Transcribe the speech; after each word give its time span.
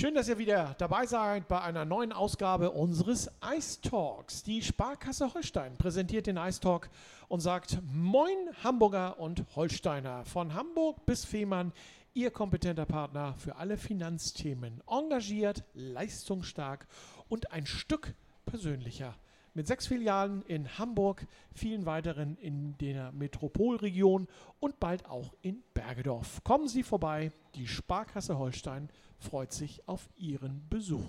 Schön, 0.00 0.14
dass 0.14 0.28
ihr 0.28 0.38
wieder 0.38 0.76
dabei 0.78 1.06
seid 1.06 1.48
bei 1.48 1.60
einer 1.60 1.84
neuen 1.84 2.12
Ausgabe 2.12 2.70
unseres 2.70 3.28
Ice 3.52 3.80
Talks. 3.80 4.44
Die 4.44 4.62
Sparkasse 4.62 5.34
Holstein 5.34 5.76
präsentiert 5.76 6.28
den 6.28 6.36
Ice 6.36 6.60
Talk 6.60 6.88
und 7.26 7.40
sagt 7.40 7.80
Moin 7.82 8.36
Hamburger 8.62 9.18
und 9.18 9.44
Holsteiner. 9.56 10.24
Von 10.24 10.54
Hamburg 10.54 11.04
bis 11.04 11.24
Fehmarn, 11.24 11.72
Ihr 12.14 12.30
kompetenter 12.30 12.86
Partner 12.86 13.34
für 13.38 13.56
alle 13.56 13.76
Finanzthemen. 13.76 14.84
Engagiert, 14.88 15.64
leistungsstark 15.74 16.86
und 17.28 17.50
ein 17.50 17.66
Stück 17.66 18.14
persönlicher. 18.46 19.16
Mit 19.54 19.66
sechs 19.66 19.86
Filialen 19.86 20.42
in 20.42 20.78
Hamburg, 20.78 21.26
vielen 21.54 21.86
weiteren 21.86 22.36
in 22.36 22.76
der 22.78 23.12
Metropolregion 23.12 24.28
und 24.60 24.78
bald 24.78 25.06
auch 25.06 25.34
in 25.42 25.62
Bergedorf. 25.74 26.42
Kommen 26.44 26.68
Sie 26.68 26.82
vorbei, 26.82 27.32
die 27.54 27.66
Sparkasse 27.66 28.38
Holstein 28.38 28.88
freut 29.18 29.52
sich 29.52 29.86
auf 29.88 30.08
Ihren 30.16 30.68
Besuch. 30.68 31.08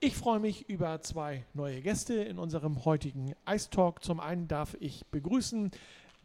Ich 0.00 0.16
freue 0.16 0.40
mich 0.40 0.68
über 0.68 1.00
zwei 1.02 1.44
neue 1.54 1.80
Gäste 1.80 2.14
in 2.14 2.40
unserem 2.40 2.84
heutigen 2.84 3.34
Ice 3.48 3.70
Talk. 3.70 4.02
Zum 4.02 4.18
einen 4.18 4.48
darf 4.48 4.76
ich 4.80 5.06
begrüßen 5.06 5.70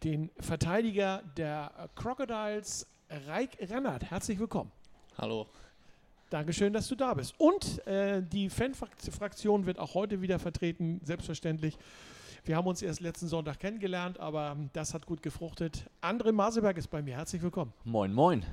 den 0.03 0.31
Verteidiger 0.39 1.21
der 1.37 1.89
Crocodiles, 1.93 2.87
Reik 3.09 3.57
Rennert. 3.61 4.09
Herzlich 4.09 4.39
willkommen. 4.39 4.71
Hallo. 5.17 5.47
Dankeschön, 6.29 6.73
dass 6.73 6.89
du 6.89 6.95
da 6.95 7.13
bist. 7.13 7.35
Und 7.37 7.87
äh, 7.87 8.21
die 8.21 8.49
Fanfraktion 8.49 9.65
wird 9.65 9.79
auch 9.79 9.93
heute 9.93 10.21
wieder 10.21 10.39
vertreten, 10.39 10.99
selbstverständlich. 11.05 11.77
Wir 12.43 12.57
haben 12.57 12.67
uns 12.67 12.81
erst 12.81 12.99
letzten 12.99 13.27
Sonntag 13.27 13.59
kennengelernt, 13.59 14.19
aber 14.19 14.57
das 14.73 14.93
hat 14.93 15.05
gut 15.05 15.23
gefruchtet. 15.23 15.85
André 16.01 16.33
Maseberg 16.33 16.77
ist 16.77 16.89
bei 16.89 17.01
mir. 17.01 17.15
Herzlich 17.15 17.41
willkommen. 17.41 17.71
Moin, 17.85 18.11
moin. 18.11 18.45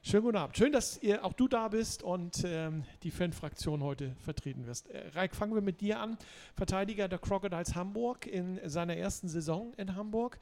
Schönen 0.00 0.22
guten 0.22 0.36
Abend. 0.36 0.56
Schön, 0.56 0.70
dass 0.70 1.02
ihr, 1.02 1.24
auch 1.24 1.32
du 1.32 1.48
da 1.48 1.66
bist 1.66 2.04
und 2.04 2.44
ähm, 2.44 2.84
die 3.02 3.10
Fanfraktion 3.10 3.82
heute 3.82 4.14
vertreten 4.20 4.64
wirst. 4.66 4.88
Äh, 4.88 5.08
Raik, 5.08 5.34
fangen 5.34 5.54
wir 5.54 5.60
mit 5.60 5.80
dir 5.80 5.98
an. 5.98 6.18
Verteidiger 6.54 7.08
der 7.08 7.18
Crocodiles 7.18 7.74
Hamburg 7.74 8.28
in 8.28 8.60
seiner 8.64 8.96
ersten 8.96 9.28
Saison 9.28 9.72
in 9.76 9.96
Hamburg, 9.96 10.38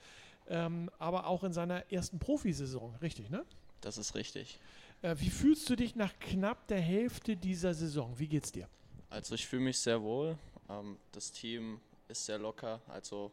ähm, 0.48 0.91
aber 0.98 1.27
auch 1.27 1.42
in 1.42 1.54
seiner 1.54 1.91
ersten 1.91 2.19
Profisaison, 2.19 2.94
richtig, 3.00 3.30
ne? 3.30 3.47
Das 3.80 3.98
ist 3.98 4.14
richtig. 4.14 4.58
Äh, 5.02 5.16
wie 5.19 5.30
fühlst 5.30 5.69
du 5.69 5.77
dich 5.77 5.94
nach 5.94 6.19
knapp 6.19 6.66
der 6.69 6.80
Hälfte 6.80 7.36
dieser 7.36 7.75
Saison? 7.75 8.19
Wie 8.19 8.28
geht's 8.28 8.52
dir? 8.52 8.69
Also 9.11 9.34
ich 9.34 9.47
fühle 9.47 9.62
mich 9.62 9.78
sehr 9.78 10.03
wohl. 10.03 10.38
Ähm, 10.69 10.98
das 11.12 11.33
Team 11.33 11.80
ist 12.08 12.25
sehr 12.25 12.38
locker. 12.38 12.80
Also 12.88 13.30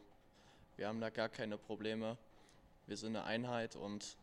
wir 0.76 0.88
haben 0.88 1.00
da 1.00 1.10
gar 1.10 1.28
keine 1.28 1.56
Probleme. 1.56 2.16
Wir 2.86 2.96
sind 2.96 3.16
eine 3.16 3.24
Einheit 3.24 3.76
und 3.76 4.16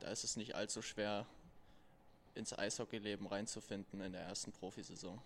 da 0.00 0.08
ist 0.08 0.24
es 0.24 0.36
nicht 0.36 0.54
allzu 0.54 0.82
schwer, 0.82 1.26
ins 2.34 2.56
Eishockeyleben 2.56 3.26
reinzufinden 3.26 4.00
in 4.00 4.12
der 4.12 4.22
ersten 4.22 4.50
Profisaison. 4.50 5.20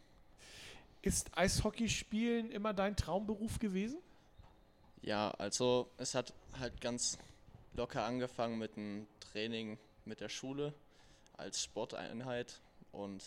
Ist 1.01 1.37
Eishockeyspielen 1.37 2.51
immer 2.51 2.75
dein 2.75 2.97
Traumberuf 2.97 3.59
gewesen? 3.59 3.99
Ja, 5.01 5.31
also 5.31 5.89
es 5.97 6.15
hat 6.15 6.35
halt 6.59 6.81
ganz 6.81 7.19
locker 7.75 8.05
angefangen 8.05 8.59
mit 8.59 8.77
einem 8.77 9.07
Training 9.21 9.79
mit 10.05 10.21
der 10.21 10.29
Schule 10.29 10.75
als 11.39 11.63
Sporteinheit 11.63 12.61
und 12.93 13.25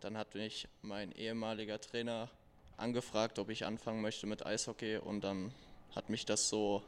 dann 0.00 0.18
hat 0.18 0.34
mich 0.34 0.68
mein 0.82 1.12
ehemaliger 1.12 1.80
Trainer 1.80 2.28
angefragt, 2.76 3.38
ob 3.38 3.48
ich 3.48 3.64
anfangen 3.64 4.02
möchte 4.02 4.26
mit 4.26 4.44
Eishockey 4.44 4.98
und 4.98 5.22
dann 5.24 5.52
hat 5.94 6.10
mich 6.10 6.26
das 6.26 6.48
so 6.48 6.82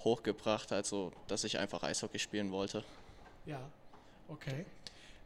hochgebracht, 0.00 0.72
also 0.72 1.12
dass 1.28 1.44
ich 1.44 1.58
einfach 1.58 1.82
Eishockey 1.82 2.18
spielen 2.18 2.50
wollte. 2.50 2.84
Ja, 3.44 3.60
okay. 4.28 4.64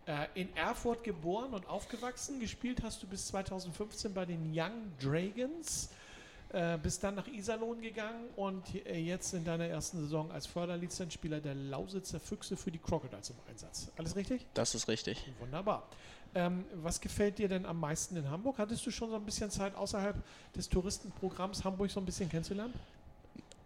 Äh, 0.07 0.27
in 0.35 0.55
Erfurt 0.57 1.05
geboren 1.05 1.55
und 1.55 1.67
aufgewachsen. 1.69 2.41
Gespielt 2.41 2.83
hast 2.83 3.03
du 3.03 3.07
bis 3.07 3.29
2015 3.29 4.13
bei 4.13 4.27
den 4.27 4.53
Young 4.55 4.93
Dragons. 5.01 5.91
Äh, 6.53 6.79
bist 6.83 7.05
dann 7.05 7.15
nach 7.15 7.29
Iserlohn 7.29 7.81
gegangen 7.81 8.29
und 8.35 8.65
äh, 8.85 8.99
jetzt 8.99 9.35
in 9.35 9.45
deiner 9.45 9.67
ersten 9.67 10.01
Saison 10.01 10.33
als 10.33 10.49
Förderlizenzspieler 10.49 11.41
der 11.41 11.55
Lausitzer 11.55 12.19
Füchse 12.19 12.57
für 12.57 12.73
die 12.73 12.79
Crocodiles 12.79 13.31
im 13.31 13.37
Einsatz. 13.49 13.89
Alles 13.97 14.17
richtig? 14.17 14.45
Das 14.55 14.75
ist 14.75 14.89
richtig. 14.89 15.25
Wunderbar. 15.39 15.87
Ähm, 16.35 16.65
was 16.75 17.01
gefällt 17.01 17.39
dir 17.39 17.49
denn 17.49 17.65
am 17.67 17.79
meisten 17.79 18.17
in 18.17 18.29
Hamburg? 18.29 18.59
Hattest 18.59 18.85
du 18.85 18.91
schon 18.91 19.11
so 19.11 19.17
ein 19.17 19.25
bisschen 19.25 19.49
Zeit 19.53 19.77
außerhalb 19.77 20.17
des 20.57 20.69
Touristenprogramms 20.69 21.63
Hamburg 21.63 21.89
so 21.89 22.01
ein 22.01 22.07
bisschen 22.07 22.29
kennenzulernen? 22.29 22.75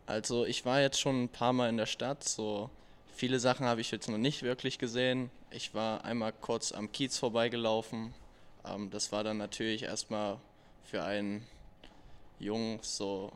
Also 0.04 0.44
ich 0.44 0.66
war 0.66 0.82
jetzt 0.82 1.00
schon 1.00 1.24
ein 1.24 1.28
paar 1.30 1.54
Mal 1.54 1.70
in 1.70 1.78
der 1.78 1.86
Stadt, 1.86 2.22
so 2.22 2.68
viele 3.14 3.40
Sachen 3.40 3.64
habe 3.64 3.80
ich 3.80 3.90
jetzt 3.92 4.10
noch 4.10 4.18
nicht 4.18 4.42
wirklich 4.42 4.78
gesehen. 4.78 5.30
Ich 5.50 5.72
war 5.72 6.04
einmal 6.04 6.34
kurz 6.34 6.72
am 6.72 6.92
Kiez 6.92 7.16
vorbeigelaufen. 7.16 8.12
Ähm, 8.66 8.90
das 8.90 9.10
war 9.10 9.24
dann 9.24 9.38
natürlich 9.38 9.84
erstmal 9.84 10.38
für 10.84 11.02
einen 11.02 11.46
Jungen 12.38 12.78
so 12.82 13.32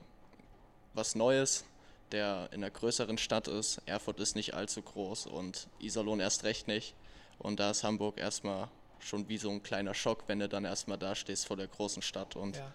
was 0.95 1.15
Neues, 1.15 1.65
der 2.13 2.49
in 2.53 2.63
einer 2.63 2.71
größeren 2.71 3.19
Stadt 3.19 3.49
ist. 3.49 3.81
Erfurt 3.87 4.21
ist 4.21 4.37
nicht 4.37 4.55
allzu 4.55 4.83
groß 4.83 5.27
und 5.27 5.69
Iserlohn 5.79 6.21
erst 6.21 6.45
recht 6.45 6.69
nicht. 6.69 6.95
Und 7.39 7.61
da 7.61 7.71
ist 7.71 7.85
Hamburg 7.85 8.19
erstmal 8.19 8.69
schon 8.99 9.29
wie 9.29 9.39
so 9.39 9.51
ein 9.51 9.63
kleiner 9.63 9.95
Schock, 9.95 10.25
wenn 10.27 10.41
du 10.41 10.49
dann 10.49 10.65
erstmal 10.65 10.99
da 10.99 11.15
stehst 11.15 11.47
vor 11.47 11.57
der 11.57 11.69
großen 11.69 12.03
Stadt. 12.03 12.37
Und 12.37 12.57
ja. 12.57 12.73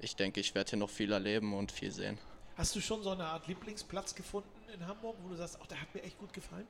ich 0.00 0.16
denke, 0.16 0.40
ich 0.40 0.54
werde 0.54 0.70
hier 0.70 0.78
noch 0.78 0.90
viel 0.90 1.12
erleben 1.12 1.54
und 1.54 1.72
viel 1.72 1.92
sehen. 1.92 2.18
Hast 2.56 2.74
du 2.76 2.80
schon 2.80 3.02
so 3.02 3.10
eine 3.10 3.24
Art 3.24 3.46
Lieblingsplatz 3.46 4.14
gefunden 4.14 4.48
in 4.74 4.86
Hamburg, 4.86 5.16
wo 5.22 5.28
du 5.28 5.36
sagst, 5.36 5.58
ach, 5.62 5.66
der 5.66 5.80
hat 5.80 5.94
mir 5.94 6.02
echt 6.02 6.18
gut 6.18 6.32
gefallen? 6.32 6.66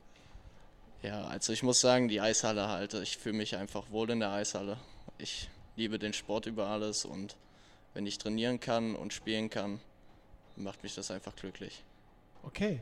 Ja, 1.03 1.25
also 1.25 1.53
ich 1.53 1.63
muss 1.63 1.81
sagen, 1.81 2.09
die 2.09 2.21
Eishalle 2.21 2.69
halt. 2.69 2.95
Ich 2.95 3.17
fühle 3.17 3.37
mich 3.37 3.57
einfach 3.57 3.91
wohl 3.91 4.11
in 4.11 4.21
der 4.21 4.33
Eishalle. 4.33 4.77
Ich 5.19 5.49
liebe 5.77 5.99
den 5.99 6.13
Sport 6.13 6.47
über 6.47 6.67
alles 6.67 7.05
und 7.05 7.37
wenn 7.95 8.07
ich 8.07 8.19
trainieren 8.19 8.61
kann 8.61 8.95
und 8.95 9.13
spielen 9.13 9.51
kann, 9.51 9.81
macht 10.57 10.83
mich 10.83 10.95
das 10.95 11.11
einfach 11.11 11.35
glücklich. 11.37 11.83
Okay. 12.43 12.81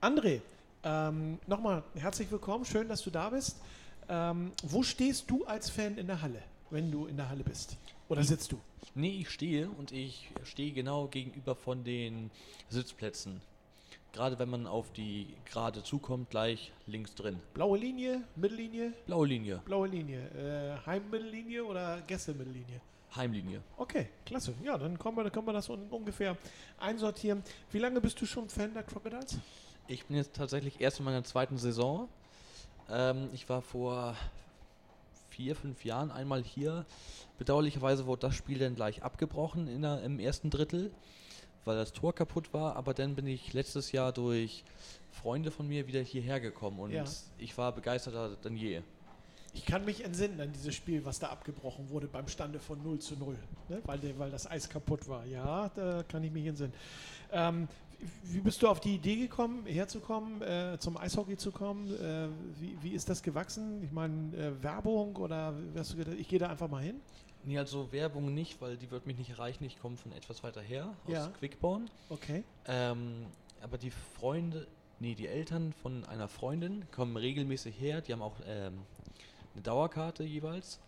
André, 0.00 0.40
ähm, 0.82 1.38
nochmal 1.46 1.82
herzlich 1.94 2.30
willkommen. 2.30 2.64
Schön, 2.64 2.88
dass 2.88 3.02
du 3.02 3.10
da 3.10 3.30
bist. 3.30 3.60
Ähm, 4.08 4.52
wo 4.62 4.82
stehst 4.82 5.30
du 5.30 5.44
als 5.44 5.70
Fan 5.70 5.96
in 5.96 6.06
der 6.06 6.20
Halle, 6.20 6.42
wenn 6.70 6.90
du 6.90 7.06
in 7.06 7.16
der 7.16 7.28
Halle 7.28 7.42
bist? 7.42 7.78
Oder 8.08 8.22
sitzt 8.22 8.52
du? 8.52 8.60
Nee, 8.94 9.20
ich 9.20 9.30
stehe 9.30 9.68
und 9.70 9.92
ich 9.92 10.30
stehe 10.42 10.72
genau 10.72 11.06
gegenüber 11.06 11.54
von 11.54 11.84
den 11.84 12.30
Sitzplätzen. 12.68 13.40
Gerade 14.12 14.38
wenn 14.38 14.50
man 14.50 14.66
auf 14.66 14.92
die 14.92 15.26
gerade 15.46 15.82
zukommt, 15.82 16.30
gleich 16.30 16.72
links 16.86 17.14
drin. 17.14 17.40
Blaue 17.54 17.78
Linie, 17.78 18.22
Mittellinie? 18.36 18.92
Blaue 19.06 19.26
Linie. 19.26 19.62
Blaue 19.64 19.88
Linie. 19.88 20.20
Äh, 20.30 20.86
Heimmittellinie 20.86 21.64
oder 21.64 22.00
Gäste-Mittellinie? 22.02 22.80
Heimlinie. 23.16 23.62
Okay, 23.76 24.08
klasse. 24.26 24.54
Ja, 24.62 24.76
dann 24.78 24.98
können 24.98 25.16
wir, 25.16 25.24
dann 25.24 25.32
können 25.32 25.46
wir 25.46 25.52
das 25.52 25.68
ungefähr 25.68 26.36
einsortieren. 26.78 27.42
Wie 27.70 27.78
lange 27.78 28.00
bist 28.00 28.20
du 28.20 28.26
schon 28.26 28.48
Fan 28.48 28.74
der 28.74 28.82
Crocodiles? 28.82 29.38
Ich 29.86 30.06
bin 30.06 30.16
jetzt 30.16 30.34
tatsächlich 30.34 30.80
erst 30.80 30.98
in 30.98 31.04
meiner 31.04 31.24
zweiten 31.24 31.58
Saison. 31.58 32.08
Ähm, 32.90 33.28
ich 33.32 33.48
war 33.48 33.62
vor 33.62 34.16
vier, 35.30 35.56
fünf 35.56 35.84
Jahren 35.84 36.10
einmal 36.10 36.42
hier. 36.42 36.86
Bedauerlicherweise 37.38 38.06
wurde 38.06 38.28
das 38.28 38.34
Spiel 38.34 38.58
dann 38.58 38.74
gleich 38.74 39.02
abgebrochen 39.02 39.66
in 39.66 39.82
der, 39.82 40.02
im 40.02 40.20
ersten 40.20 40.50
Drittel, 40.50 40.92
weil 41.64 41.76
das 41.76 41.92
Tor 41.92 42.14
kaputt 42.14 42.52
war. 42.52 42.76
Aber 42.76 42.94
dann 42.94 43.14
bin 43.14 43.26
ich 43.26 43.52
letztes 43.52 43.92
Jahr 43.92 44.12
durch 44.12 44.64
Freunde 45.10 45.50
von 45.50 45.66
mir 45.66 45.86
wieder 45.86 46.00
hierher 46.00 46.40
gekommen 46.40 46.78
und 46.78 46.92
ja. 46.92 47.04
ich 47.38 47.56
war 47.58 47.72
begeisterter 47.72 48.36
denn 48.36 48.56
je. 48.56 48.82
Ich 49.54 49.64
kann 49.64 49.84
mich 49.84 50.04
entsinnen 50.04 50.40
an 50.40 50.52
dieses 50.52 50.74
Spiel, 50.74 51.04
was 51.04 51.20
da 51.20 51.28
abgebrochen 51.28 51.88
wurde 51.88 52.08
beim 52.08 52.26
Stande 52.26 52.58
von 52.58 52.82
0 52.82 52.98
zu 52.98 53.16
0, 53.16 53.38
ne? 53.68 53.80
weil, 53.84 53.98
der, 53.98 54.18
weil 54.18 54.30
das 54.30 54.50
Eis 54.50 54.68
kaputt 54.68 55.08
war. 55.08 55.24
Ja, 55.26 55.68
da 55.68 56.02
kann 56.02 56.24
ich 56.24 56.32
mich 56.32 56.44
entsinnen. 56.46 56.74
Ähm, 57.30 57.68
wie 58.24 58.40
bist 58.40 58.60
du 58.62 58.68
auf 58.68 58.80
die 58.80 58.96
Idee 58.96 59.16
gekommen, 59.16 59.64
herzukommen, 59.66 60.42
äh, 60.42 60.76
zum 60.80 60.96
Eishockey 60.96 61.36
zu 61.36 61.52
kommen? 61.52 61.88
Äh, 61.94 62.28
wie, 62.60 62.76
wie, 62.82 62.90
ist 62.90 63.08
das 63.08 63.22
gewachsen? 63.22 63.82
Ich 63.84 63.92
meine, 63.92 64.36
äh, 64.36 64.62
Werbung 64.62 65.16
oder 65.16 65.54
hast 65.76 65.92
du 65.92 65.98
gedacht, 65.98 66.16
ich 66.18 66.28
gehe 66.28 66.40
da 66.40 66.48
einfach 66.48 66.68
mal 66.68 66.82
hin? 66.82 67.00
Nee, 67.44 67.58
also 67.58 67.92
Werbung 67.92 68.34
nicht, 68.34 68.60
weil 68.60 68.76
die 68.76 68.90
wird 68.90 69.06
mich 69.06 69.18
nicht 69.18 69.30
erreichen. 69.30 69.64
Ich 69.64 69.78
komme 69.78 69.96
von 69.96 70.12
etwas 70.12 70.42
weiter 70.42 70.62
her, 70.62 70.94
aus 71.06 71.12
ja. 71.12 71.28
Quickborn. 71.38 71.88
Okay. 72.08 72.42
Ähm, 72.66 73.26
aber 73.62 73.78
die 73.78 73.90
Freunde, 73.90 74.66
nee, 74.98 75.14
die 75.14 75.28
Eltern 75.28 75.72
von 75.72 76.04
einer 76.06 76.28
Freundin 76.28 76.84
kommen 76.90 77.16
regelmäßig 77.16 77.78
her. 77.78 78.00
Die 78.00 78.12
haben 78.12 78.22
auch 78.22 78.36
ähm, 78.46 78.80
eine 79.54 79.62
Dauerkarte 79.62 80.24
jeweils. 80.24 80.80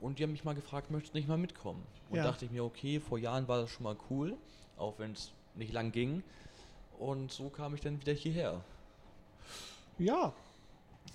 Und 0.00 0.18
die 0.18 0.22
haben 0.22 0.32
mich 0.32 0.44
mal 0.44 0.54
gefragt, 0.54 0.90
möchtest 0.90 1.14
du 1.14 1.18
nicht 1.18 1.28
mal 1.28 1.38
mitkommen? 1.38 1.82
Und 2.08 2.16
ja. 2.16 2.24
dachte 2.24 2.44
ich 2.46 2.50
mir, 2.50 2.64
okay, 2.64 3.00
vor 3.00 3.18
Jahren 3.18 3.46
war 3.48 3.60
das 3.60 3.70
schon 3.70 3.84
mal 3.84 3.96
cool, 4.08 4.36
auch 4.76 4.98
wenn 4.98 5.12
es 5.12 5.32
nicht 5.54 5.72
lang 5.72 5.92
ging. 5.92 6.22
Und 6.98 7.32
so 7.32 7.48
kam 7.50 7.74
ich 7.74 7.80
dann 7.80 8.00
wieder 8.00 8.12
hierher. 8.12 8.62
Ja. 9.98 10.32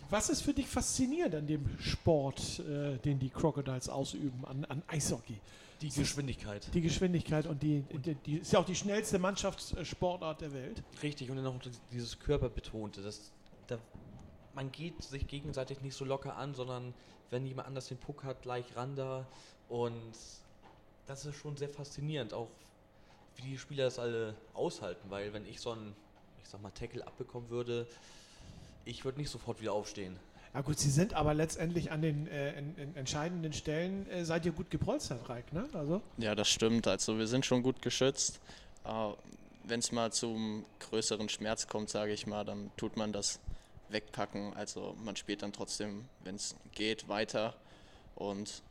Was 0.10 0.30
ist 0.30 0.42
für 0.42 0.54
dich 0.54 0.68
faszinierend 0.68 1.36
an 1.36 1.48
dem 1.48 1.66
Sport, 1.80 2.60
äh, 2.60 2.98
den 2.98 3.18
die 3.18 3.30
Crocodiles 3.30 3.90
ausüben, 3.90 4.46
an, 4.46 4.66
an 4.66 4.84
Eishockey? 4.88 5.40
Die 5.82 5.90
Geschwindigkeit. 5.90 6.68
Die 6.74 6.82
Geschwindigkeit 6.82 7.48
und 7.48 7.62
die, 7.62 7.82
die, 7.82 8.16
die, 8.16 8.38
ist 8.38 8.54
ja 8.54 8.60
auch 8.60 8.66
die 8.66 8.76
schnellste 8.76 9.20
Mannschaftssportart 9.20 10.42
der 10.42 10.54
Welt. 10.54 10.84
Richtig, 11.04 11.30
und 11.30 11.38
dann 11.38 11.48
auch 11.48 11.60
dieses 11.92 12.18
Körperbetonte. 12.20 13.02
Das, 13.02 13.32
da 13.68 13.78
man 14.56 14.72
geht 14.72 15.04
sich 15.04 15.28
gegenseitig 15.28 15.82
nicht 15.82 15.96
so 15.96 16.06
locker 16.06 16.36
an, 16.38 16.56
sondern 16.56 16.94
wenn 17.30 17.46
jemand 17.46 17.68
anders 17.68 17.88
den 17.88 17.98
Puck 17.98 18.24
hat, 18.24 18.42
gleich 18.42 18.76
ran 18.76 18.96
da. 18.96 19.28
Und 19.70 20.14
das 21.06 21.26
ist 21.26 21.36
schon 21.36 21.58
sehr 21.58 21.70
faszinierend, 21.70 22.34
auch 22.34 22.48
wie 23.36 23.44
die 23.44 23.58
Spieler 23.58 23.86
das 23.86 24.00
alle 24.00 24.34
aushalten, 24.54 25.10
weil 25.10 25.34
wenn 25.34 25.46
ich 25.46 25.60
so 25.60 25.72
einen, 25.72 25.94
ich 26.42 26.50
sag 26.50 26.62
mal, 26.62 26.72
Tackle 26.72 27.06
abbekommen 27.06 27.50
würde, 27.50 27.86
ich 28.86 29.04
würde 29.04 29.20
nicht 29.20 29.30
sofort 29.30 29.62
wieder 29.62 29.74
aufstehen. 29.74 30.18
Ja 30.54 30.62
gut, 30.62 30.80
Sie 30.80 30.90
sind 30.90 31.14
aber 31.14 31.34
letztendlich 31.34 31.92
an 31.92 32.02
den 32.02 32.28
äh, 32.28 32.58
in, 32.58 32.78
in 32.78 32.96
entscheidenden 32.96 33.52
Stellen, 33.52 34.10
äh, 34.10 34.24
seid 34.24 34.46
ihr 34.46 34.54
gut 34.54 34.72
gepolstert, 34.72 35.28
Reik, 35.28 35.52
ne? 35.52 35.68
Also? 35.74 36.02
Ja, 36.18 36.34
das 36.34 36.48
stimmt. 36.48 36.88
Also 36.88 37.18
wir 37.18 37.28
sind 37.28 37.46
schon 37.46 37.62
gut 37.62 37.82
geschützt. 37.82 38.40
Äh, 38.86 39.10
Wenn 39.66 39.80
es 39.82 39.92
mal 39.92 40.14
zum 40.14 40.66
größeren 40.80 41.28
Schmerz 41.28 41.68
kommt, 41.68 41.90
sage 41.90 42.14
ich 42.14 42.26
mal, 42.26 42.46
dann 42.46 42.72
tut 42.78 42.96
man 42.96 43.12
das 43.12 43.42
wegpacken. 43.90 44.54
Also 44.56 44.96
man 45.04 45.16
spielt 45.16 45.42
dann 45.42 45.54
trotzdem, 45.54 46.06
wenn 46.24 46.36
es 46.36 46.56
geht, 46.74 47.08
weiter 47.08 47.54
und 48.16 48.62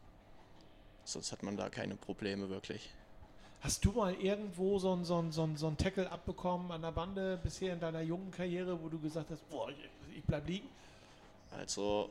sonst 1.04 1.32
hat 1.32 1.42
man 1.42 1.56
da 1.56 1.68
keine 1.68 1.96
Probleme 1.96 2.48
wirklich. 2.48 2.90
Hast 3.60 3.84
du 3.84 3.92
mal 3.92 4.14
irgendwo 4.14 4.78
so 4.78 4.94
ein, 4.94 5.04
so 5.04 5.24
so 5.30 5.48
so 5.54 5.70
Tackle 5.70 6.10
abbekommen 6.10 6.70
an 6.70 6.82
der 6.82 6.92
Bande 6.92 7.38
bisher 7.42 7.72
in 7.72 7.80
deiner 7.80 8.02
jungen 8.02 8.30
Karriere, 8.30 8.82
wo 8.82 8.88
du 8.88 8.98
gesagt 8.98 9.30
hast, 9.30 9.48
boah, 9.48 9.70
ich, 9.70 9.76
ich 10.18 10.24
bleib 10.24 10.46
liegen? 10.46 10.68
Also 11.50 12.10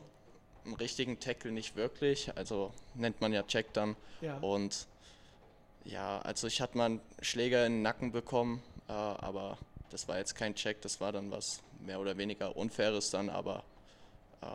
einen 0.66 0.76
richtigen 0.76 1.20
Tackle 1.20 1.52
nicht 1.52 1.76
wirklich, 1.76 2.36
also 2.36 2.72
nennt 2.96 3.22
man 3.22 3.34
ja 3.34 3.44
Check 3.44 3.72
dann. 3.74 3.96
Ja. 4.22 4.38
Und 4.38 4.88
ja, 5.86 6.20
also 6.22 6.48
ich 6.48 6.62
hatte 6.62 6.78
mal 6.78 6.86
einen 6.86 7.02
Schläger 7.22 7.66
in 7.66 7.74
den 7.74 7.82
Nacken 7.82 8.12
bekommen, 8.12 8.64
äh, 8.88 8.94
aber 8.94 9.58
das 9.94 10.08
war 10.08 10.18
jetzt 10.18 10.36
kein 10.36 10.56
Check, 10.56 10.82
das 10.82 11.00
war 11.00 11.12
dann 11.12 11.30
was 11.30 11.62
mehr 11.80 12.00
oder 12.00 12.18
weniger 12.18 12.58
Unfaires 12.58 13.12
dann, 13.12 13.30
aber 13.30 13.64
äh, 14.42 14.48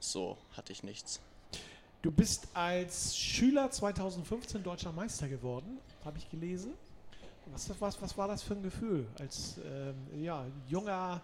so 0.00 0.38
hatte 0.56 0.72
ich 0.72 0.82
nichts. 0.82 1.20
Du 2.00 2.10
bist 2.10 2.48
als 2.54 3.14
Schüler 3.14 3.70
2015 3.70 4.62
deutscher 4.62 4.90
Meister 4.90 5.28
geworden, 5.28 5.78
habe 6.02 6.16
ich 6.16 6.30
gelesen. 6.30 6.72
Was, 7.52 7.68
was, 7.78 8.00
was 8.00 8.16
war 8.16 8.26
das 8.26 8.42
für 8.42 8.54
ein 8.54 8.62
Gefühl, 8.62 9.06
als 9.18 9.58
ähm, 9.64 10.22
ja, 10.22 10.46
junger 10.66 11.20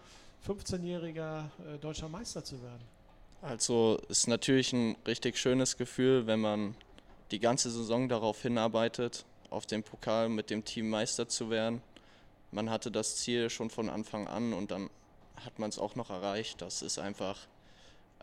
15-jähriger 0.47 1.45
äh, 1.45 1.79
deutscher 1.79 2.11
Meister 2.11 2.45
zu 2.45 2.63
werden? 2.63 2.83
Also 3.41 3.99
ist 4.09 4.29
natürlich 4.29 4.73
ein 4.75 4.97
richtig 5.07 5.39
schönes 5.39 5.79
Gefühl, 5.79 6.27
wenn 6.27 6.41
man 6.41 6.75
die 7.31 7.39
ganze 7.39 7.71
Saison 7.71 8.09
darauf 8.09 8.43
hinarbeitet, 8.43 9.25
auf 9.49 9.65
den 9.65 9.83
Pokal 9.83 10.29
mit 10.29 10.51
dem 10.51 10.65
Team 10.65 10.91
Meister 10.91 11.27
zu 11.27 11.49
werden. 11.49 11.81
Man 12.57 12.71
hatte 12.71 12.91
das 12.91 13.17
Ziel 13.17 13.51
schon 13.51 13.69
von 13.69 13.91
Anfang 13.91 14.29
an 14.29 14.55
und 14.55 14.71
dann 14.71 14.89
hat 15.45 15.59
man 15.59 15.69
es 15.69 15.79
auch 15.79 15.95
noch 15.95 16.09
erreicht. 16.09 16.63
Das 16.63 16.81
ist 16.81 16.99
einfach 16.99 17.37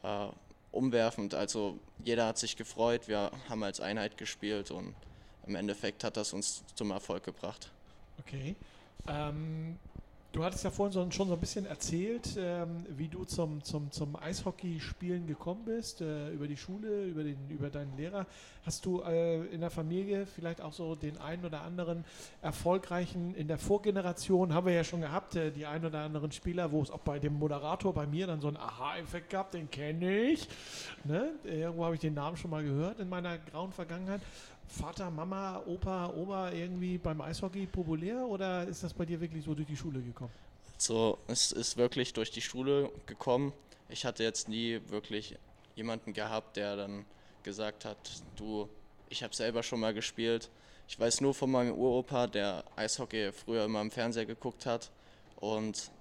äh, 0.02 0.26
umwerfend. 0.72 1.36
Also 1.36 1.78
jeder 2.04 2.26
hat 2.26 2.40
sich 2.40 2.58
gefreut, 2.58 3.08
wir 3.08 3.30
haben 3.48 3.64
als 3.64 3.80
Einheit 3.80 4.18
gespielt 4.18 4.72
und 4.72 4.96
im 5.46 5.54
Endeffekt 5.54 6.04
hat 6.04 6.18
das 6.18 6.34
uns 6.34 6.64
zum 6.74 6.90
Erfolg 6.90 7.24
gebracht. 7.24 7.72
Okay. 8.22 8.56
Ähm, 9.08 9.78
du 10.34 10.44
hattest 10.44 10.64
ja 10.64 10.72
vorhin 10.72 10.92
so, 10.92 11.12
schon 11.12 11.28
so 11.28 11.36
ein 11.36 11.40
bisschen 11.40 11.66
erzählt, 11.66 12.36
ähm, 12.38 12.86
wie 12.90 13.08
du 13.08 13.24
zum, 13.24 13.64
zum, 13.64 13.92
zum 13.92 14.16
Eishockeyspielen 14.16 15.28
gekommen 15.28 15.64
bist, 15.64 16.02
äh, 16.02 16.32
über 16.32 16.48
die 16.48 16.58
Schule, 16.58 17.06
über, 17.06 17.24
den, 17.24 17.38
über 17.50 17.70
deinen 17.70 17.96
Lehrer. 17.96 18.26
Hast 18.66 18.86
du 18.86 19.02
äh, 19.02 19.46
in 19.46 19.62
der 19.62 19.70
Familie 19.70 20.26
vielleicht 20.26 20.60
auch 20.60 20.74
so 20.74 20.96
den 20.96 21.18
einen 21.20 21.46
oder 21.46 21.62
anderen 21.62 22.04
erfolgreichen, 22.42 23.36
in 23.36 23.48
der 23.48 23.60
Vorgeneration 23.60 24.54
haben 24.54 24.66
wir 24.66 24.74
ja 24.74 24.84
schon 24.84 25.02
gehabt, 25.02 25.36
äh, 25.36 25.52
die 25.52 25.68
einen 25.68 25.86
oder 25.86 26.00
anderen 26.00 26.32
Spieler, 26.32 26.72
wo 26.72 26.82
es 26.82 26.90
auch 26.90 27.00
bei 27.00 27.20
dem 27.20 27.34
Moderator 27.34 27.94
bei 27.94 28.08
mir 28.08 28.26
dann 28.26 28.42
so 28.42 28.48
einen 28.48 28.58
Aha-Effekt 28.58 29.30
gab, 29.30 29.52
den 29.52 29.70
kenne 29.70 30.24
ich. 30.24 30.48
Ne? 31.04 31.32
Irgendwo 31.44 31.86
habe 31.86 31.94
ich 31.96 32.02
den 32.02 32.16
Namen 32.16 32.38
schon 32.38 32.50
mal 32.50 32.64
gehört 32.64 33.00
in 33.00 33.08
meiner 33.08 33.38
grauen 33.38 33.72
Vergangenheit. 33.72 34.22
Vater, 34.68 35.12
Mama, 35.12 35.62
Opa, 35.66 36.12
Oma 36.16 36.52
irgendwie 36.52 36.98
beim 36.98 37.22
Eishockey 37.22 37.66
populär 37.68 38.26
oder 38.26 38.68
ist 38.68 38.84
das 38.84 38.94
bei 38.94 39.06
dir 39.06 39.20
wirklich 39.22 39.44
so 39.44 39.54
durch 39.54 39.68
die 39.68 39.78
Schule 39.78 40.02
gekommen? 40.02 40.32
So, 40.78 41.18
es 41.28 41.52
ist 41.52 41.78
wirklich 41.78 42.14
durch 42.14 42.32
die 42.32 42.42
Schule 42.42 42.92
gekommen. 43.06 43.54
Ich 43.90 44.06
hatte 44.06 44.24
jetzt 44.24 44.50
nie 44.50 44.82
wirklich 44.88 45.38
jemanden 45.76 46.14
gehabt, 46.14 46.58
der 46.58 46.76
dann 46.76 47.06
gesagt 47.44 47.86
hat, 47.86 47.98
du, 48.36 48.68
ich 49.10 49.24
habe 49.24 49.36
selber 49.36 49.64
schon 49.64 49.80
mal 49.80 49.94
gespielt. 49.94 50.50
Ich 50.88 51.00
weiß 51.00 51.22
nur 51.22 51.34
von 51.34 51.52
meinem 51.52 51.76
Uropa, 51.76 52.28
der 52.28 52.64
Eishockey 52.76 53.32
früher 53.32 53.66
immer 53.66 53.82
im 53.82 53.92
Fernseher 53.92 54.26
geguckt 54.26 54.66
hat 54.66 54.92
und 55.38 55.92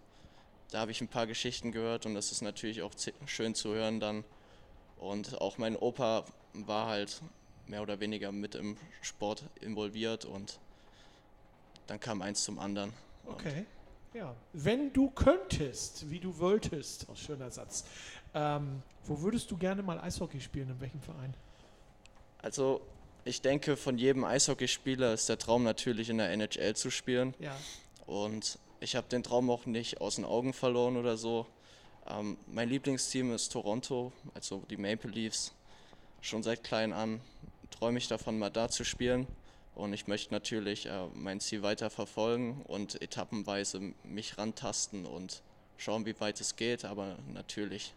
da 0.72 0.80
habe 0.80 0.90
ich 0.90 1.00
ein 1.00 1.08
paar 1.08 1.26
Geschichten 1.26 1.70
gehört 1.70 2.06
und 2.06 2.14
das 2.14 2.32
ist 2.32 2.40
natürlich 2.40 2.82
auch 2.82 2.92
schön 3.26 3.54
zu 3.54 3.74
hören 3.74 4.00
dann. 4.00 4.24
Und 4.98 5.40
auch 5.40 5.58
mein 5.58 5.76
Opa 5.76 6.24
war 6.54 6.86
halt 6.86 7.20
mehr 7.66 7.82
oder 7.82 8.00
weniger 8.00 8.32
mit 8.32 8.54
im 8.54 8.76
Sport 9.00 9.44
involviert 9.60 10.24
und 10.24 10.58
dann 11.86 12.00
kam 12.00 12.22
eins 12.22 12.44
zum 12.44 12.58
anderen. 12.58 12.92
Okay. 13.26 13.66
Ja. 14.14 14.34
Wenn 14.52 14.92
du 14.92 15.10
könntest, 15.10 16.10
wie 16.10 16.20
du 16.20 16.38
wolltest, 16.38 17.06
oh, 17.10 17.14
schöner 17.14 17.50
Satz, 17.50 17.84
ähm, 18.34 18.82
wo 19.04 19.20
würdest 19.22 19.50
du 19.50 19.56
gerne 19.56 19.82
mal 19.82 19.98
Eishockey 19.98 20.40
spielen? 20.40 20.68
In 20.68 20.80
welchem 20.80 21.00
Verein? 21.00 21.34
Also 22.38 22.82
ich 23.24 23.40
denke, 23.40 23.76
von 23.76 23.98
jedem 23.98 24.24
Eishockeyspieler 24.24 25.14
ist 25.14 25.28
der 25.28 25.38
Traum 25.38 25.62
natürlich 25.62 26.10
in 26.10 26.18
der 26.18 26.30
NHL 26.30 26.74
zu 26.76 26.90
spielen. 26.90 27.34
Ja. 27.38 27.56
Und 28.06 28.58
ich 28.80 28.96
habe 28.96 29.08
den 29.08 29.22
Traum 29.22 29.48
auch 29.50 29.64
nicht 29.64 30.00
aus 30.00 30.16
den 30.16 30.24
Augen 30.24 30.52
verloren 30.52 30.96
oder 30.96 31.16
so. 31.16 31.46
Ähm, 32.06 32.36
mein 32.46 32.68
Lieblingsteam 32.68 33.32
ist 33.32 33.52
Toronto, 33.52 34.12
also 34.34 34.62
die 34.68 34.76
Maple 34.76 35.10
Leafs. 35.10 35.52
Schon 36.20 36.42
seit 36.42 36.62
klein 36.64 36.92
an 36.92 37.20
träume 37.72 37.98
ich 37.98 38.08
davon, 38.08 38.38
mal 38.38 38.50
da 38.50 38.68
zu 38.68 38.84
spielen. 38.84 39.26
Und 39.74 39.92
ich 39.92 40.06
möchte 40.06 40.32
natürlich 40.32 40.86
äh, 40.86 41.06
mein 41.14 41.40
Ziel 41.40 41.62
weiter 41.62 41.90
verfolgen 41.90 42.62
und 42.68 43.00
etappenweise 43.00 43.80
mich 44.04 44.36
rantasten 44.38 45.06
und 45.06 45.42
schauen, 45.78 46.04
wie 46.06 46.18
weit 46.20 46.40
es 46.40 46.56
geht, 46.56 46.84
aber 46.84 47.16
natürlich 47.32 47.94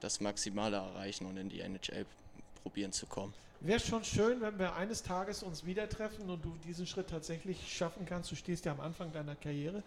das 0.00 0.20
Maximale 0.20 0.76
erreichen 0.76 1.26
und 1.26 1.36
in 1.38 1.48
die 1.48 1.60
NHL 1.60 2.04
probieren 2.62 2.92
zu 2.92 3.06
kommen. 3.06 3.32
Wäre 3.60 3.80
schon 3.80 4.04
schön, 4.04 4.42
wenn 4.42 4.58
wir 4.58 4.74
eines 4.74 5.02
Tages 5.02 5.42
uns 5.42 5.64
wieder 5.64 5.88
treffen 5.88 6.28
und 6.28 6.44
du 6.44 6.54
diesen 6.66 6.86
Schritt 6.86 7.08
tatsächlich 7.08 7.74
schaffen 7.74 8.04
kannst. 8.04 8.30
Du 8.30 8.36
stehst 8.36 8.66
ja 8.66 8.72
am 8.72 8.80
Anfang 8.80 9.10
deiner 9.12 9.34
Karriere 9.36 9.82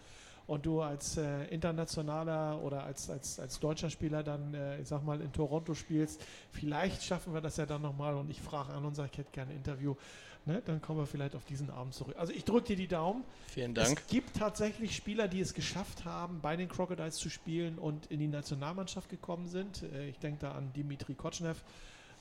und 0.48 0.66
du 0.66 0.82
als 0.82 1.18
äh, 1.18 1.46
internationaler 1.48 2.62
oder 2.64 2.84
als, 2.84 3.10
als, 3.10 3.40
als 3.40 3.60
deutscher 3.60 3.90
Spieler 3.90 4.24
dann, 4.24 4.54
äh, 4.54 4.80
ich 4.82 4.88
sag 4.88 5.04
mal, 5.04 5.20
in 5.22 5.32
Toronto 5.34 5.74
spielst. 5.74 6.24
Vielleicht 6.52 7.04
schaffen 7.04 7.34
wir 7.34 7.42
das 7.42 7.58
ja 7.58 7.66
dann 7.66 7.82
nochmal 7.82 8.16
und 8.16 8.30
ich 8.30 8.42
frage 8.42 8.74
an 8.74 8.86
und 8.86 8.96
sage, 8.96 9.10
ich 9.12 9.18
hätte 9.18 9.32
gerne 9.32 9.52
ein 9.52 9.58
Interview. 9.58 9.96
Ne? 10.46 10.62
Dann 10.66 10.82
kommen 10.82 11.00
wir 11.00 11.06
vielleicht 11.06 11.36
auf 11.36 11.44
diesen 11.44 11.70
Abend 11.70 11.94
zurück. 11.94 12.16
Also 12.18 12.32
ich 12.32 12.46
drücke 12.46 12.68
dir 12.68 12.76
die 12.78 12.88
Daumen. 12.88 13.26
Vielen 13.50 13.74
Dank. 13.74 14.00
Es 14.00 14.08
gibt 14.08 14.38
tatsächlich 14.38 14.96
Spieler, 14.96 15.28
die 15.28 15.42
es 15.42 15.54
geschafft 15.54 16.06
haben, 16.06 16.40
bei 16.42 16.56
den 16.56 16.70
Crocodiles 16.70 17.18
zu 17.18 17.30
spielen 17.30 17.78
und 17.78 18.06
in 18.06 18.20
die 18.20 18.28
Nationalmannschaft 18.30 19.10
gekommen 19.10 19.48
sind. 19.48 19.84
Äh, 19.84 20.08
Ich 20.08 20.20
denke 20.20 20.40
da 20.40 20.54
an 20.54 20.72
Dimitri 20.74 21.16
Kotschnev. 21.16 21.62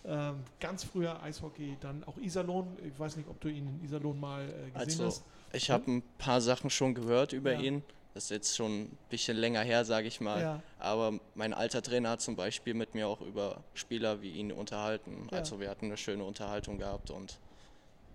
Ähm, 0.04 0.36
ganz 0.60 0.82
früher 0.84 1.20
Eishockey, 1.22 1.76
dann 1.80 2.02
auch 2.04 2.16
Iserlohn. 2.18 2.66
Ich 2.84 2.98
weiß 2.98 3.16
nicht, 3.16 3.28
ob 3.28 3.40
du 3.40 3.48
ihn 3.48 3.66
in 3.68 3.84
Iserlohn 3.84 4.18
mal 4.18 4.42
äh, 4.44 4.70
gesehen 4.70 4.76
Also, 4.76 5.04
hast. 5.06 5.24
ich 5.52 5.70
habe 5.70 5.90
ein 5.90 6.02
paar 6.18 6.40
Sachen 6.40 6.70
schon 6.70 6.94
gehört 6.94 7.32
über 7.32 7.52
Ja. 7.52 7.60
ihn. 7.60 7.82
Das 8.16 8.24
ist 8.24 8.30
jetzt 8.30 8.56
schon 8.56 8.84
ein 8.84 8.98
bisschen 9.10 9.36
länger 9.36 9.60
her, 9.60 9.84
sage 9.84 10.08
ich 10.08 10.22
mal. 10.22 10.40
Ja. 10.40 10.62
Aber 10.78 11.20
mein 11.34 11.52
alter 11.52 11.82
Trainer 11.82 12.08
hat 12.08 12.22
zum 12.22 12.34
Beispiel 12.34 12.72
mit 12.72 12.94
mir 12.94 13.08
auch 13.08 13.20
über 13.20 13.62
Spieler 13.74 14.22
wie 14.22 14.30
ihn 14.30 14.52
unterhalten. 14.52 15.28
Ja. 15.30 15.40
Also 15.40 15.60
wir 15.60 15.68
hatten 15.68 15.84
eine 15.84 15.98
schöne 15.98 16.24
Unterhaltung 16.24 16.78
gehabt 16.78 17.10
und 17.10 17.36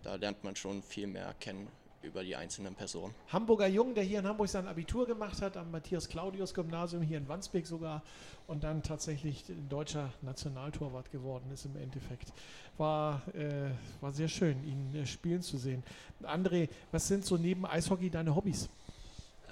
da 0.02 0.16
lernt 0.16 0.44
man 0.44 0.56
schon 0.56 0.82
viel 0.82 1.06
mehr 1.06 1.36
kennen 1.40 1.68
über 2.02 2.24
die 2.24 2.36
einzelnen 2.36 2.74
Personen. 2.74 3.14
Hamburger 3.32 3.68
Jung, 3.68 3.94
der 3.94 4.04
hier 4.04 4.18
in 4.18 4.26
Hamburg 4.26 4.50
sein 4.50 4.68
Abitur 4.68 5.06
gemacht 5.06 5.40
hat, 5.40 5.56
am 5.56 5.70
Matthias-Claudius-Gymnasium 5.70 7.04
hier 7.04 7.20
in 7.20 7.28
Wandsbek 7.28 7.68
sogar 7.68 8.02
und 8.48 8.64
dann 8.64 8.82
tatsächlich 8.82 9.48
ein 9.50 9.70
deutscher 9.70 10.12
Nationaltorwart 10.24 11.12
geworden 11.12 11.52
ist 11.54 11.66
im 11.66 11.76
Endeffekt. 11.78 12.34
War, 12.78 13.22
äh, 13.36 13.70
war 14.02 14.12
sehr 14.12 14.30
schön, 14.30 14.64
ihn 14.64 14.96
äh, 14.96 15.06
spielen 15.06 15.44
zu 15.44 15.60
sehen. 15.60 15.84
André, 16.24 16.70
was 16.92 17.08
sind 17.08 17.24
so 17.24 17.38
neben 17.38 17.68
Eishockey 17.68 18.10
deine 18.10 18.36
Hobbys? 18.36 18.68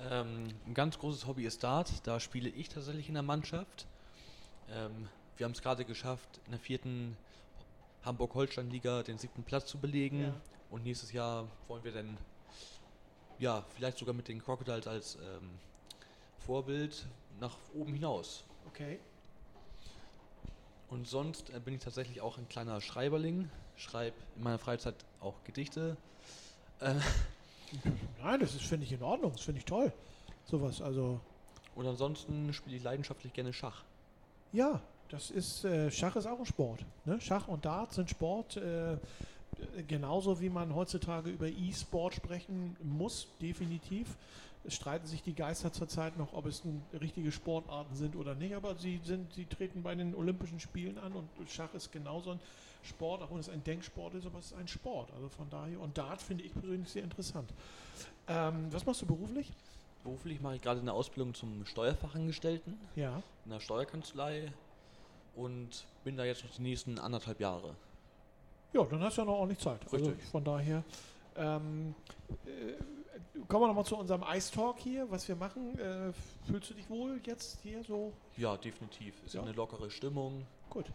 Ähm, 0.09 0.47
ein 0.65 0.73
ganz 0.73 0.97
großes 0.97 1.27
Hobby 1.27 1.45
ist 1.45 1.63
Dart. 1.63 2.07
Da 2.07 2.19
spiele 2.19 2.49
ich 2.49 2.69
tatsächlich 2.69 3.07
in 3.07 3.15
der 3.15 3.23
Mannschaft. 3.23 3.85
Ähm, 4.71 5.09
wir 5.37 5.45
haben 5.45 5.53
es 5.53 5.61
gerade 5.61 5.85
geschafft, 5.85 6.39
in 6.45 6.51
der 6.51 6.59
vierten 6.59 7.17
Hamburg-Holstein-Liga 8.03 9.03
den 9.03 9.17
siebten 9.17 9.43
Platz 9.43 9.67
zu 9.67 9.77
belegen. 9.77 10.21
Ja. 10.21 10.33
Und 10.69 10.83
nächstes 10.83 11.11
Jahr 11.11 11.47
wollen 11.67 11.83
wir 11.83 11.91
dann, 11.91 12.17
ja, 13.39 13.65
vielleicht 13.75 13.97
sogar 13.97 14.13
mit 14.13 14.27
den 14.27 14.43
Crocodiles 14.43 14.87
als 14.87 15.15
ähm, 15.15 15.49
Vorbild 16.45 17.05
nach 17.39 17.57
oben 17.73 17.93
hinaus. 17.93 18.43
Okay. 18.67 18.99
Und 20.89 21.07
sonst 21.07 21.49
äh, 21.49 21.59
bin 21.59 21.73
ich 21.73 21.81
tatsächlich 21.81 22.21
auch 22.21 22.37
ein 22.37 22.47
kleiner 22.49 22.81
Schreiberling. 22.81 23.49
Schreibe 23.75 24.15
in 24.35 24.43
meiner 24.43 24.59
Freizeit 24.59 24.95
auch 25.21 25.35
Gedichte. 25.43 25.97
Äh, 26.79 26.95
Nein, 28.21 28.39
das 28.39 28.55
ist, 28.55 28.63
finde 28.63 28.85
ich, 28.85 28.91
in 28.91 29.01
Ordnung. 29.01 29.31
Das 29.33 29.41
finde 29.41 29.59
ich 29.59 29.65
toll. 29.65 29.91
Sowas, 30.45 30.81
also. 30.81 31.19
und 31.75 31.85
ansonsten 31.85 32.51
spiele 32.53 32.75
ich 32.75 32.83
leidenschaftlich 32.83 33.33
gerne 33.33 33.53
Schach. 33.53 33.83
Ja, 34.51 34.81
das 35.09 35.29
ist, 35.31 35.63
äh, 35.65 35.91
Schach 35.91 36.15
ist 36.15 36.25
auch 36.25 36.39
ein 36.39 36.45
Sport. 36.45 36.85
Ne? 37.05 37.19
Schach 37.21 37.47
und 37.47 37.65
Dart 37.65 37.93
sind 37.93 38.09
Sport. 38.09 38.57
Äh, 38.57 38.97
genauso 39.87 40.39
wie 40.39 40.49
man 40.49 40.73
heutzutage 40.73 41.29
über 41.29 41.47
E-Sport 41.47 42.15
sprechen 42.15 42.77
muss, 42.81 43.27
definitiv. 43.41 44.15
Es 44.63 44.75
streiten 44.75 45.07
sich 45.07 45.23
die 45.23 45.33
Geister 45.33 45.71
zurzeit 45.71 46.17
noch, 46.17 46.33
ob 46.33 46.45
es 46.45 46.63
nun 46.65 46.81
richtige 46.99 47.31
Sportarten 47.31 47.95
sind 47.95 48.15
oder 48.15 48.35
nicht, 48.35 48.55
aber 48.55 48.75
sie 48.75 48.99
sind, 49.03 49.33
sie 49.33 49.45
treten 49.45 49.83
bei 49.83 49.95
den 49.95 50.13
Olympischen 50.13 50.59
Spielen 50.59 50.97
an 50.97 51.13
und 51.13 51.27
Schach 51.49 51.73
ist 51.73 51.91
genauso 51.91 52.31
ein 52.31 52.39
Sport, 52.83 53.21
auch 53.21 53.31
wenn 53.31 53.39
es 53.39 53.49
ein 53.49 53.63
Denksport 53.63 54.13
ist, 54.15 54.25
aber 54.25 54.39
es 54.39 54.47
ist 54.47 54.53
ein 54.53 54.67
Sport. 54.67 55.11
Also 55.13 55.29
von 55.29 55.49
daher, 55.49 55.79
und 55.79 55.97
Dart 55.97 56.21
finde 56.21 56.43
ich 56.43 56.53
persönlich 56.53 56.89
sehr 56.89 57.03
interessant. 57.03 57.51
Ähm, 58.27 58.67
was 58.71 58.85
machst 58.85 59.01
du 59.01 59.05
beruflich? 59.05 59.51
Beruflich 60.03 60.39
mache 60.41 60.55
ich 60.55 60.61
gerade 60.61 60.79
eine 60.79 60.93
Ausbildung 60.93 61.33
zum 61.33 61.65
Steuerfachangestellten 61.65 62.77
Ja. 62.95 63.21
in 63.45 63.51
der 63.51 63.59
Steuerkanzlei 63.59 64.51
und 65.35 65.85
bin 66.03 66.15
da 66.17 66.23
jetzt 66.23 66.43
noch 66.43 66.51
die 66.51 66.61
nächsten 66.61 66.99
anderthalb 66.99 67.39
Jahre. 67.41 67.75
Ja, 68.73 68.83
dann 68.83 69.01
hast 69.03 69.17
du 69.17 69.21
ja 69.21 69.25
noch 69.25 69.33
ordentlich 69.39 69.59
Zeit. 69.59 69.81
Also 69.91 70.05
Richtig. 70.09 70.23
von 70.29 70.43
daher. 70.43 70.83
Ähm, 71.35 71.95
äh, 72.45 73.41
kommen 73.47 73.63
wir 73.63 73.67
nochmal 73.67 73.85
zu 73.85 73.97
unserem 73.97 74.23
Ice 74.33 74.51
Talk 74.53 74.77
hier, 74.79 75.09
was 75.09 75.27
wir 75.27 75.35
machen. 75.35 75.77
Äh, 75.79 76.13
fühlst 76.45 76.69
du 76.69 76.73
dich 76.75 76.89
wohl 76.89 77.19
jetzt 77.25 77.59
hier 77.61 77.83
so? 77.83 78.13
Ja, 78.37 78.55
definitiv. 78.57 79.21
Ist 79.25 79.33
Ja. 79.33 79.41
eine 79.41 79.51
lockere 79.53 79.89
Stimmung. 79.89 80.45
Gut. 80.69 80.85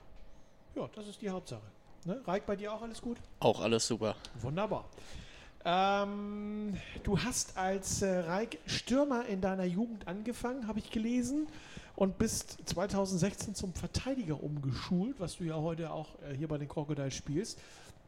Ja, 0.77 0.89
das 0.95 1.07
ist 1.09 1.21
die 1.23 1.31
Hauptsache. 1.31 1.63
Ne? 2.05 2.21
Reik, 2.27 2.47
bei 2.47 2.57
dir 2.57 2.73
auch 2.73 2.83
alles 2.83 3.01
gut? 3.01 3.17
Auch 3.41 3.61
alles 3.61 3.87
super. 3.87 4.17
Wunderbar. 4.41 4.85
Ähm, 5.65 6.77
du 7.05 7.19
hast 7.19 7.57
als 7.57 8.03
äh, 8.03 8.19
Reik 8.21 8.59
Stürmer 8.67 9.25
in 9.27 9.41
deiner 9.41 9.65
Jugend 9.65 10.07
angefangen, 10.07 10.67
habe 10.67 10.79
ich 10.79 10.91
gelesen, 10.91 11.47
und 11.97 12.19
bist 12.19 12.59
2016 12.67 13.55
zum 13.55 13.73
Verteidiger 13.73 14.43
umgeschult, 14.43 15.21
was 15.21 15.37
du 15.37 15.45
ja 15.45 15.55
heute 15.57 15.93
auch 15.93 16.09
äh, 16.29 16.35
hier 16.37 16.49
bei 16.49 16.59
den 16.59 16.69
Crocodiles 16.69 17.15
spielst. 17.15 17.59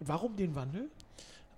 Warum 0.01 0.37
den 0.37 0.55
Wandel? 0.55 0.91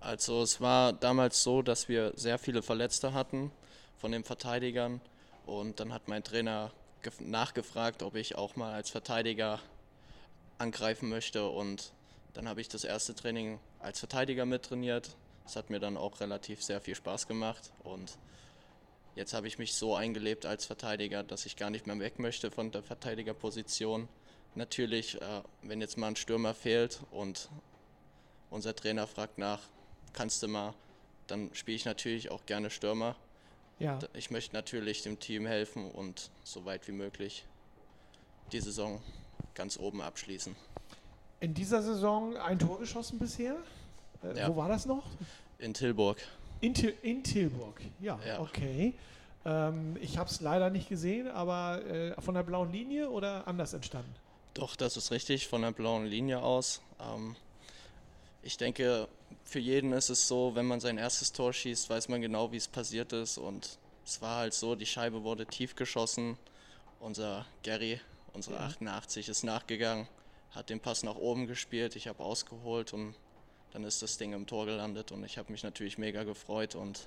Also 0.00 0.42
es 0.42 0.60
war 0.60 0.92
damals 0.92 1.42
so, 1.42 1.62
dass 1.62 1.88
wir 1.88 2.12
sehr 2.14 2.38
viele 2.38 2.62
Verletzte 2.62 3.12
hatten 3.14 3.50
von 3.96 4.12
den 4.12 4.22
Verteidigern 4.22 5.00
und 5.46 5.80
dann 5.80 5.92
hat 5.92 6.06
mein 6.06 6.22
Trainer 6.22 6.70
gef- 7.02 7.20
nachgefragt, 7.24 8.04
ob 8.04 8.14
ich 8.14 8.36
auch 8.36 8.54
mal 8.54 8.72
als 8.74 8.90
Verteidiger 8.90 9.58
angreifen 10.58 11.08
möchte 11.08 11.48
und 11.48 11.92
dann 12.34 12.48
habe 12.48 12.60
ich 12.60 12.68
das 12.68 12.84
erste 12.84 13.14
Training 13.14 13.58
als 13.80 13.98
Verteidiger 13.98 14.44
mittrainiert. 14.44 15.16
Das 15.44 15.56
hat 15.56 15.70
mir 15.70 15.80
dann 15.80 15.96
auch 15.96 16.20
relativ 16.20 16.62
sehr 16.62 16.80
viel 16.80 16.94
Spaß 16.94 17.26
gemacht 17.26 17.72
und 17.84 18.18
jetzt 19.14 19.32
habe 19.34 19.48
ich 19.48 19.58
mich 19.58 19.74
so 19.74 19.94
eingelebt 19.94 20.46
als 20.46 20.66
Verteidiger, 20.66 21.22
dass 21.22 21.46
ich 21.46 21.56
gar 21.56 21.70
nicht 21.70 21.86
mehr 21.86 21.98
weg 21.98 22.18
möchte 22.18 22.50
von 22.50 22.70
der 22.70 22.82
Verteidigerposition. 22.82 24.08
Natürlich, 24.54 25.20
äh, 25.20 25.42
wenn 25.62 25.80
jetzt 25.80 25.96
mal 25.96 26.08
ein 26.08 26.16
Stürmer 26.16 26.54
fehlt 26.54 27.00
und 27.10 27.48
unser 28.50 28.74
Trainer 28.74 29.06
fragt 29.06 29.38
nach, 29.38 29.60
kannst 30.12 30.42
du 30.42 30.48
mal, 30.48 30.74
dann 31.26 31.50
spiele 31.54 31.76
ich 31.76 31.84
natürlich 31.84 32.30
auch 32.30 32.44
gerne 32.46 32.70
Stürmer. 32.70 33.16
Ja. 33.78 33.98
Ich 34.14 34.30
möchte 34.30 34.54
natürlich 34.54 35.02
dem 35.02 35.20
Team 35.20 35.46
helfen 35.46 35.90
und 35.90 36.30
so 36.42 36.64
weit 36.64 36.88
wie 36.88 36.92
möglich 36.92 37.44
die 38.52 38.60
Saison 38.60 39.02
ganz 39.54 39.78
oben 39.78 40.00
abschließen. 40.00 40.54
In 41.40 41.54
dieser 41.54 41.82
Saison 41.82 42.36
ein 42.36 42.58
Tor 42.58 42.78
geschossen 42.78 43.18
bisher. 43.18 43.56
Äh, 44.22 44.38
Ja. 44.38 44.48
Wo 44.48 44.56
war 44.56 44.68
das 44.68 44.86
noch? 44.86 45.04
In 45.58 45.74
Tilburg. 45.74 46.18
In, 46.60 46.74
Til 46.74 46.94
in 47.02 47.22
Tilburg. 47.22 47.80
Ja, 48.00 48.18
Ja. 48.26 48.40
okay. 48.40 48.94
Ähm, 49.44 49.96
ich 50.00 50.18
habe 50.18 50.28
es 50.28 50.40
leider 50.40 50.70
nicht 50.70 50.88
gesehen, 50.88 51.28
aber 51.28 51.84
äh, 51.86 52.20
von 52.20 52.34
der 52.34 52.42
blauen 52.42 52.72
Linie 52.72 53.08
oder 53.10 53.46
anders 53.46 53.72
entstanden? 53.72 54.12
Doch, 54.54 54.74
das 54.74 54.96
ist 54.96 55.12
richtig, 55.12 55.46
von 55.46 55.62
der 55.62 55.70
blauen 55.70 56.06
Linie 56.06 56.42
aus. 56.42 56.80
Ähm, 57.00 57.36
ich 58.42 58.56
denke, 58.56 59.06
für 59.44 59.60
jeden 59.60 59.92
ist 59.92 60.08
es 60.10 60.26
so, 60.26 60.54
wenn 60.56 60.66
man 60.66 60.80
sein 60.80 60.98
erstes 60.98 61.32
Tor 61.32 61.52
schießt, 61.52 61.88
weiß 61.88 62.08
man 62.08 62.20
genau, 62.20 62.50
wie 62.50 62.56
es 62.56 62.66
passiert 62.66 63.12
ist. 63.12 63.38
Und 63.38 63.78
es 64.04 64.20
war 64.20 64.38
halt 64.38 64.54
so, 64.54 64.74
die 64.74 64.86
Scheibe 64.86 65.22
wurde 65.22 65.46
tief 65.46 65.76
geschossen. 65.76 66.36
Unser 67.00 67.46
Gary, 67.62 68.00
unsere 68.32 68.56
Ja. 68.56 68.62
88, 68.66 69.28
ist 69.28 69.42
nachgegangen, 69.44 70.06
hat 70.50 70.70
den 70.70 70.80
Pass 70.80 71.02
nach 71.02 71.16
oben 71.16 71.46
gespielt. 71.46 71.96
Ich 71.96 72.08
habe 72.08 72.22
ausgeholt 72.22 72.92
und 72.92 73.14
dann 73.72 73.84
ist 73.84 74.00
das 74.02 74.16
Ding 74.16 74.32
im 74.32 74.46
Tor 74.46 74.66
gelandet. 74.66 75.12
Und 75.12 75.24
ich 75.24 75.38
habe 75.38 75.52
mich 75.52 75.62
natürlich 75.62 75.98
mega 75.98 76.24
gefreut. 76.24 76.74
Und 76.74 77.06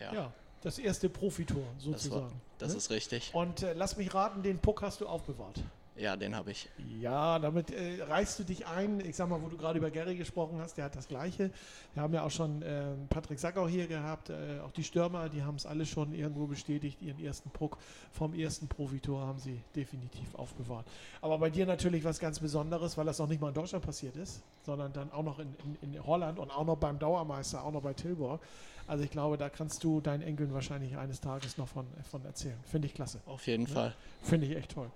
ja, 0.00 0.12
Ja, 0.12 0.32
das 0.62 0.78
erste 0.78 1.08
Profitor 1.08 1.62
das, 1.76 1.84
sozusagen. 1.84 2.22
war, 2.26 2.32
das 2.58 2.72
ne? 2.72 2.78
ist 2.78 2.90
richtig. 2.90 3.34
Und 3.34 3.62
äh, 3.62 3.72
lass 3.72 3.96
mich 3.96 4.12
raten, 4.14 4.42
den 4.42 4.58
Puck 4.58 4.82
hast 4.82 5.00
du 5.00 5.06
aufbewahrt. 5.06 5.60
Ja, 5.94 6.16
den 6.16 6.34
habe 6.34 6.50
ich. 6.50 6.70
Ja, 7.00 7.38
damit 7.38 7.70
äh, 7.70 8.02
reißt 8.02 8.38
du 8.38 8.44
dich 8.44 8.66
ein. 8.66 9.00
Ich 9.00 9.14
sag 9.14 9.28
mal, 9.28 9.42
wo 9.42 9.48
du 9.48 9.58
gerade 9.58 9.78
über 9.78 9.90
Gary 9.90 10.16
gesprochen 10.16 10.58
hast, 10.58 10.78
der 10.78 10.86
hat 10.86 10.96
das 10.96 11.06
Gleiche. 11.06 11.50
Wir 11.92 12.02
haben 12.02 12.14
ja 12.14 12.22
auch 12.24 12.30
schon 12.30 12.62
äh, 12.62 12.94
Patrick 13.10 13.38
Sackau 13.38 13.68
hier 13.68 13.86
gehabt, 13.86 14.30
äh, 14.30 14.60
auch 14.64 14.70
die 14.70 14.84
Stürmer, 14.84 15.28
die 15.28 15.42
haben 15.42 15.56
es 15.56 15.66
alle 15.66 15.84
schon 15.84 16.14
irgendwo 16.14 16.46
bestätigt. 16.46 17.02
Ihren 17.02 17.22
ersten 17.22 17.50
Puck 17.50 17.76
vom 18.10 18.32
ersten 18.32 18.68
Profitor 18.68 19.20
haben 19.26 19.38
sie 19.38 19.60
definitiv 19.76 20.34
aufbewahrt. 20.34 20.86
Aber 21.20 21.36
bei 21.38 21.50
dir 21.50 21.66
natürlich 21.66 22.04
was 22.04 22.18
ganz 22.18 22.40
Besonderes, 22.40 22.96
weil 22.96 23.04
das 23.04 23.18
noch 23.18 23.28
nicht 23.28 23.42
mal 23.42 23.48
in 23.48 23.54
Deutschland 23.54 23.84
passiert 23.84 24.16
ist, 24.16 24.42
sondern 24.64 24.94
dann 24.94 25.12
auch 25.12 25.22
noch 25.22 25.38
in, 25.40 25.54
in, 25.82 25.92
in 25.94 26.06
Holland 26.06 26.38
und 26.38 26.50
auch 26.50 26.64
noch 26.64 26.76
beim 26.78 26.98
Dauermeister, 26.98 27.62
auch 27.62 27.72
noch 27.72 27.82
bei 27.82 27.92
Tilburg. 27.92 28.40
Also 28.86 29.04
ich 29.04 29.10
glaube, 29.10 29.36
da 29.36 29.48
kannst 29.48 29.84
du 29.84 30.00
deinen 30.00 30.22
Enkeln 30.22 30.52
wahrscheinlich 30.54 30.96
eines 30.96 31.20
Tages 31.20 31.58
noch 31.58 31.68
von, 31.68 31.86
von 32.10 32.24
erzählen. 32.24 32.58
Finde 32.64 32.86
ich 32.88 32.94
klasse. 32.94 33.20
Auf 33.26 33.46
jeden 33.46 33.66
Ja. 33.66 33.74
Fall. 33.74 33.94
Finde 34.22 34.46
ich 34.46 34.56
echt 34.56 34.72
toll. 34.72 34.90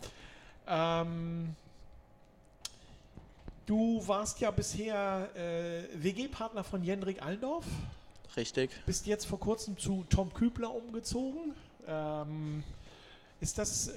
Ähm, 0.66 1.54
du 3.66 4.02
warst 4.06 4.40
ja 4.40 4.50
bisher 4.50 5.30
äh, 5.35 6.02
WG-Partner 6.02 6.64
von 6.64 6.82
Jendrik 6.82 7.23
Allendorf, 7.23 7.64
Richtig. 8.37 8.70
bist 8.85 9.06
jetzt 9.06 9.26
vor 9.26 9.40
kurzem 9.40 9.78
zu 9.78 10.04
Tom 10.08 10.32
Kübler 10.32 10.75
umgezogen. 10.75 11.54
Ähm, 11.87 12.64
ist 13.40 13.58
das 13.58 13.88
äh, 13.88 13.92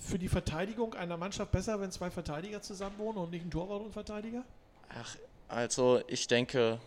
für 0.00 0.18
die 0.18 0.28
Verteidigung 0.28 0.94
einer 0.94 1.16
Mannschaft 1.16 1.52
besser, 1.52 1.80
wenn 1.80 1.90
zwei 1.90 2.10
Verteidiger 2.10 2.60
zusammen 2.60 2.98
wohnen 2.98 3.18
und 3.18 3.30
nicht 3.30 3.44
ein 3.44 3.50
Torwart 3.50 3.82
und 3.82 3.92
Verteidiger? 3.92 4.44
Ach, 4.88 5.16
also 5.48 6.00
ich 6.08 6.26
denke, 6.26 6.80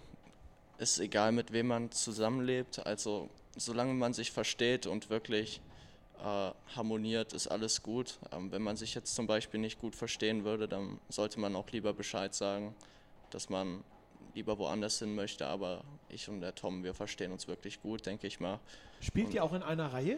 ist 0.78 1.00
egal, 1.00 1.32
mit 1.32 1.54
wem 1.54 1.68
man 1.68 1.92
zusammenlebt. 1.92 2.86
Also 2.86 3.30
solange 3.56 3.94
man 3.94 4.14
sich 4.14 4.32
versteht 4.32 4.86
und 4.86 5.10
wirklich 5.10 5.62
äh, 6.22 6.52
harmoniert, 6.76 7.34
ist 7.34 7.48
alles 7.48 7.84
gut. 7.84 8.20
Ähm, 8.32 8.52
wenn 8.52 8.62
man 8.62 8.78
sich 8.78 8.94
jetzt 8.96 9.16
zum 9.16 9.28
Beispiel 9.28 9.60
nicht 9.60 9.80
gut 9.80 9.96
verstehen 9.96 10.44
würde, 10.44 10.68
dann 10.68 11.00
sollte 11.10 11.40
man 11.40 11.56
auch 11.56 11.70
lieber 11.72 11.94
Bescheid 11.94 12.34
sagen, 12.34 12.76
dass 13.32 13.50
man 13.50 13.84
lieber 14.36 14.58
woanders 14.58 15.00
hin 15.00 15.16
möchte. 15.16 15.48
Aber 15.48 15.84
ich 16.10 16.30
und 16.30 16.42
der 16.42 16.56
Tom, 16.56 16.84
wir 16.84 16.94
verstehen 16.94 17.32
uns 17.32 17.48
wirklich 17.48 17.82
gut, 17.82 18.06
denke 18.06 18.28
ich 18.28 18.40
mal. 18.40 18.60
Spielt 19.00 19.34
ihr 19.34 19.44
auch 19.44 19.54
in 19.54 19.64
einer 19.64 19.94
Reihe? 19.94 20.18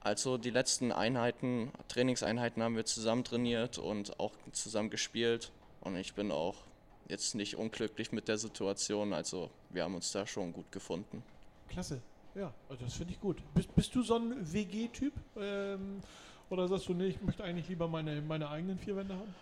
Also 0.00 0.38
die 0.38 0.50
letzten 0.50 0.92
Einheiten, 0.92 1.72
Trainingseinheiten 1.88 2.62
haben 2.62 2.76
wir 2.76 2.84
zusammen 2.84 3.24
trainiert 3.24 3.78
und 3.78 4.20
auch 4.20 4.32
zusammen 4.52 4.88
gespielt. 4.88 5.50
Und 5.80 5.96
ich 5.96 6.14
bin 6.14 6.30
auch 6.30 6.56
jetzt 7.08 7.34
nicht 7.34 7.56
unglücklich 7.56 8.12
mit 8.12 8.28
der 8.28 8.38
Situation. 8.38 9.12
Also 9.12 9.50
wir 9.70 9.84
haben 9.84 9.94
uns 9.94 10.12
da 10.12 10.26
schon 10.26 10.52
gut 10.52 10.70
gefunden. 10.72 11.22
Klasse. 11.68 12.00
Ja, 12.36 12.52
also 12.68 12.84
das 12.84 12.94
finde 12.94 13.14
ich 13.14 13.20
gut. 13.20 13.38
Bist, 13.54 13.74
bist 13.74 13.94
du 13.94 14.02
so 14.02 14.16
ein 14.16 14.52
WG-Typ? 14.52 15.14
Ähm, 15.38 16.00
oder 16.50 16.68
sagst 16.68 16.86
du, 16.88 16.94
nee, 16.94 17.06
ich 17.06 17.20
möchte 17.22 17.42
eigentlich 17.42 17.68
lieber 17.68 17.88
meine, 17.88 18.20
meine 18.20 18.48
eigenen 18.50 18.78
vier 18.78 18.94
Wände 18.94 19.14
haben? 19.14 19.34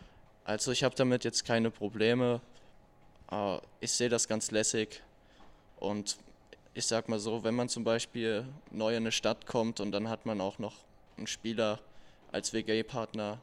Also 0.45 0.71
ich 0.71 0.85
habe 0.85 0.95
damit 0.95 1.25
jetzt 1.25 1.45
keine 1.45 1.71
Probleme. 1.71 2.41
Ich 3.81 3.91
sehe 3.93 4.09
das 4.09 4.29
ganz 4.29 4.51
lässig. 4.53 5.03
Und 5.81 6.19
ich 6.73 6.87
sag 6.87 7.09
mal 7.09 7.19
so, 7.19 7.43
wenn 7.43 7.55
man 7.55 7.69
zum 7.69 7.83
Beispiel 7.83 8.47
neu 8.71 8.93
in 8.93 9.03
eine 9.03 9.13
Stadt 9.13 9.47
kommt 9.47 9.81
und 9.81 9.91
dann 9.91 10.09
hat 10.09 10.25
man 10.25 10.41
auch 10.41 10.59
noch 10.59 10.75
einen 11.17 11.27
Spieler 11.27 11.81
als 12.31 12.53
WG-Partner, 12.53 13.39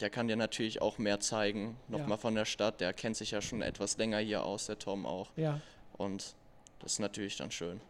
der 0.00 0.10
kann 0.10 0.28
dir 0.28 0.36
natürlich 0.36 0.82
auch 0.82 0.98
mehr 0.98 1.20
zeigen, 1.20 1.76
Ja. 1.88 1.98
nochmal 1.98 2.18
von 2.18 2.34
der 2.34 2.44
Stadt. 2.44 2.80
Der 2.80 2.92
kennt 2.92 3.16
sich 3.16 3.30
ja 3.30 3.40
schon 3.40 3.62
etwas 3.62 3.96
länger 3.98 4.18
hier 4.18 4.44
aus, 4.44 4.66
der 4.66 4.78
Tom 4.78 5.06
auch. 5.06 5.30
Ja. 5.36 5.60
Und 5.96 6.34
das 6.80 6.94
ist 6.94 6.98
natürlich 6.98 7.36
dann 7.36 7.50
schön. 7.50 7.80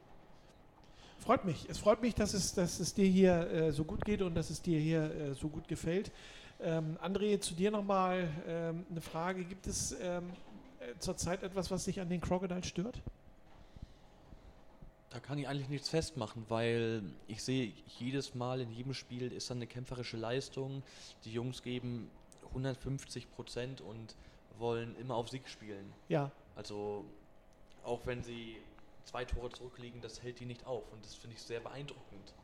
Freut 1.19 1.45
mich. 1.45 1.67
Es 1.69 1.79
freut 1.79 2.03
mich, 2.03 2.15
dass 2.15 2.35
es, 2.35 2.55
dass 2.55 2.79
es 2.79 2.95
dir 2.95 3.07
hier 3.07 3.51
äh, 3.51 3.73
so 3.73 3.85
gut 3.85 4.05
geht 4.05 4.23
und 4.23 4.35
dass 4.35 4.51
es 4.51 4.63
dir 4.63 4.79
hier 4.79 5.03
äh, 5.15 5.35
so 5.35 5.49
gut 5.49 5.67
gefällt. 5.69 6.13
Ähm, 6.61 6.97
André, 7.03 7.41
zu 7.41 7.55
dir 7.55 7.71
nochmal 7.71 8.29
ähm, 8.47 8.87
eine 8.91 9.01
Frage. 9.01 9.45
Gibt 9.45 9.67
es 9.67 9.95
ähm, 10.01 10.31
äh, 10.81 10.99
zurzeit 10.99 11.43
etwas, 11.43 11.71
was 11.71 11.85
dich 11.85 12.01
an 12.01 12.09
den 12.09 12.21
Crocodiles 12.21 12.67
stört? 12.67 13.03
Da 15.11 15.21
kann 15.21 15.39
ich 15.39 15.49
eigentlich 15.49 15.69
nichts 15.69 15.89
festmachen, 15.89 16.45
weil 16.49 17.03
ich 17.27 17.43
sehe 17.43 17.73
jedes 17.99 18.35
Mal 18.35 18.61
in 18.61 18.71
jedem 18.71 18.93
Spiel 18.93 19.33
ist 19.33 19.51
dann 19.51 19.59
eine 19.59 19.67
kämpferische 19.67 20.17
Leistung. 20.17 20.83
Die 21.25 21.33
Jungs 21.33 21.63
geben 21.63 22.11
150 22.49 23.31
Prozent 23.31 23.81
und 23.81 24.15
wollen 24.59 24.97
immer 24.97 25.15
auf 25.15 25.29
Sieg 25.29 25.49
spielen. 25.49 25.93
Ja. 26.09 26.31
Also 26.55 27.05
auch 27.85 28.01
wenn 28.05 28.23
sie 28.23 28.57
zwei 29.07 29.25
Tore 29.25 29.51
zurückliegen, 29.51 30.01
das 30.03 30.23
hält 30.23 30.41
die 30.41 30.45
nicht 30.45 30.67
auf 30.67 30.83
und 30.93 31.03
das 31.05 31.15
finde 31.15 31.37
ich 31.37 31.43
sehr 31.43 31.61
beeindruckend. 31.61 32.35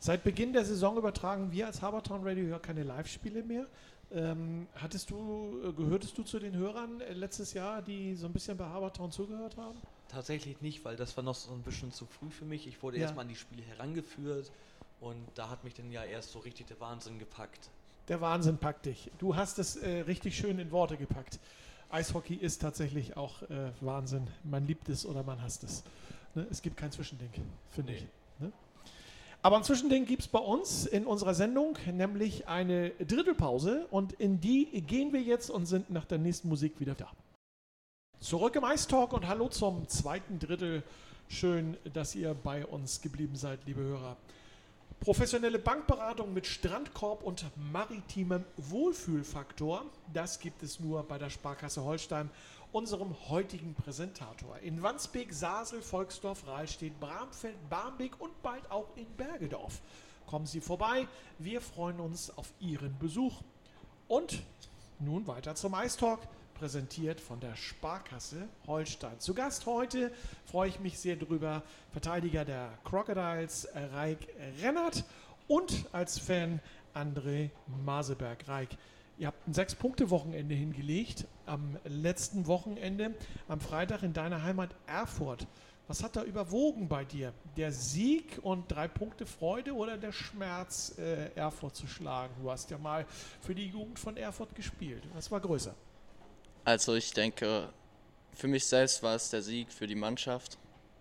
Seit 0.00 0.24
Beginn 0.24 0.52
der 0.52 0.64
Saison 0.64 0.96
übertragen 0.98 1.52
wir 1.52 1.66
als 1.66 1.80
Habertown 1.80 2.26
Radio 2.26 2.44
ja 2.46 2.58
keine 2.58 2.82
Live-Spiele 2.82 3.42
mehr. 3.42 3.66
Ähm, 4.12 4.66
hattest 4.74 5.10
du, 5.10 5.60
äh, 5.64 5.72
gehörtest 5.72 6.16
du 6.18 6.22
zu 6.24 6.38
den 6.38 6.54
Hörern 6.54 7.00
äh, 7.00 7.14
letztes 7.14 7.54
Jahr, 7.54 7.80
die 7.80 8.14
so 8.14 8.26
ein 8.26 8.32
bisschen 8.32 8.56
bei 8.56 8.66
Habertown 8.66 9.10
zugehört 9.10 9.56
haben? 9.56 9.78
Tatsächlich 10.08 10.60
nicht, 10.60 10.84
weil 10.84 10.96
das 10.96 11.16
war 11.16 11.24
noch 11.24 11.34
so 11.34 11.52
ein 11.52 11.62
bisschen 11.62 11.90
zu 11.90 12.04
früh 12.06 12.30
für 12.30 12.44
mich. 12.44 12.66
Ich 12.66 12.82
wurde 12.82 12.98
Ja. 12.98 13.04
erstmal 13.04 13.22
an 13.24 13.28
die 13.30 13.34
Spiele 13.36 13.62
herangeführt 13.62 14.52
und 15.00 15.24
da 15.34 15.48
hat 15.48 15.64
mich 15.64 15.74
dann 15.74 15.90
ja 15.90 16.04
erst 16.04 16.32
so 16.32 16.40
richtig 16.40 16.66
der 16.66 16.78
Wahnsinn 16.80 17.18
gepackt. 17.18 17.70
Der 18.08 18.20
Wahnsinn 18.20 18.58
packt 18.58 18.84
dich. 18.86 19.10
Du 19.18 19.34
hast 19.36 19.58
es 19.58 19.76
äh, 19.76 20.00
richtig 20.00 20.36
schön 20.36 20.58
in 20.58 20.70
Worte 20.70 20.98
gepackt. 20.98 21.38
Eishockey 21.94 22.34
ist 22.34 22.60
tatsächlich 22.60 23.16
auch 23.16 23.42
äh, 23.42 23.70
Wahnsinn. 23.80 24.26
Man 24.42 24.66
liebt 24.66 24.88
es 24.88 25.06
oder 25.06 25.22
man 25.22 25.40
hasst 25.40 25.62
es. 25.62 25.84
Ne? 26.34 26.44
Es 26.50 26.60
gibt 26.60 26.76
kein 26.76 26.90
Zwischending, 26.90 27.30
finde 27.70 27.92
Nee. 27.92 27.98
ich. 27.98 28.06
Ne? 28.40 28.52
Aber 29.42 29.56
ein 29.58 29.62
Zwischending 29.62 30.04
gibt 30.04 30.22
es 30.22 30.28
bei 30.28 30.40
uns 30.40 30.86
in 30.86 31.06
unserer 31.06 31.34
Sendung, 31.34 31.78
nämlich 31.92 32.48
eine 32.48 32.90
Drittelpause. 32.90 33.86
Und 33.92 34.12
in 34.14 34.40
die 34.40 34.66
gehen 34.82 35.12
wir 35.12 35.22
jetzt 35.22 35.50
und 35.50 35.66
sind 35.66 35.88
nach 35.90 36.04
der 36.04 36.18
nächsten 36.18 36.48
Musik 36.48 36.80
wieder 36.80 36.94
da. 36.96 37.12
Zurück 38.18 38.56
im 38.56 38.64
Eistalk 38.64 39.12
und 39.12 39.28
hallo 39.28 39.48
zum 39.48 39.86
zweiten 39.86 40.40
Drittel. 40.40 40.82
Schön, 41.28 41.76
dass 41.92 42.16
ihr 42.16 42.34
bei 42.34 42.66
uns 42.66 43.02
geblieben 43.02 43.36
seid, 43.36 43.60
liebe 43.66 43.82
Hörer. 43.82 44.16
Professionelle 45.04 45.58
Bankberatung 45.58 46.32
mit 46.32 46.46
Strandkorb 46.46 47.24
und 47.24 47.44
maritimem 47.70 48.42
Wohlfühlfaktor, 48.56 49.84
das 50.14 50.38
gibt 50.38 50.62
es 50.62 50.80
nur 50.80 51.02
bei 51.02 51.18
der 51.18 51.28
Sparkasse 51.28 51.84
Holstein, 51.84 52.30
unserem 52.72 53.14
heutigen 53.28 53.74
Präsentator. 53.74 54.58
In 54.60 54.82
Wandsbek, 54.82 55.34
Sasel, 55.34 55.82
Volksdorf, 55.82 56.46
Rahlstedt, 56.46 56.98
Bramfeld, 57.00 57.54
Barmbek 57.68 58.18
und 58.18 58.42
bald 58.42 58.70
auch 58.70 58.86
in 58.96 59.04
Bergedorf. 59.18 59.82
Kommen 60.26 60.46
Sie 60.46 60.62
vorbei, 60.62 61.06
wir 61.38 61.60
freuen 61.60 62.00
uns 62.00 62.34
auf 62.38 62.54
Ihren 62.58 62.98
Besuch. 62.98 63.42
Und 64.08 64.42
nun 65.00 65.26
weiter 65.26 65.54
zum 65.54 65.74
Eistalk, 65.74 66.20
präsentiert 66.54 67.20
von 67.20 67.40
der 67.40 67.56
Sparkasse 67.56 68.48
Holstein. 68.66 69.18
Zu 69.20 69.34
Gast 69.34 69.66
heute 69.66 70.12
freue 70.46 70.68
ich 70.68 70.80
mich 70.80 70.98
sehr 70.98 71.16
drüber, 71.16 71.62
Verteidiger 71.92 72.44
der 72.44 72.78
Crocodiles 72.84 73.68
Reik 73.74 74.28
Rennert 74.62 75.04
und 75.48 75.86
als 75.92 76.18
Fan 76.18 76.60
André 76.94 77.50
Maseberg. 77.84 78.48
Reik, 78.48 78.70
ihr 79.18 79.26
habt 79.26 79.46
ein 79.46 79.54
Sechs-Punkte-Wochenende 79.54 80.54
hingelegt 80.54 81.26
am 81.46 81.76
letzten 81.84 82.46
Wochenende, 82.46 83.14
am 83.48 83.60
Freitag 83.60 84.02
in 84.02 84.12
deiner 84.12 84.42
Heimat 84.42 84.70
Erfurt. 84.86 85.46
Was 85.86 86.02
hat 86.02 86.16
da 86.16 86.22
überwogen 86.22 86.88
bei 86.88 87.04
dir? 87.04 87.34
Der 87.58 87.70
Sieg 87.70 88.38
und 88.42 88.72
drei 88.72 88.88
Punkte 88.88 89.26
Freude 89.26 89.74
oder 89.74 89.98
der 89.98 90.12
Schmerz, 90.12 90.96
äh, 90.98 91.30
Erfurt 91.34 91.76
zu 91.76 91.86
schlagen? 91.86 92.34
Du 92.40 92.50
hast 92.50 92.70
ja 92.70 92.78
mal 92.78 93.04
für 93.42 93.54
die 93.54 93.66
Jugend 93.66 93.98
von 93.98 94.16
Erfurt 94.16 94.54
gespielt. 94.54 95.02
Was 95.12 95.30
war 95.30 95.40
größer? 95.40 95.74
Also 96.64 96.94
ich 96.94 97.12
denke, 97.12 97.68
für 98.32 98.48
mich 98.48 98.64
selbst 98.64 99.02
war 99.02 99.14
es 99.14 99.30
der 99.30 99.42
Sieg 99.42 99.70
für 99.70 99.86
die 99.86 99.94
Mannschaft. 99.94 100.56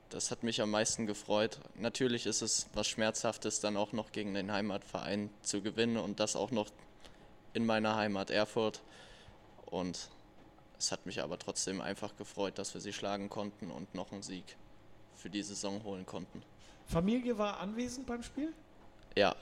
Das 0.10 0.30
hat 0.30 0.44
mich 0.44 0.62
am 0.62 0.70
meisten 0.70 1.08
gefreut. 1.08 1.60
Natürlich 1.76 2.26
ist 2.26 2.42
es 2.42 2.68
was 2.74 2.88
Schmerzhaftes, 2.88 3.62
dann 3.62 3.78
auch 3.78 3.94
noch 3.94 4.12
gegen 4.12 4.34
den 4.34 4.52
Heimatverein 4.52 5.30
zu 5.42 5.62
gewinnen 5.62 5.98
und 5.98 6.20
das 6.20 6.36
auch 6.36 6.52
noch 6.52 6.70
in 7.54 7.66
meiner 7.66 7.96
Heimat 7.96 8.30
Erfurt. 8.30 8.82
Und 9.66 10.10
es 10.78 10.92
hat 10.92 11.06
mich 11.06 11.24
aber 11.24 11.40
trotzdem 11.40 11.80
einfach 11.80 12.16
gefreut, 12.18 12.60
dass 12.60 12.74
wir 12.74 12.82
sie 12.82 12.94
schlagen 12.94 13.30
konnten 13.30 13.72
und 13.72 13.96
noch 13.96 14.12
einen 14.12 14.22
Sieg 14.22 14.58
für 15.16 15.30
die 15.30 15.42
Saison 15.42 15.82
holen 15.84 16.06
konnten. 16.06 16.44
Familie 16.86 17.38
war 17.38 17.60
anwesend 17.60 18.06
beim 18.06 18.22
Spiel? 18.22 18.54
Ja, 19.16 19.34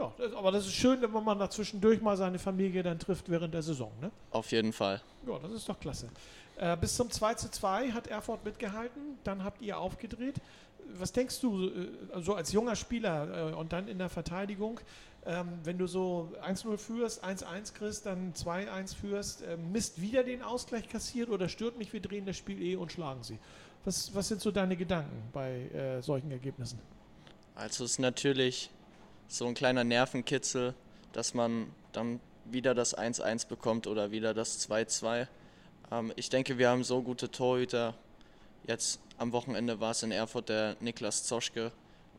Ja, 0.00 0.10
das, 0.16 0.32
aber 0.32 0.50
das 0.50 0.66
ist 0.66 0.72
schön, 0.72 1.02
wenn 1.02 1.10
man 1.12 1.38
da 1.38 1.50
zwischendurch 1.50 2.00
mal 2.00 2.16
seine 2.16 2.38
Familie 2.38 2.82
dann 2.82 2.98
trifft 2.98 3.28
während 3.28 3.52
der 3.52 3.62
Saison. 3.62 3.92
Ne? 4.00 4.10
auf 4.30 4.50
jeden 4.50 4.72
Fall. 4.72 5.02
Ja, 5.26 5.38
das 5.38 5.52
ist 5.52 5.68
doch 5.68 5.78
klasse. 5.78 6.08
Äh, 6.56 6.76
bis 6.78 6.96
zum 6.96 7.10
2 7.10 7.34
zu 7.34 7.50
2 7.50 7.90
hat 7.90 8.06
Erfurt 8.06 8.42
mitgehalten, 8.44 9.18
dann 9.24 9.44
habt 9.44 9.60
ihr 9.60 9.78
aufgedreht. 9.78 10.36
Was 10.98 11.12
denkst 11.12 11.40
du, 11.40 11.68
äh, 11.68 11.88
so 12.22 12.34
als 12.34 12.50
junger 12.52 12.76
Spieler 12.76 13.50
äh, 13.50 13.54
und 13.54 13.74
dann 13.74 13.88
in 13.88 13.98
der 13.98 14.08
Verteidigung, 14.08 14.80
ähm, 15.26 15.48
wenn 15.64 15.76
du 15.76 15.86
so 15.86 16.32
1-0 16.42 16.78
führst, 16.78 17.22
1-1 17.22 17.74
kriegst, 17.74 18.06
dann 18.06 18.32
2-1 18.32 18.96
führst, 18.96 19.42
äh, 19.42 19.58
Mist 19.58 20.00
wieder 20.00 20.24
den 20.24 20.40
Ausgleich 20.40 20.88
kassiert 20.88 21.28
oder 21.28 21.50
stört 21.50 21.76
mich, 21.76 21.92
wir 21.92 22.00
drehen 22.00 22.24
das 22.24 22.38
Spiel 22.38 22.62
eh 22.62 22.76
und 22.76 22.90
schlagen 22.90 23.22
sie? 23.22 23.38
Was, 23.84 24.14
was 24.14 24.28
sind 24.28 24.40
so 24.40 24.50
deine 24.50 24.76
Gedanken 24.76 25.28
bei 25.32 26.00
solchen 26.02 26.30
Ergebnissen? 26.30 26.78
Also 27.54 27.84
es 27.84 27.92
ist 27.92 27.98
natürlich 27.98 28.70
so 29.30 29.46
ein 29.46 29.54
kleiner 29.54 29.84
Nervenkitzel, 29.84 30.74
dass 31.12 31.34
man 31.34 31.72
dann 31.92 32.20
wieder 32.44 32.74
das 32.74 32.98
1-1 32.98 33.46
bekommt 33.46 33.86
oder 33.86 34.10
wieder 34.10 34.34
das 34.34 34.68
2-2. 34.68 35.28
Ähm, 35.92 36.12
ich 36.16 36.30
denke, 36.30 36.58
wir 36.58 36.68
haben 36.68 36.82
so 36.82 37.00
gute 37.00 37.30
Torhüter. 37.30 37.94
Jetzt 38.66 39.00
am 39.18 39.30
Wochenende 39.30 39.78
war 39.78 39.92
es 39.92 40.02
in 40.02 40.10
Erfurt 40.10 40.48
der 40.48 40.76
Niklas 40.80 41.24
Zoschke 41.24 41.70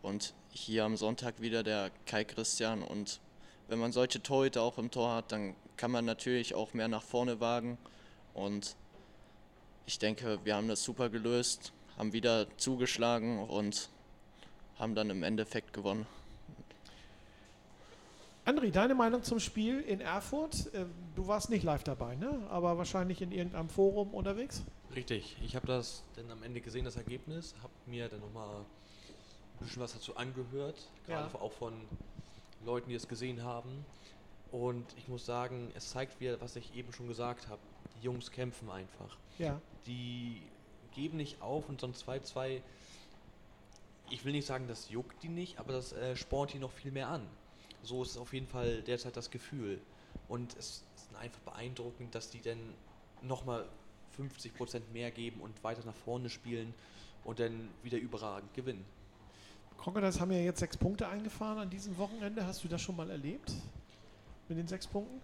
und 0.02 0.34
hier 0.52 0.86
am 0.86 0.96
Sonntag 0.96 1.42
wieder 1.42 1.64
der 1.64 1.92
Kai 2.06 2.24
Christian. 2.24 2.82
Und 2.82 3.20
wenn 3.68 3.78
man 3.78 3.92
solche 3.92 4.24
Torhüter 4.24 4.62
auch 4.62 4.78
im 4.78 4.90
Tor 4.90 5.14
hat, 5.14 5.34
dann 5.34 5.54
kann 5.76 5.92
man 5.92 6.06
natürlich 6.06 6.56
auch 6.56 6.74
mehr 6.74 6.88
nach 6.88 7.04
vorne 7.04 7.42
wagen. 7.42 7.78
Und 8.34 8.78
ich 9.86 10.00
denke, 10.00 10.40
wir 10.46 10.56
haben 10.56 10.70
das 10.70 10.82
super 10.82 11.10
gelöst, 11.10 11.74
haben 11.98 12.14
wieder 12.14 12.48
zugeschlagen 12.58 13.40
und 13.40 13.90
haben 14.80 14.96
dann 14.96 15.10
im 15.10 15.24
Endeffekt 15.24 15.74
gewonnen. 15.74 16.08
André, 18.52 18.70
deine 18.70 18.96
Meinung 18.96 19.24
zum 19.24 19.40
Spiel 19.40 19.80
in 19.80 20.02
Erfurt? 20.02 20.70
Ähm, 20.74 20.92
Du 21.16 21.28
warst 21.28 21.50
nicht 21.50 21.64
live 21.64 21.84
dabei, 21.84 22.16
ne? 22.16 22.46
aber 22.50 22.78
wahrscheinlich 22.78 23.22
in 23.22 23.32
irgendeinem 23.32 23.70
Forum 23.70 24.14
unterwegs. 24.14 24.64
Richtig, 24.96 25.38
ich 25.44 25.56
habe 25.56 25.68
das 25.68 26.04
dann 26.16 26.30
am 26.32 26.42
Ende 26.44 26.60
gesehen, 26.62 26.84
das 26.86 26.96
Ergebnis, 26.98 27.54
habe 27.62 27.72
mir 27.86 28.10
dann 28.10 28.20
nochmal 28.22 28.48
ein 28.50 29.66
bisschen 29.66 29.82
was 29.82 29.94
dazu 29.94 30.16
angehört, 30.18 30.76
gerade 31.06 31.30
Ja. 31.34 31.40
auch 31.40 31.52
von 31.54 31.74
Leuten, 32.66 32.90
die 32.90 32.96
es 32.96 33.08
gesehen 33.08 33.44
haben. 33.44 33.86
Und 34.52 34.86
ich 34.98 35.08
muss 35.08 35.26
sagen, 35.26 35.72
es 35.76 35.90
zeigt 35.92 36.20
wieder, 36.20 36.40
was 36.42 36.56
ich 36.58 36.76
eben 36.76 36.92
schon 36.92 37.08
gesagt 37.08 37.48
habe. 37.48 37.62
Die 38.00 38.06
Jungs 38.06 38.32
kämpfen 38.32 38.70
einfach. 38.70 39.16
Ja. 39.38 39.62
Die 39.86 40.42
geben 40.94 41.18
nicht 41.18 41.42
auf 41.42 41.70
und 41.70 41.80
so 41.80 41.88
ein 41.88 41.94
2-2, 41.94 42.62
ich 44.10 44.26
will 44.26 44.34
nicht 44.34 44.46
sagen, 44.46 44.68
das 44.68 44.90
juckt 44.90 45.22
die 45.24 45.30
nicht, 45.30 45.58
aber 45.60 45.72
das 45.72 45.94
äh, 45.94 46.16
spornt 46.18 46.52
die 46.54 46.60
noch 46.60 46.72
viel 46.72 46.92
mehr 46.92 47.08
an. 47.10 47.22
So 47.84 48.04
ist 48.04 48.18
auf 48.18 48.34
jeden 48.34 48.48
Fall 48.48 48.82
derzeit 48.82 49.18
das 49.18 49.32
Gefühl. 49.32 49.80
Und 50.28 50.56
es 50.58 50.84
ist 50.96 51.16
einfach 51.20 51.40
beeindruckend, 51.42 52.14
dass 52.14 52.30
die 52.30 52.42
dann 52.42 52.60
nochmal 53.22 53.66
50% 54.18 54.82
mehr 54.94 55.12
geben 55.12 55.42
und 55.42 55.64
weiter 55.64 55.84
nach 55.86 55.96
vorne 55.96 56.30
spielen 56.30 56.74
und 57.24 57.40
dann 57.40 57.70
wieder 57.84 57.98
überragend 57.98 58.54
gewinnen. 58.54 58.86
Crocodiles 59.78 60.20
haben 60.20 60.32
ja 60.32 60.40
jetzt 60.40 60.60
sechs 60.60 60.78
Punkte 60.78 61.08
eingefahren 61.08 61.58
an 61.58 61.70
diesem 61.70 61.98
Wochenende. 61.98 62.46
Hast 62.46 62.64
du 62.64 62.68
das 62.68 62.82
schon 62.82 62.96
mal 62.96 63.10
erlebt? 63.10 63.52
Mit 64.48 64.58
den 64.58 64.68
sechs 64.68 64.86
Punkten? 64.86 65.20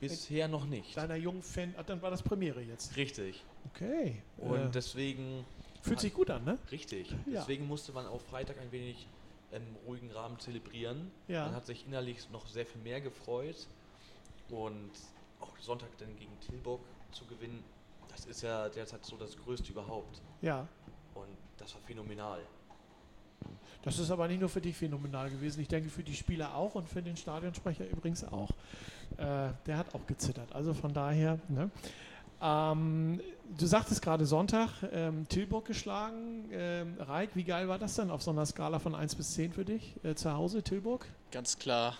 Bisher 0.00 0.48
noch 0.48 0.64
nicht. 0.64 0.96
Deiner 0.96 1.16
jungen 1.16 1.42
Fan, 1.42 1.74
ah, 1.76 1.82
dann 1.82 2.00
war 2.00 2.10
das 2.10 2.22
Premiere 2.22 2.62
jetzt. 2.62 2.96
Richtig. 2.96 3.44
Okay. 3.74 4.22
Und 4.38 4.56
äh, 4.56 4.70
deswegen, 4.70 5.44
fühlt 5.82 6.00
sich 6.00 6.14
gut 6.14 6.30
an, 6.30 6.44
ne? 6.44 6.58
richtig. 6.70 7.10
Ja. 7.26 7.40
Deswegen 7.40 7.66
musste 7.66 7.92
man 7.92 8.06
auch 8.06 8.20
Freitag 8.20 8.58
ein 8.60 8.72
wenig 8.72 9.06
im 9.52 9.76
ruhigen 9.86 10.10
Rahmen 10.10 10.38
zelebrieren. 10.38 11.10
Ja. 11.28 11.46
Man 11.46 11.54
hat 11.54 11.66
sich 11.66 11.86
innerlich 11.86 12.28
noch 12.30 12.46
sehr 12.46 12.66
viel 12.66 12.80
mehr 12.82 13.00
gefreut. 13.00 13.66
Und 14.48 14.90
auch 15.40 15.56
Sonntag 15.58 15.88
dann 15.98 16.16
gegen 16.16 16.38
Tilburg 16.40 16.80
zu 17.12 17.24
gewinnen, 17.26 17.62
das 18.08 18.26
ist 18.26 18.42
ja 18.42 18.68
derzeit 18.68 19.04
so 19.04 19.16
das 19.16 19.36
Größte 19.36 19.70
überhaupt. 19.70 20.20
Ja. 20.42 20.66
Und 21.14 21.28
das 21.58 21.74
war 21.74 21.80
phänomenal. 21.82 22.40
Das 23.82 23.98
ist 23.98 24.10
aber 24.10 24.28
nicht 24.28 24.40
nur 24.40 24.48
für 24.48 24.60
dich 24.60 24.76
phänomenal 24.76 25.30
gewesen. 25.30 25.60
Ich 25.60 25.68
denke 25.68 25.88
für 25.88 26.02
die 26.02 26.14
Spieler 26.14 26.54
auch 26.54 26.74
und 26.74 26.88
für 26.88 27.02
den 27.02 27.16
Stadionsprecher 27.16 27.88
übrigens 27.88 28.24
auch. 28.24 28.50
Äh, 29.16 29.52
der 29.66 29.78
hat 29.78 29.94
auch 29.94 30.06
gezittert. 30.06 30.52
Also 30.52 30.74
von 30.74 30.92
daher, 30.92 31.38
ne? 31.48 31.70
Ähm, 32.42 33.20
du 33.58 33.66
sagtest 33.66 34.02
gerade 34.02 34.24
Sonntag, 34.26 34.70
ähm, 34.92 35.28
Tilburg 35.28 35.66
geschlagen. 35.66 36.48
Ähm, 36.52 36.96
Reik, 36.98 37.30
wie 37.34 37.44
geil 37.44 37.68
war 37.68 37.78
das 37.78 37.96
denn 37.96 38.10
auf 38.10 38.22
so 38.22 38.30
einer 38.30 38.46
Skala 38.46 38.78
von 38.78 38.94
1 38.94 39.14
bis 39.14 39.34
10 39.34 39.52
für 39.52 39.64
dich 39.64 39.94
äh, 40.04 40.14
zu 40.14 40.32
Hause, 40.32 40.62
Tilburg? 40.62 41.06
Ganz 41.30 41.58
klar 41.58 41.96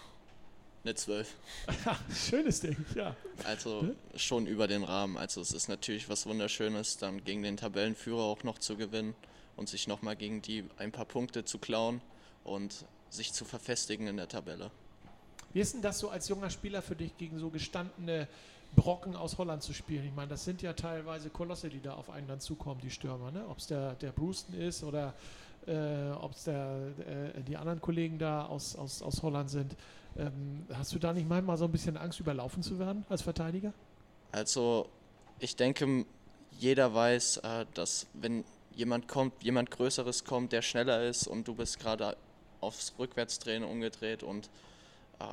eine 0.83 0.95
12. 0.95 1.37
Schönes 2.15 2.61
Ding, 2.61 2.77
ja. 2.95 3.15
Also 3.45 3.83
Ne? 3.83 3.95
schon 4.17 4.47
über 4.47 4.67
den 4.67 4.83
Rahmen. 4.83 5.19
Also 5.19 5.41
es 5.43 5.53
ist 5.53 5.69
natürlich 5.69 6.09
was 6.09 6.27
Wunderschönes, 6.27 6.97
dann 6.97 7.23
gegen 7.23 7.43
den 7.43 7.57
Tabellenführer 7.59 8.23
auch 8.23 8.45
noch 8.45 8.59
zu 8.59 8.77
gewinnen 8.77 9.15
und 9.57 9.69
sich 9.69 9.89
nochmal 9.89 10.17
gegen 10.17 10.41
die 10.41 10.65
ein 10.79 10.91
paar 10.91 11.05
Punkte 11.05 11.45
zu 11.45 11.59
klauen 11.59 12.01
und 12.45 12.87
sich 13.11 13.35
zu 13.35 13.45
verfestigen 13.45 14.07
in 14.07 14.17
der 14.17 14.29
Tabelle. 14.29 14.71
Wie 15.53 15.61
ist 15.61 15.75
denn 15.75 15.83
das 15.83 15.99
so 15.99 16.09
als 16.09 16.29
junger 16.29 16.49
Spieler 16.49 16.81
für 16.81 16.97
dich, 16.97 17.17
gegen 17.19 17.39
so 17.39 17.51
gestandene 17.51 18.29
Brocken 18.77 19.17
aus 19.17 19.39
Holland 19.39 19.63
zu 19.63 19.73
spielen? 19.73 20.05
Ich 20.05 20.15
meine, 20.15 20.29
das 20.29 20.45
sind 20.45 20.63
ja 20.63 20.73
teilweise 20.73 21.31
Kolosse, 21.31 21.69
die 21.69 21.81
da 21.81 21.95
auf 21.95 22.11
einen 22.11 22.29
dann 22.29 22.41
zukommen, 22.41 22.81
die 22.81 22.91
Stürmer. 22.91 23.31
Ne? 23.31 23.45
Ob 23.49 23.59
es 23.59 23.67
der, 23.67 23.95
der 23.95 24.13
Brewston 24.13 24.55
ist 24.55 24.85
oder 24.85 25.15
äh, 25.67 26.11
ob 26.13 26.33
es 26.33 26.47
äh, 26.47 27.43
die 27.47 27.57
anderen 27.57 27.81
Kollegen 27.81 28.19
da 28.19 28.47
aus, 28.47 28.77
aus, 28.77 29.03
aus 29.03 29.23
Holland 29.23 29.51
sind. 29.51 29.77
Ähm, 30.17 30.67
hast 30.73 30.93
du 30.95 30.99
da 30.99 31.13
nicht 31.13 31.29
manchmal 31.29 31.57
so 31.57 31.67
ein 31.67 31.73
bisschen 31.73 31.97
Angst, 31.97 32.21
überlaufen 32.21 32.63
zu 32.63 32.79
werden 32.79 33.05
als 33.09 33.23
Verteidiger? 33.23 33.73
Also 34.33 34.89
ich 35.39 35.57
denke, 35.57 36.07
jeder 36.59 36.95
weiß, 36.95 37.39
äh, 37.39 37.67
dass 37.75 38.07
wenn 38.15 38.45
jemand 38.75 39.09
kommt, 39.09 39.43
jemand 39.43 39.71
Größeres 39.71 40.25
kommt, 40.25 40.53
der 40.53 40.63
schneller 40.63 41.05
ist 41.05 41.27
und 41.27 41.47
du 41.47 41.55
bist 41.55 41.79
gerade 41.79 42.17
aufs 42.61 42.95
Rückwärtsdrehen 42.99 43.65
umgedreht 43.65 44.23
und 44.23 44.51
äh, 45.19 45.25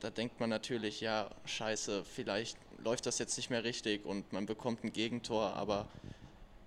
da 0.00 0.10
denkt 0.10 0.40
man 0.40 0.50
natürlich, 0.50 1.00
ja, 1.00 1.30
scheiße, 1.44 2.04
vielleicht 2.04 2.58
läuft 2.78 3.06
das 3.06 3.18
jetzt 3.18 3.36
nicht 3.36 3.50
mehr 3.50 3.64
richtig 3.64 4.04
und 4.04 4.32
man 4.32 4.46
bekommt 4.46 4.84
ein 4.84 4.92
Gegentor, 4.92 5.54
aber 5.54 5.88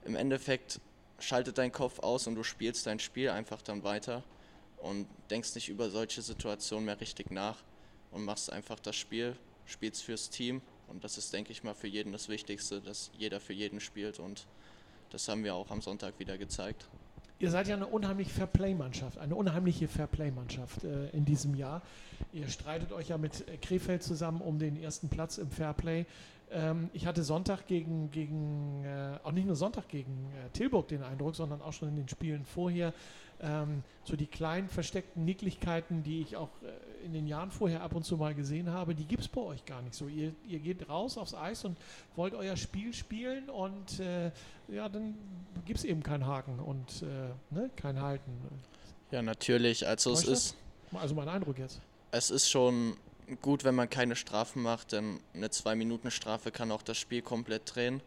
im 0.06 0.16
Endeffekt 0.16 0.80
schaltet 1.20 1.58
dein 1.58 1.72
Kopf 1.72 2.00
aus 2.00 2.28
und 2.28 2.36
du 2.36 2.44
spielst 2.44 2.88
dein 2.88 3.00
Spiel 3.00 3.30
einfach 3.30 3.62
dann 3.62 3.84
weiter 3.84 4.24
und 4.78 5.08
denkst 5.30 5.56
nicht 5.56 5.70
über 5.70 5.90
solche 5.90 6.22
Situationen 6.22 6.86
mehr 6.86 7.00
richtig 7.00 7.32
nach 7.32 7.58
und 8.12 8.24
machst 8.24 8.52
einfach 8.52 8.80
das 8.80 8.96
Spiel, 8.96 9.36
spielst 9.66 10.04
fürs 10.04 10.30
Team 10.30 10.62
und 10.88 11.04
das 11.04 11.18
ist, 11.18 11.32
denke 11.34 11.52
ich 11.52 11.64
mal, 11.64 11.76
für 11.76 11.88
jeden 11.88 12.12
das 12.12 12.30
Wichtigste, 12.30 12.82
dass 12.82 13.12
jeder 13.18 13.40
für 13.40 13.54
jeden 13.54 13.80
spielt 13.80 14.20
und 14.20 14.48
das 15.12 15.28
haben 15.28 15.44
wir 15.44 15.56
auch 15.56 15.70
am 15.72 15.82
Sonntag 15.82 16.18
wieder 16.20 16.38
gezeigt. 16.38 16.88
Ihr 17.42 17.52
seid 17.52 17.70
ja 17.70 17.76
eine 17.76 17.88
unheimliche 17.88 18.32
Fairplay-Mannschaft, 18.32 19.18
eine 19.18 19.34
unheimliche 19.34 19.88
Fairplay-Mannschaft 19.88 20.84
äh, 20.84 21.10
in 21.12 21.24
diesem 21.24 21.56
Jahr. 21.56 21.82
Ihr 22.34 22.50
streitet 22.50 22.92
euch 22.92 23.08
ja 23.08 23.18
mit 23.18 23.46
Krefeld 23.62 24.04
zusammen 24.04 24.42
um 24.42 24.60
den 24.60 24.76
ersten 24.76 25.08
Platz 25.08 25.38
im 25.38 25.50
Fairplay. 25.50 26.06
Ähm, 26.52 26.90
ich 26.92 27.06
hatte 27.06 27.24
Sonntag 27.24 27.66
gegen, 27.66 28.12
gegen 28.12 28.84
äh, 28.84 29.20
auch 29.24 29.32
nicht 29.32 29.48
nur 29.48 29.56
Sonntag 29.56 29.88
gegen 29.88 30.12
äh, 30.12 30.50
Tilburg 30.52 30.90
den 30.90 31.02
Eindruck, 31.02 31.34
sondern 31.34 31.62
auch 31.62 31.72
schon 31.72 31.88
in 31.88 31.96
den 31.96 32.10
Spielen 32.10 32.44
vorher, 32.44 32.94
ähm, 33.42 33.84
so 34.04 34.16
die 34.16 34.28
kleinen 34.28 34.70
versteckten 34.70 35.26
Nicklichkeiten, 35.26 36.04
die 36.04 36.22
ich 36.22 36.36
auch 36.36 36.50
äh, 36.64 37.06
in 37.06 37.14
den 37.14 37.28
Jahren 37.28 37.52
vorher 37.52 37.82
ab 37.82 37.96
und 37.96 38.04
zu 38.04 38.18
mal 38.18 38.36
gesehen 38.36 38.70
habe, 38.70 38.94
die 38.96 39.06
gibt 39.06 39.22
es 39.22 39.28
bei 39.28 39.42
euch 39.42 39.66
gar 39.66 39.82
nicht 39.82 39.96
so. 39.96 40.08
Ihr, 40.08 40.34
ihr 40.48 40.60
geht 40.60 40.90
raus 40.90 41.18
aufs 41.18 41.34
Eis 41.34 41.64
und 41.64 41.78
wollt 42.16 42.34
euer 42.34 42.58
Spiel 42.58 42.94
spielen 42.94 43.50
und 43.50 44.00
äh, 44.00 44.32
ja, 44.68 44.90
dann 44.90 45.16
gibt 45.66 45.80
es 45.80 45.86
eben 45.86 46.04
keinen 46.04 46.26
Haken 46.26 46.60
und 46.60 47.04
äh, 47.04 47.56
ne, 47.56 47.70
kein 47.76 48.02
Halten. 48.02 48.32
Ja, 49.12 49.22
natürlich. 49.22 49.88
Also 49.88 50.12
es 50.12 50.24
ist. 50.24 50.56
Also 50.94 51.16
mein 51.16 51.30
Eindruck 51.30 51.58
jetzt. 51.60 51.82
Es 52.12 52.30
ist 52.32 52.50
schon 52.50 52.98
gut, 53.42 53.64
wenn 53.64 53.76
man 53.76 53.90
keine 53.90 54.16
Strafen 54.16 54.62
macht, 54.62 54.92
denn 54.92 55.20
eine 55.34 55.50
Zwei-Minuten-Strafe 55.50 56.52
kann 56.52 56.72
auch 56.72 56.82
das 56.82 56.98
Spiel 56.98 57.22
komplett 57.22 57.76
drehen. 57.76 58.02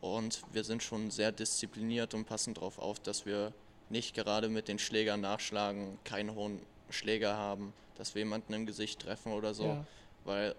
Und 0.00 0.42
wir 0.52 0.64
sind 0.64 0.82
schon 0.82 1.10
sehr 1.10 1.32
diszipliniert 1.32 2.14
und 2.14 2.26
passen 2.26 2.54
darauf 2.54 2.78
auf, 2.78 3.00
dass 3.00 3.26
wir 3.26 3.52
nicht 3.90 4.14
gerade 4.14 4.48
mit 4.48 4.68
den 4.68 4.78
Schlägern 4.78 5.20
nachschlagen, 5.20 5.98
keinen 6.04 6.34
hohen 6.34 6.60
Schläger 6.90 7.36
haben, 7.36 7.72
dass 7.96 8.14
wir 8.14 8.20
jemanden 8.20 8.52
im 8.52 8.66
Gesicht 8.66 9.00
treffen 9.00 9.32
oder 9.32 9.52
so. 9.52 9.66
Ja. 9.66 9.86
Weil 10.24 10.54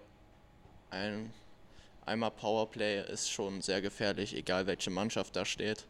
ein 0.90 1.32
einmal 2.06 2.30
Powerplay 2.30 3.04
ist 3.10 3.30
schon 3.30 3.62
sehr 3.62 3.80
gefährlich, 3.80 4.36
egal 4.36 4.66
welche 4.66 4.90
Mannschaft 4.90 5.36
da 5.36 5.44
steht. 5.44 5.86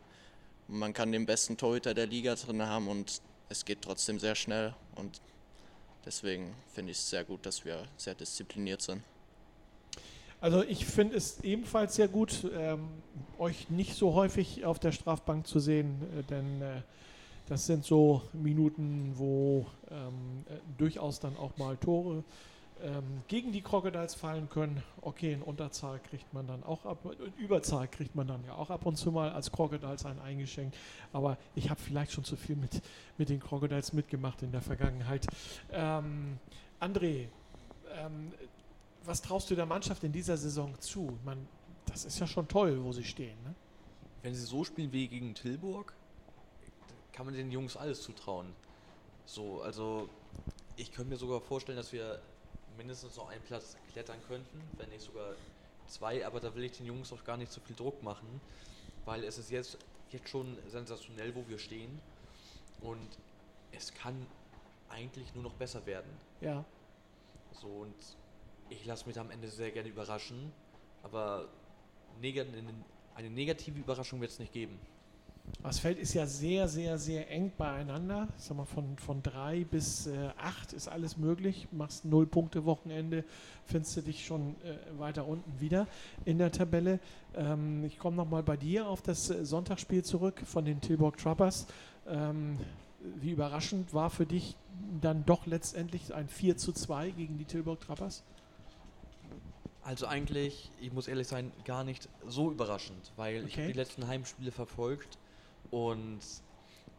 Man 0.68 0.92
kann 0.92 1.12
den 1.12 1.26
besten 1.26 1.56
Torhüter 1.56 1.94
der 1.94 2.06
Liga 2.06 2.34
drin 2.34 2.62
haben 2.62 2.88
und 2.88 3.20
es 3.48 3.64
geht 3.64 3.82
trotzdem 3.82 4.18
sehr 4.18 4.34
schnell. 4.34 4.74
Und 4.94 5.20
deswegen 6.04 6.54
finde 6.72 6.92
ich 6.92 6.98
es 6.98 7.10
sehr 7.10 7.24
gut, 7.24 7.44
dass 7.44 7.64
wir 7.64 7.84
sehr 7.96 8.14
diszipliniert 8.14 8.82
sind. 8.82 9.02
Also 10.40 10.62
ich 10.64 10.86
finde 10.86 11.16
es 11.16 11.40
ebenfalls 11.40 11.94
sehr 11.94 12.08
gut, 12.08 12.44
ähm, 12.52 12.88
euch 13.38 13.70
nicht 13.70 13.94
so 13.94 14.14
häufig 14.14 14.64
auf 14.64 14.80
der 14.80 14.90
Strafbank 14.90 15.46
zu 15.46 15.60
sehen, 15.60 16.02
äh, 16.18 16.22
denn 16.24 16.62
äh, 16.62 16.82
das 17.52 17.66
sind 17.66 17.84
so 17.84 18.22
Minuten, 18.32 19.12
wo 19.16 19.66
ähm, 19.90 20.46
äh, 20.48 20.54
durchaus 20.78 21.20
dann 21.20 21.36
auch 21.36 21.58
mal 21.58 21.76
Tore 21.76 22.24
ähm, 22.82 23.04
gegen 23.28 23.52
die 23.52 23.60
Crocodiles 23.60 24.14
fallen 24.14 24.48
können. 24.48 24.82
Okay, 25.02 25.34
in 25.34 25.42
Unterzahl 25.42 26.00
kriegt 26.00 26.32
man 26.32 26.46
dann 26.46 26.62
auch 26.62 26.86
ab, 26.86 27.04
in 27.04 27.44
Überzahl 27.44 27.88
kriegt 27.88 28.14
man 28.14 28.26
dann 28.26 28.42
ja 28.46 28.54
auch 28.54 28.70
ab 28.70 28.86
und 28.86 28.96
zu 28.96 29.12
mal 29.12 29.30
als 29.32 29.52
Crocodiles 29.52 30.06
einen 30.06 30.18
eingeschenkt. 30.20 30.78
Aber 31.12 31.36
ich 31.54 31.68
habe 31.68 31.78
vielleicht 31.78 32.12
schon 32.12 32.24
zu 32.24 32.36
viel 32.36 32.56
mit, 32.56 32.80
mit 33.18 33.28
den 33.28 33.38
Crocodiles 33.38 33.92
mitgemacht 33.92 34.40
in 34.40 34.50
der 34.50 34.62
Vergangenheit. 34.62 35.26
Ähm, 35.70 36.38
André, 36.80 37.26
ähm, 37.94 38.32
was 39.04 39.20
traust 39.20 39.50
du 39.50 39.54
der 39.54 39.66
Mannschaft 39.66 40.04
in 40.04 40.12
dieser 40.12 40.38
Saison 40.38 40.74
zu? 40.80 41.18
Man, 41.22 41.46
das 41.84 42.06
ist 42.06 42.18
ja 42.18 42.26
schon 42.26 42.48
toll, 42.48 42.82
wo 42.82 42.92
sie 42.92 43.04
stehen. 43.04 43.36
Ne? 43.44 43.54
Wenn 44.22 44.34
sie 44.34 44.46
so 44.46 44.64
spielen 44.64 44.90
wie 44.90 45.06
gegen 45.06 45.34
Tilburg, 45.34 45.92
kann 47.12 47.26
man 47.26 47.34
den 47.34 47.50
Jungs 47.50 47.76
alles 47.76 48.02
zutrauen. 48.02 48.54
So, 49.24 49.62
also 49.62 50.08
ich 50.76 50.92
könnte 50.92 51.10
mir 51.10 51.16
sogar 51.16 51.40
vorstellen, 51.40 51.76
dass 51.76 51.92
wir 51.92 52.20
mindestens 52.76 53.16
noch 53.16 53.28
einen 53.28 53.42
Platz 53.42 53.76
klettern 53.92 54.18
könnten, 54.26 54.62
wenn 54.78 54.88
nicht 54.88 55.02
sogar 55.02 55.34
zwei, 55.86 56.26
aber 56.26 56.40
da 56.40 56.54
will 56.54 56.64
ich 56.64 56.72
den 56.72 56.86
Jungs 56.86 57.12
auch 57.12 57.24
gar 57.24 57.36
nicht 57.36 57.52
so 57.52 57.60
viel 57.60 57.76
Druck 57.76 58.02
machen, 58.02 58.40
weil 59.04 59.24
es 59.24 59.38
ist 59.38 59.50
jetzt, 59.50 59.78
jetzt 60.10 60.28
schon 60.28 60.56
sensationell, 60.68 61.34
wo 61.34 61.46
wir 61.48 61.58
stehen 61.58 62.00
und 62.80 63.18
es 63.72 63.92
kann 63.92 64.26
eigentlich 64.88 65.34
nur 65.34 65.44
noch 65.44 65.54
besser 65.54 65.84
werden. 65.86 66.10
Ja. 66.40 66.64
So 67.60 67.68
und 67.68 67.94
ich 68.70 68.84
lasse 68.86 69.06
mich 69.06 69.18
am 69.18 69.30
Ende 69.30 69.48
sehr 69.48 69.70
gerne 69.70 69.88
überraschen, 69.88 70.52
aber 71.02 71.48
eine 72.20 73.30
negative 73.30 73.78
Überraschung 73.78 74.20
wird 74.20 74.30
es 74.30 74.38
nicht 74.38 74.52
geben. 74.52 74.78
Das 75.62 75.78
Feld 75.78 75.98
ist 75.98 76.12
ja 76.14 76.26
sehr, 76.26 76.66
sehr, 76.66 76.98
sehr 76.98 77.30
eng 77.30 77.52
beieinander. 77.56 78.28
Ich 78.36 78.44
sag 78.44 78.56
mal, 78.56 78.64
von, 78.64 78.96
von 78.98 79.22
drei 79.22 79.64
bis 79.64 80.08
äh, 80.08 80.30
acht 80.36 80.72
ist 80.72 80.88
alles 80.88 81.16
möglich. 81.16 81.68
Machst 81.70 82.04
null 82.04 82.26
Punkte 82.26 82.64
Wochenende, 82.64 83.24
findest 83.64 83.96
du 83.96 84.00
dich 84.02 84.26
schon 84.26 84.56
äh, 84.64 84.98
weiter 84.98 85.26
unten 85.26 85.60
wieder 85.60 85.86
in 86.24 86.38
der 86.38 86.50
Tabelle. 86.50 86.98
Ähm, 87.36 87.84
ich 87.84 87.98
komme 87.98 88.16
nochmal 88.16 88.42
bei 88.42 88.56
dir 88.56 88.88
auf 88.88 89.02
das 89.02 89.30
äh, 89.30 89.44
Sonntagsspiel 89.44 90.04
zurück 90.04 90.42
von 90.44 90.64
den 90.64 90.80
Tilburg 90.80 91.16
Trappers. 91.16 91.66
Ähm, 92.08 92.58
wie 93.20 93.30
überraschend 93.30 93.94
war 93.94 94.10
für 94.10 94.26
dich 94.26 94.56
dann 95.00 95.24
doch 95.24 95.46
letztendlich 95.46 96.12
ein 96.12 96.28
4 96.28 96.56
zu 96.56 96.72
2 96.72 97.10
gegen 97.10 97.38
die 97.38 97.44
Tilburg 97.44 97.80
Trappers? 97.80 98.24
Also 99.84 100.06
eigentlich, 100.06 100.70
ich 100.80 100.92
muss 100.92 101.08
ehrlich 101.08 101.26
sein, 101.26 101.52
gar 101.64 101.82
nicht 101.82 102.08
so 102.28 102.50
überraschend, 102.50 103.12
weil 103.16 103.38
okay. 103.38 103.46
ich 103.46 103.56
habe 103.56 103.66
die 103.68 103.78
letzten 103.78 104.06
Heimspiele 104.06 104.52
verfolgt 104.52 105.18
und 105.72 106.20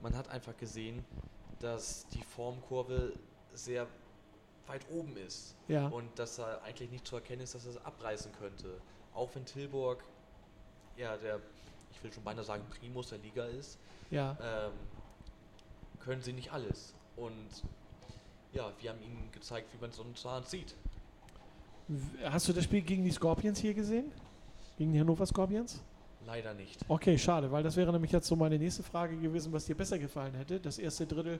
man 0.02 0.18
hat 0.18 0.28
einfach 0.30 0.58
gesehen, 0.58 1.06
dass 1.60 2.08
die 2.08 2.24
Formkurve 2.24 3.14
sehr 3.54 3.88
weit 4.68 4.82
oben 4.92 5.16
ist. 5.16 5.56
Ja. 5.68 5.88
Und 5.88 6.08
dass 6.18 6.38
da 6.38 6.60
eigentlich 6.66 6.90
nicht 6.90 7.08
zu 7.08 7.16
erkennen 7.16 7.44
ist, 7.44 7.54
dass 7.54 7.66
es 7.66 7.78
abreißen 7.86 8.32
könnte. 8.34 8.82
Auch 9.14 9.30
wenn 9.36 9.46
Tilburg, 9.46 10.04
ja, 10.98 11.16
der, 11.18 11.40
ich 11.92 12.04
will 12.04 12.12
schon 12.12 12.24
beinahe 12.24 12.44
sagen, 12.44 12.64
Primus 12.70 13.10
der 13.10 13.20
Liga 13.20 13.46
ist, 13.46 13.78
ja. 14.10 14.36
ähm, 14.42 14.74
können 16.00 16.24
sie 16.24 16.34
nicht 16.34 16.52
alles. 16.52 16.96
Und 17.16 17.64
ja, 18.54 18.72
wir 18.80 18.90
haben 18.90 19.02
ihnen 19.04 19.30
gezeigt, 19.32 19.72
wie 19.74 19.80
man 19.80 19.92
so 19.92 20.02
einen 20.02 20.16
Zahn 20.16 20.44
sieht. 20.46 20.76
Hast 22.24 22.48
du 22.48 22.54
das 22.54 22.64
Spiel 22.64 22.82
gegen 22.82 23.04
die 23.04 23.12
Scorpions 23.12 23.60
hier 23.60 23.76
gesehen? 23.76 24.12
Gegen 24.80 24.94
die 24.94 25.00
Hannover 25.00 25.28
Scorpions? 25.28 25.84
Leider 26.26 26.54
nicht. 26.54 26.80
Okay, 26.88 27.18
schade, 27.18 27.52
weil 27.52 27.64
das 27.64 27.76
wäre 27.76 27.92
nämlich 27.92 28.12
jetzt 28.12 28.28
so 28.28 28.36
meine 28.36 28.58
nächste 28.58 28.82
Frage 28.82 29.18
gewesen, 29.18 29.52
was 29.52 29.66
dir 29.66 29.76
besser 29.76 30.00
gefallen 30.00 30.34
hätte. 30.36 30.60
Das 30.60 30.80
erste 30.80 31.06
Drittel 31.06 31.40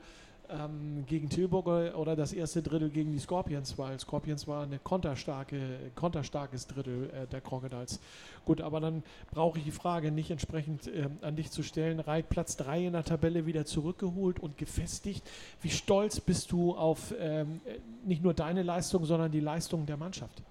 ähm, 0.50 1.06
gegen 1.08 1.30
Tilburg 1.30 1.68
oder 1.68 2.16
das 2.16 2.34
erste 2.34 2.62
Drittel 2.62 2.90
gegen 2.90 3.12
die 3.12 3.20
Scorpions, 3.20 3.78
weil 3.78 3.98
Scorpions 4.00 4.48
war 4.48 4.64
eine 4.64 4.80
konterstarke, 4.80 5.92
konterstarkes 5.96 6.68
Drittel 6.68 7.10
äh, 7.12 7.28
der 7.28 7.42
Crocodiles. 7.42 8.00
Gut, 8.46 8.60
aber 8.60 8.82
dann 8.82 9.04
brauche 9.32 9.58
ich 9.58 9.64
die 9.64 9.72
Frage 9.72 10.12
nicht 10.12 10.32
entsprechend 10.32 10.88
äh, 10.88 11.08
an 11.22 11.36
dich 11.38 11.50
zu 11.50 11.64
stellen. 11.64 12.00
Reit 12.00 12.30
Platz 12.30 12.58
3 12.58 12.88
in 12.88 12.94
der 12.94 13.06
Tabelle 13.06 13.46
wieder 13.46 13.66
zurückgeholt 13.66 14.40
und 14.40 14.58
gefestigt. 14.58 15.24
Wie 15.62 15.70
stolz 15.70 16.20
bist 16.20 16.52
du 16.52 16.76
auf 16.76 17.14
ähm, 17.18 17.62
nicht 18.06 18.22
nur 18.22 18.34
deine 18.34 18.64
Leistung, 18.64 19.06
sondern 19.06 19.32
die 19.32 19.40
Leistung 19.40 19.86
der 19.86 19.98
Mannschaft? 19.98 20.44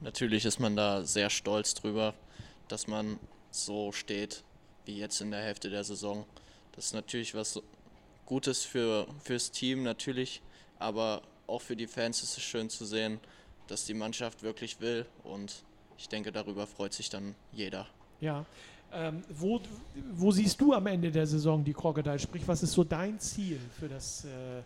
Natürlich 0.00 0.44
ist 0.44 0.58
man 0.58 0.74
da 0.76 1.02
sehr 1.02 1.28
stolz 1.28 1.74
drüber, 1.74 2.14
dass 2.68 2.86
man 2.86 3.18
so 3.64 3.92
steht 3.92 4.42
wie 4.84 4.98
jetzt 4.98 5.20
in 5.20 5.30
der 5.30 5.42
Hälfte 5.42 5.70
der 5.70 5.84
Saison. 5.84 6.24
Das 6.74 6.86
ist 6.86 6.94
natürlich 6.94 7.34
was 7.34 7.60
Gutes 8.26 8.64
für, 8.64 9.06
fürs 9.22 9.50
Team 9.50 9.82
natürlich, 9.82 10.42
aber 10.78 11.22
auch 11.46 11.60
für 11.60 11.76
die 11.76 11.86
Fans 11.86 12.22
ist 12.22 12.36
es 12.36 12.42
schön 12.42 12.70
zu 12.70 12.84
sehen, 12.84 13.20
dass 13.66 13.84
die 13.84 13.94
Mannschaft 13.94 14.42
wirklich 14.42 14.80
will 14.80 15.06
und 15.24 15.62
ich 15.98 16.08
denke, 16.08 16.30
darüber 16.30 16.66
freut 16.66 16.92
sich 16.92 17.10
dann 17.10 17.34
jeder. 17.52 17.86
Ja. 18.20 18.46
Ähm, 18.92 19.22
wo, 19.28 19.60
wo 20.12 20.30
siehst 20.30 20.60
du 20.60 20.72
am 20.72 20.86
Ende 20.86 21.10
der 21.10 21.26
Saison 21.26 21.62
die 21.62 21.74
Crocodile? 21.74 22.18
Sprich, 22.18 22.46
was 22.46 22.62
ist 22.62 22.72
so 22.72 22.84
dein 22.84 23.18
Ziel 23.20 23.60
für, 23.78 23.88
das, 23.88 24.24
äh, 24.24 24.62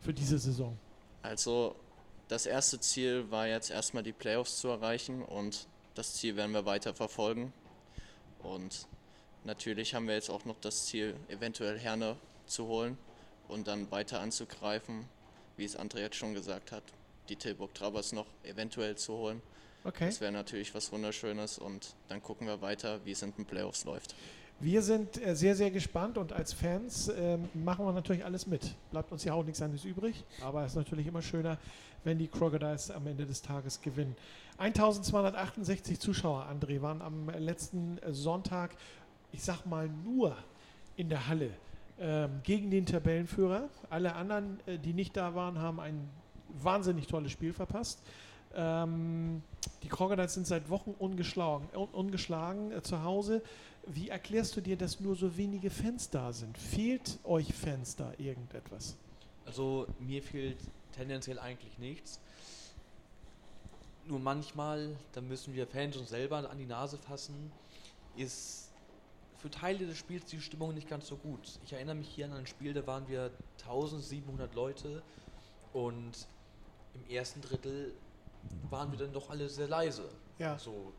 für 0.00 0.14
diese 0.14 0.38
Saison? 0.38 0.76
Also, 1.22 1.74
das 2.28 2.46
erste 2.46 2.80
Ziel 2.80 3.30
war 3.30 3.46
jetzt 3.46 3.70
erstmal 3.70 4.02
die 4.02 4.12
Playoffs 4.12 4.58
zu 4.58 4.68
erreichen 4.68 5.22
und 5.22 5.66
das 5.94 6.14
Ziel 6.14 6.36
werden 6.36 6.52
wir 6.52 6.64
weiter 6.64 6.94
verfolgen. 6.94 7.52
Und 8.42 8.86
natürlich 9.44 9.94
haben 9.94 10.06
wir 10.06 10.14
jetzt 10.14 10.30
auch 10.30 10.44
noch 10.44 10.60
das 10.60 10.86
Ziel, 10.86 11.16
eventuell 11.28 11.78
Herne 11.78 12.16
zu 12.46 12.66
holen 12.66 12.98
und 13.48 13.68
dann 13.68 13.90
weiter 13.90 14.20
anzugreifen, 14.20 15.04
wie 15.56 15.64
es 15.64 15.78
André 15.78 16.00
jetzt 16.00 16.16
schon 16.16 16.34
gesagt 16.34 16.72
hat, 16.72 16.82
die 17.28 17.36
Tilburg 17.36 17.74
Trabers 17.74 18.12
noch 18.12 18.26
eventuell 18.44 18.96
zu 18.96 19.14
holen. 19.14 19.42
Okay. 19.84 20.06
Das 20.06 20.20
wäre 20.20 20.32
natürlich 20.32 20.74
was 20.74 20.92
Wunderschönes 20.92 21.58
und 21.58 21.94
dann 22.08 22.22
gucken 22.22 22.46
wir 22.46 22.60
weiter, 22.60 23.04
wie 23.04 23.12
es 23.12 23.22
in 23.22 23.32
den 23.32 23.44
Playoffs 23.44 23.84
läuft. 23.84 24.14
Wir 24.60 24.82
sind 24.82 25.24
äh, 25.24 25.36
sehr, 25.36 25.54
sehr 25.54 25.70
gespannt 25.70 26.18
und 26.18 26.32
als 26.32 26.52
Fans 26.52 27.08
ähm, 27.16 27.48
machen 27.54 27.84
wir 27.86 27.92
natürlich 27.92 28.24
alles 28.24 28.48
mit. 28.48 28.74
Bleibt 28.90 29.12
uns 29.12 29.22
ja 29.22 29.32
auch 29.32 29.44
nichts 29.44 29.62
anderes 29.62 29.84
übrig, 29.84 30.24
aber 30.42 30.64
es 30.64 30.72
ist 30.72 30.76
natürlich 30.76 31.06
immer 31.06 31.22
schöner, 31.22 31.58
wenn 32.02 32.18
die 32.18 32.26
Crocodiles 32.26 32.90
am 32.90 33.06
Ende 33.06 33.24
des 33.24 33.40
Tages 33.40 33.80
gewinnen. 33.80 34.16
1268 34.56 36.00
Zuschauer, 36.00 36.48
André, 36.50 36.82
waren 36.82 37.02
am 37.02 37.30
letzten 37.38 38.00
Sonntag, 38.10 38.72
ich 39.30 39.44
sag 39.44 39.64
mal 39.64 39.88
nur 39.88 40.36
in 40.96 41.08
der 41.08 41.28
Halle 41.28 41.50
ähm, 42.00 42.40
gegen 42.42 42.68
den 42.68 42.84
Tabellenführer. 42.84 43.68
Alle 43.90 44.16
anderen, 44.16 44.58
äh, 44.66 44.76
die 44.76 44.92
nicht 44.92 45.16
da 45.16 45.36
waren, 45.36 45.60
haben 45.60 45.78
ein 45.78 46.10
wahnsinnig 46.48 47.06
tolles 47.06 47.30
Spiel 47.30 47.52
verpasst. 47.52 48.02
Ähm, 48.56 49.42
die 49.84 49.88
Crocodiles 49.88 50.34
sind 50.34 50.48
seit 50.48 50.68
Wochen 50.68 50.96
ungeschlagen, 50.98 51.68
un 51.76 51.88
ungeschlagen 51.90 52.72
äh, 52.72 52.82
zu 52.82 53.04
Hause. 53.04 53.42
Wie 53.86 54.08
erklärst 54.08 54.56
du 54.56 54.60
dir, 54.60 54.76
dass 54.76 55.00
nur 55.00 55.16
so 55.16 55.36
wenige 55.36 55.70
Fans 55.70 56.10
da 56.10 56.32
sind? 56.32 56.58
Fehlt 56.58 57.18
euch 57.24 57.52
Fans 57.54 57.96
da 57.96 58.12
irgendetwas? 58.18 58.96
Also 59.46 59.86
mir 59.98 60.22
fehlt 60.22 60.58
tendenziell 60.92 61.38
eigentlich 61.38 61.78
nichts. 61.78 62.20
Nur 64.06 64.20
manchmal, 64.20 64.96
da 65.12 65.20
müssen 65.20 65.54
wir 65.54 65.66
Fans 65.66 65.96
uns 65.96 66.10
selber 66.10 66.50
an 66.50 66.58
die 66.58 66.66
Nase 66.66 66.98
fassen, 66.98 67.50
ist 68.16 68.70
für 69.38 69.50
Teile 69.50 69.86
des 69.86 69.96
Spiels 69.96 70.24
die 70.26 70.40
Stimmung 70.40 70.74
nicht 70.74 70.88
ganz 70.88 71.06
so 71.06 71.16
gut. 71.16 71.58
Ich 71.64 71.72
erinnere 71.72 71.94
mich 71.94 72.08
hier 72.08 72.26
an 72.26 72.32
ein 72.32 72.46
Spiel, 72.46 72.74
da 72.74 72.86
waren 72.86 73.08
wir 73.08 73.30
1700 73.62 74.54
Leute 74.54 75.02
und 75.72 76.26
im 76.94 77.08
ersten 77.08 77.40
Drittel 77.40 77.94
waren 78.70 78.90
wir 78.90 78.98
dann 78.98 79.12
doch 79.12 79.30
alle 79.30 79.48
sehr 79.48 79.68
leise. 79.68 80.08
Ja. 80.38 80.58
So. 80.58 80.92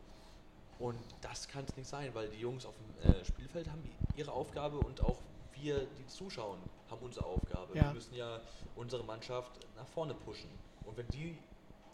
Und 0.80 0.98
das 1.20 1.46
kann 1.46 1.64
es 1.68 1.76
nicht 1.76 1.88
sein, 1.88 2.10
weil 2.14 2.28
die 2.28 2.38
Jungs 2.40 2.64
auf 2.64 2.74
dem 2.76 3.10
äh, 3.12 3.24
Spielfeld 3.24 3.68
haben 3.70 3.82
ihre 4.16 4.32
Aufgabe 4.32 4.78
und 4.78 5.04
auch 5.04 5.18
wir, 5.52 5.86
die 5.98 6.06
zuschauen, 6.06 6.58
haben 6.90 7.02
unsere 7.02 7.26
Aufgabe. 7.26 7.76
Ja. 7.76 7.84
Wir 7.84 7.92
müssen 7.92 8.14
ja 8.14 8.40
unsere 8.76 9.04
Mannschaft 9.04 9.52
nach 9.76 9.86
vorne 9.86 10.14
pushen. 10.14 10.48
Und 10.86 10.96
wenn 10.96 11.06
die, 11.08 11.36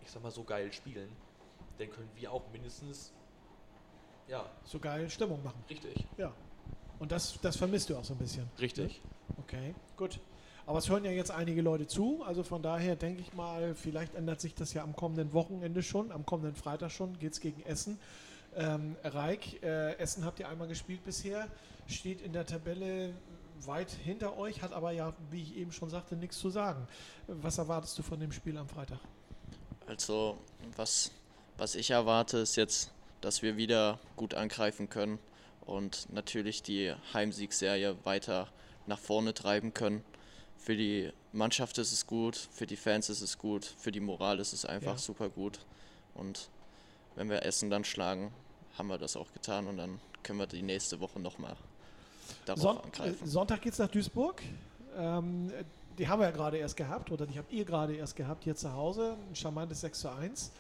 ich 0.02 0.10
sag 0.10 0.22
mal, 0.22 0.30
so 0.30 0.44
geil 0.44 0.72
spielen, 0.72 1.10
dann 1.78 1.90
können 1.90 2.08
wir 2.14 2.30
auch 2.32 2.48
mindestens, 2.52 3.12
ja, 4.28 4.48
So 4.64 4.78
geil 4.78 5.10
Stimmung 5.10 5.42
machen. 5.42 5.62
richtig, 5.68 6.06
Ja. 6.16 6.32
Und 6.98 7.12
das, 7.12 7.38
das 7.42 7.56
vermisst 7.56 7.90
du 7.90 7.96
auch 7.96 8.04
so 8.04 8.14
ein 8.14 8.18
bisschen. 8.18 8.48
richtig. 8.58 9.02
Okay, 9.42 9.74
gut. 9.96 10.18
Aber 10.64 10.78
es 10.78 10.88
hören 10.88 11.04
ja 11.04 11.10
jetzt 11.10 11.30
einige 11.30 11.60
Leute 11.60 11.86
zu, 11.86 12.22
also 12.24 12.42
von 12.42 12.62
daher 12.62 12.96
denke 12.96 13.20
ich 13.20 13.34
mal, 13.34 13.74
vielleicht 13.74 14.14
ändert 14.14 14.40
sich 14.40 14.54
das 14.54 14.72
ja 14.72 14.82
am 14.82 14.96
kommenden 14.96 15.32
Wochenende 15.32 15.82
schon, 15.82 16.10
am 16.10 16.24
kommenden 16.24 16.54
Freitag 16.54 16.90
schon, 16.90 17.18
geht 17.18 17.34
es 17.34 17.40
gegen 17.40 17.62
Essen. 17.62 17.98
Ähm, 18.56 18.96
Reik, 19.04 19.62
äh, 19.62 19.96
Essen 19.98 20.24
habt 20.24 20.40
ihr 20.40 20.48
einmal 20.48 20.66
gespielt 20.66 21.04
bisher, 21.04 21.46
steht 21.86 22.20
in 22.22 22.32
der 22.32 22.46
Tabelle 22.46 23.14
weit 23.66 23.90
hinter 23.90 24.36
euch, 24.38 24.62
hat 24.62 24.72
aber 24.72 24.92
ja, 24.92 25.12
wie 25.30 25.42
ich 25.42 25.56
eben 25.56 25.72
schon 25.72 25.90
sagte, 25.90 26.16
nichts 26.16 26.38
zu 26.38 26.48
sagen. 26.50 26.86
Was 27.26 27.58
erwartest 27.58 27.98
du 27.98 28.02
von 28.02 28.18
dem 28.18 28.32
Spiel 28.32 28.56
am 28.56 28.68
Freitag? 28.68 28.98
Also, 29.86 30.38
was, 30.76 31.10
was 31.58 31.74
ich 31.74 31.90
erwarte, 31.90 32.38
ist 32.38 32.56
jetzt, 32.56 32.92
dass 33.20 33.42
wir 33.42 33.56
wieder 33.56 33.98
gut 34.16 34.34
angreifen 34.34 34.88
können 34.88 35.18
und 35.66 36.10
natürlich 36.12 36.62
die 36.62 36.94
Heimsiegserie 37.12 37.96
weiter 38.04 38.48
nach 38.86 38.98
vorne 38.98 39.34
treiben 39.34 39.74
können. 39.74 40.02
Für 40.56 40.76
die 40.76 41.12
Mannschaft 41.32 41.76
ist 41.78 41.92
es 41.92 42.06
gut, 42.06 42.36
für 42.36 42.66
die 42.66 42.76
Fans 42.76 43.10
ist 43.10 43.20
es 43.20 43.36
gut, 43.38 43.64
für 43.64 43.92
die 43.92 44.00
Moral 44.00 44.38
ist 44.40 44.52
es 44.52 44.64
einfach 44.64 44.92
Ja. 44.92 44.98
super 44.98 45.28
gut. 45.28 45.60
Und 46.14 46.48
wenn 47.14 47.28
wir 47.30 47.44
Essen 47.44 47.68
dann 47.70 47.84
schlagen, 47.84 48.32
haben 48.78 48.88
wir 48.88 48.98
das 48.98 49.16
auch 49.16 49.32
getan 49.32 49.66
und 49.66 49.76
dann 49.76 49.98
können 50.22 50.38
wir 50.38 50.46
die 50.46 50.62
nächste 50.62 51.00
Woche 51.00 51.20
nochmal 51.20 51.56
darauf 52.44 52.62
Son 52.62 52.78
angreifen. 52.78 53.26
Sonntag 53.26 53.62
geht 53.62 53.72
es 53.72 53.78
nach 53.78 53.88
Duisburg. 53.88 54.42
Ähm, 54.96 55.52
die 55.98 56.08
haben 56.08 56.20
wir 56.20 56.26
ja 56.26 56.32
gerade 56.32 56.58
erst 56.58 56.76
gehabt, 56.76 57.10
oder 57.10 57.26
die 57.26 57.38
habt 57.38 57.52
ihr 57.52 57.64
gerade 57.64 57.94
erst 57.94 58.16
gehabt 58.16 58.44
hier 58.44 58.54
zu 58.54 58.72
Hause. 58.72 59.16
Ein 59.30 59.36
charmantes 59.36 59.80
6 59.80 60.00
zu 60.00 60.10
1. 60.10 60.50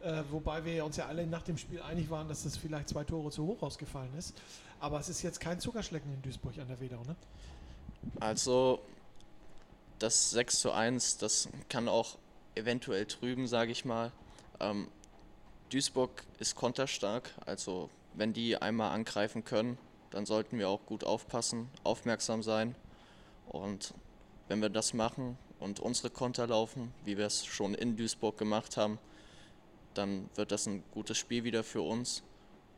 Äh, 0.00 0.22
wobei 0.30 0.64
wir 0.64 0.84
uns 0.84 0.96
ja 0.96 1.06
alle 1.06 1.26
nach 1.26 1.42
dem 1.42 1.58
Spiel 1.58 1.82
einig 1.82 2.08
waren, 2.08 2.28
dass 2.28 2.44
das 2.44 2.56
vielleicht 2.56 2.88
zwei 2.88 3.04
Tore 3.04 3.30
zu 3.30 3.46
hoch 3.46 3.62
ausgefallen 3.62 4.16
ist. 4.16 4.34
Aber 4.80 5.00
es 5.00 5.08
ist 5.08 5.22
jetzt 5.22 5.40
kein 5.40 5.60
Zuckerschlecken 5.60 6.12
in 6.12 6.22
Duisburg 6.22 6.56
an 6.58 6.68
der 6.68 6.80
Wedau, 6.80 7.02
ne? 7.02 7.16
Also 8.20 8.80
das 9.98 10.30
6 10.30 10.60
zu 10.60 10.70
1, 10.70 11.18
das 11.18 11.48
kann 11.68 11.88
auch 11.88 12.16
eventuell 12.54 13.06
trüben, 13.06 13.48
sage 13.48 13.72
ich 13.72 13.84
mal. 13.84 14.12
Ähm, 14.60 14.86
Duisburg 15.70 16.24
ist 16.38 16.54
konterstark, 16.54 17.30
also 17.44 17.90
wenn 18.14 18.32
die 18.32 18.56
einmal 18.56 18.90
angreifen 18.92 19.44
können, 19.44 19.76
dann 20.10 20.24
sollten 20.24 20.58
wir 20.58 20.68
auch 20.68 20.86
gut 20.86 21.04
aufpassen, 21.04 21.68
aufmerksam 21.84 22.42
sein. 22.42 22.74
Und 23.48 23.92
wenn 24.48 24.62
wir 24.62 24.70
das 24.70 24.94
machen 24.94 25.36
und 25.60 25.80
unsere 25.80 26.08
Konter 26.08 26.46
laufen, 26.46 26.92
wie 27.04 27.18
wir 27.18 27.26
es 27.26 27.44
schon 27.44 27.74
in 27.74 27.96
Duisburg 27.96 28.38
gemacht 28.38 28.78
haben, 28.78 28.98
dann 29.92 30.30
wird 30.36 30.52
das 30.52 30.66
ein 30.66 30.82
gutes 30.92 31.18
Spiel 31.18 31.44
wieder 31.44 31.62
für 31.64 31.82
uns. 31.82 32.22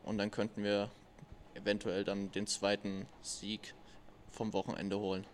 Und 0.03 0.19
dann 0.19 0.33
könnten 0.33 0.65
wir 0.65 0.91
eventuell 1.55 2.03
dann 2.03 2.33
den 2.33 2.47
zweiten 2.47 3.07
Sieg 3.23 3.75
vom 4.31 4.53
Wochenende 4.53 4.99
holen. 4.99 5.25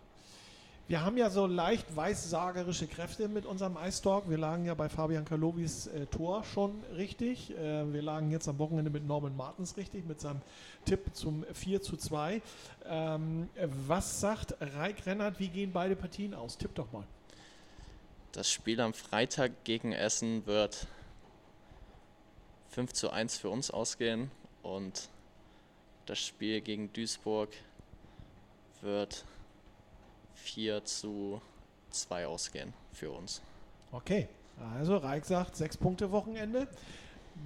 Wir 0.89 1.05
haben 1.05 1.17
ja 1.17 1.31
so 1.31 1.49
leicht 1.49 1.97
weissagerische 1.97 2.87
Kräfte 2.87 3.27
mit 3.27 3.45
unserem 3.45 3.77
Ice 3.85 4.01
Talk. 4.01 4.31
Wir 4.31 4.39
lagen 4.39 4.67
ja 4.67 4.75
bei 4.75 4.89
Fabian 4.89 5.25
Kalowis 5.25 5.89
äh, 5.89 6.07
Tor 6.07 6.45
schon 6.45 6.81
richtig. 6.95 7.51
Äh, 7.51 7.93
wir 7.93 8.03
lagen 8.03 8.31
jetzt 8.31 8.47
am 8.47 8.61
Wochenende 8.61 8.89
mit 8.89 9.05
Norman 9.05 9.37
Martens 9.37 9.77
richtig, 9.77 10.07
mit 10.07 10.21
seinem 10.21 10.41
Tipp 10.85 11.01
zum 11.13 11.45
4 11.53 11.83
zu 11.83 11.97
2. 11.97 12.41
Ähm, 12.85 13.49
äh, 13.57 13.67
was 13.89 14.21
sagt 14.21 14.55
Raik 14.61 15.05
Rennert, 15.07 15.41
wie 15.41 15.49
gehen 15.49 15.73
beide 15.73 15.97
Partien 15.97 16.35
aus? 16.35 16.57
Tipp 16.57 16.73
doch 16.77 16.93
mal. 16.93 17.03
Das 18.31 18.49
Spiel 18.49 18.81
am 18.81 18.95
Freitag 18.95 19.65
gegen 19.65 19.91
Essen 19.91 20.47
wird 20.47 20.87
5 22.69 22.93
zu 22.93 23.11
1 23.11 23.39
für 23.39 23.51
uns 23.51 23.73
ausgehen 23.73 24.31
und 24.63 25.09
das 26.05 26.21
Spiel 26.21 26.61
gegen 26.61 26.93
Duisburg 26.93 27.49
wird 28.83 29.25
4 30.37 30.85
zu 30.85 31.41
2 31.91 32.27
ausgehen 32.27 32.73
für 32.93 33.11
uns. 33.11 33.43
Okay, 33.93 34.29
also 34.75 34.97
Raik 34.97 35.25
sagt 35.25 35.57
sechs 35.57 35.77
Punkte 35.77 36.11
Wochenende. 36.13 36.69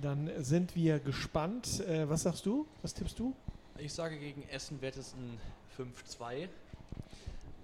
Dann 0.01 0.31
sind 0.43 0.77
wir 0.77 1.01
gespannt. 1.01 1.81
Äh, 1.81 2.09
was 2.09 2.23
sagst 2.23 2.47
du? 2.47 2.67
Was 2.83 2.95
tippst 2.95 3.19
du? 3.19 3.35
Ich 3.79 3.93
sage, 3.93 4.19
gegen 4.19 4.43
Essen 4.49 4.81
wird 4.81 4.97
es 4.97 5.15
ein 5.15 5.39
5-2 5.77 6.49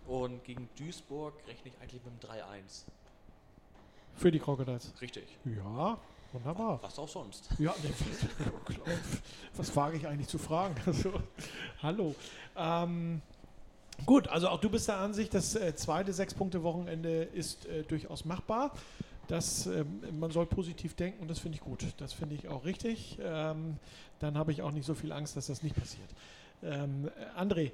und 0.07 0.43
gegen 0.45 0.69
Duisburg 0.79 1.35
rechne 1.47 1.71
ich 1.71 1.81
eigentlich 1.81 2.03
mit 2.05 2.25
einem 2.25 2.41
3-1. 2.65 2.85
Für 4.17 4.31
die 4.31 4.39
Crocodiles. 4.39 4.93
Richtig. 5.01 5.25
Ja, 5.45 5.99
wunderbar. 6.33 6.81
Was 6.83 6.99
auch 6.99 7.09
sonst. 7.09 7.49
Ja, 7.59 7.75
ne, 7.83 7.91
was, 8.87 9.69
was 9.69 9.77
wage 9.77 9.99
ich 9.99 10.07
eigentlich 10.07 10.29
zu 10.29 10.39
fragen? 10.39 10.75
Also, 10.87 11.13
hallo. 11.83 12.15
Ähm, 12.57 13.21
gut, 14.05 14.29
also 14.29 14.49
auch 14.49 14.61
du 14.61 14.69
bist 14.69 14.89
der 14.89 14.99
Ansicht, 14.99 15.33
das 15.33 15.55
äh, 15.55 15.75
zweite 15.75 16.13
Sechs-Punkte-Wochenende 16.13 17.23
ist 17.23 17.67
äh, 17.67 17.83
durchaus 17.85 18.25
machbar. 18.25 18.73
Das, 19.29 19.67
ähm, 19.67 20.01
man 20.19 20.31
soll 20.31 20.47
positiv 20.47 20.95
denken 20.95 21.23
und 21.23 21.29
das 21.29 21.39
finde 21.39 21.57
ich 21.57 21.61
gut. 21.61 21.85
Das 21.99 22.13
finde 22.13 22.35
ich 22.35 22.49
auch 22.49 22.65
richtig. 22.65 23.19
Ähm, 23.21 23.77
dann 24.21 24.39
habe 24.39 24.53
ich 24.53 24.63
auch 24.63 24.71
nicht 24.71 24.87
so 24.87 24.95
viel 24.95 25.13
Angst, 25.13 25.37
dass 25.37 25.47
das 25.47 25.63
nicht 25.63 25.77
passiert. 25.77 26.09
Ähm, 26.63 27.09
äh, 27.09 27.41
André, 27.41 27.73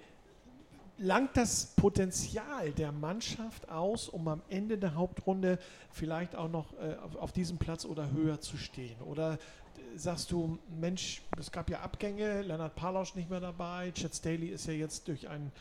langt 0.98 1.36
das 1.36 1.66
Potenzial 1.76 2.72
der 2.72 2.92
Mannschaft 2.92 3.68
aus, 3.68 4.08
um 4.08 4.28
am 4.28 4.42
Ende 4.48 4.78
der 4.78 4.94
Hauptrunde 4.94 5.58
vielleicht 5.90 6.36
auch 6.36 6.48
noch 6.48 6.72
äh, 6.74 6.96
auf, 7.04 7.16
auf 7.16 7.32
diesem 7.32 7.58
Platz 7.58 7.84
oder 7.84 8.10
höher 8.12 8.40
zu 8.40 8.56
stehen? 8.56 9.00
Oder 9.02 9.34
äh, 9.34 9.98
sagst 9.98 10.30
du, 10.30 10.58
Mensch, 10.80 11.22
es 11.38 11.52
gab 11.52 11.68
ja 11.70 11.80
Abgänge, 11.80 12.42
Leonard 12.42 12.74
Palausch 12.74 13.14
nicht 13.14 13.28
mehr 13.28 13.40
dabei, 13.40 13.90
Chet 13.92 14.14
Staley 14.14 14.48
ist 14.48 14.66
ja 14.66 14.72
jetzt 14.72 15.08
durch 15.08 15.28
einen 15.28 15.52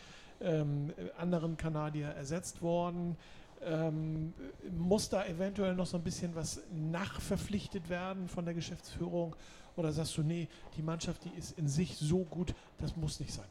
ähm, 0.41 0.93
anderen 1.17 1.57
Kanadier 1.57 2.07
ersetzt 2.07 2.61
worden. 2.61 3.17
Ähm, 3.63 4.33
muss 4.71 5.09
da 5.09 5.25
eventuell 5.25 5.75
noch 5.75 5.85
so 5.85 5.97
ein 5.97 6.03
bisschen 6.03 6.33
was 6.35 6.61
nachverpflichtet 6.71 7.89
werden 7.89 8.27
von 8.27 8.45
der 8.45 8.53
Geschäftsführung? 8.53 9.35
Oder 9.75 9.91
sagst 9.91 10.17
du, 10.17 10.23
nee, 10.23 10.47
die 10.75 10.81
Mannschaft, 10.81 11.23
die 11.25 11.37
ist 11.37 11.57
in 11.57 11.67
sich 11.67 11.95
so 11.97 12.23
gut, 12.25 12.53
das 12.79 12.95
muss 12.95 13.19
nicht 13.19 13.33
sein? 13.33 13.47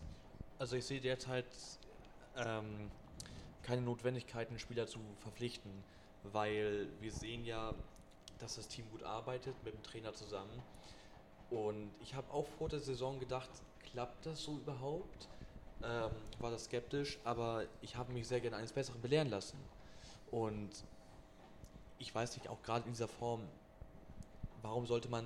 Also 0.59 0.77
ich 0.77 0.85
sehe 0.85 1.01
derzeit 1.01 1.47
ähm, 2.37 2.91
keine 3.63 3.83
Notwendigkeit, 3.83 4.49
einen 4.49 4.59
Spieler 4.59 4.87
zu 4.87 4.99
verpflichten, 5.21 5.71
weil 6.25 6.89
wir 7.01 7.13
sehen 7.13 7.45
ja, 7.45 7.73
dass 8.39 8.57
das 8.57 8.69
Team 8.69 8.85
gut 8.91 9.03
arbeitet 9.03 9.55
mit 9.65 9.75
dem 9.75 9.83
Trainer 9.83 10.13
zusammen. 10.13 10.63
Und 11.51 11.91
ich 12.01 12.15
habe 12.15 12.31
auch 12.33 12.47
vor 12.59 12.69
der 12.69 12.81
Saison 12.81 13.19
gedacht, 13.19 13.51
klappt 13.93 14.27
das 14.27 14.43
so 14.43 14.57
überhaupt? 14.57 15.29
Ähm, 15.83 16.11
war 16.39 16.51
das 16.51 16.65
skeptisch, 16.65 17.19
aber 17.25 17.65
ich 17.81 17.97
habe 17.97 18.13
mich 18.13 18.29
sehr 18.29 18.41
gerne 18.41 18.57
eines 18.57 18.73
Besseren 18.73 19.01
belehren 19.01 19.31
lassen. 19.31 19.59
Und 20.31 20.71
ich 21.99 22.15
weiß 22.15 22.37
nicht, 22.37 22.49
auch 22.49 22.63
gerade 22.63 22.87
in 22.87 22.93
dieser 22.93 23.09
Form, 23.09 23.41
warum 24.63 24.87
sollte 24.87 25.09
man 25.09 25.25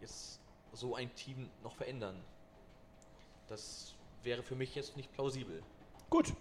jetzt 0.00 0.40
so 0.72 0.94
ein 0.94 1.14
Team 1.14 1.48
noch 1.62 1.74
verändern? 1.74 2.16
Das 3.48 3.94
wäre 4.22 4.42
für 4.42 4.54
mich 4.54 4.74
jetzt 4.74 4.96
nicht 4.96 5.12
plausibel. 5.12 5.62
Gut, 6.10 6.32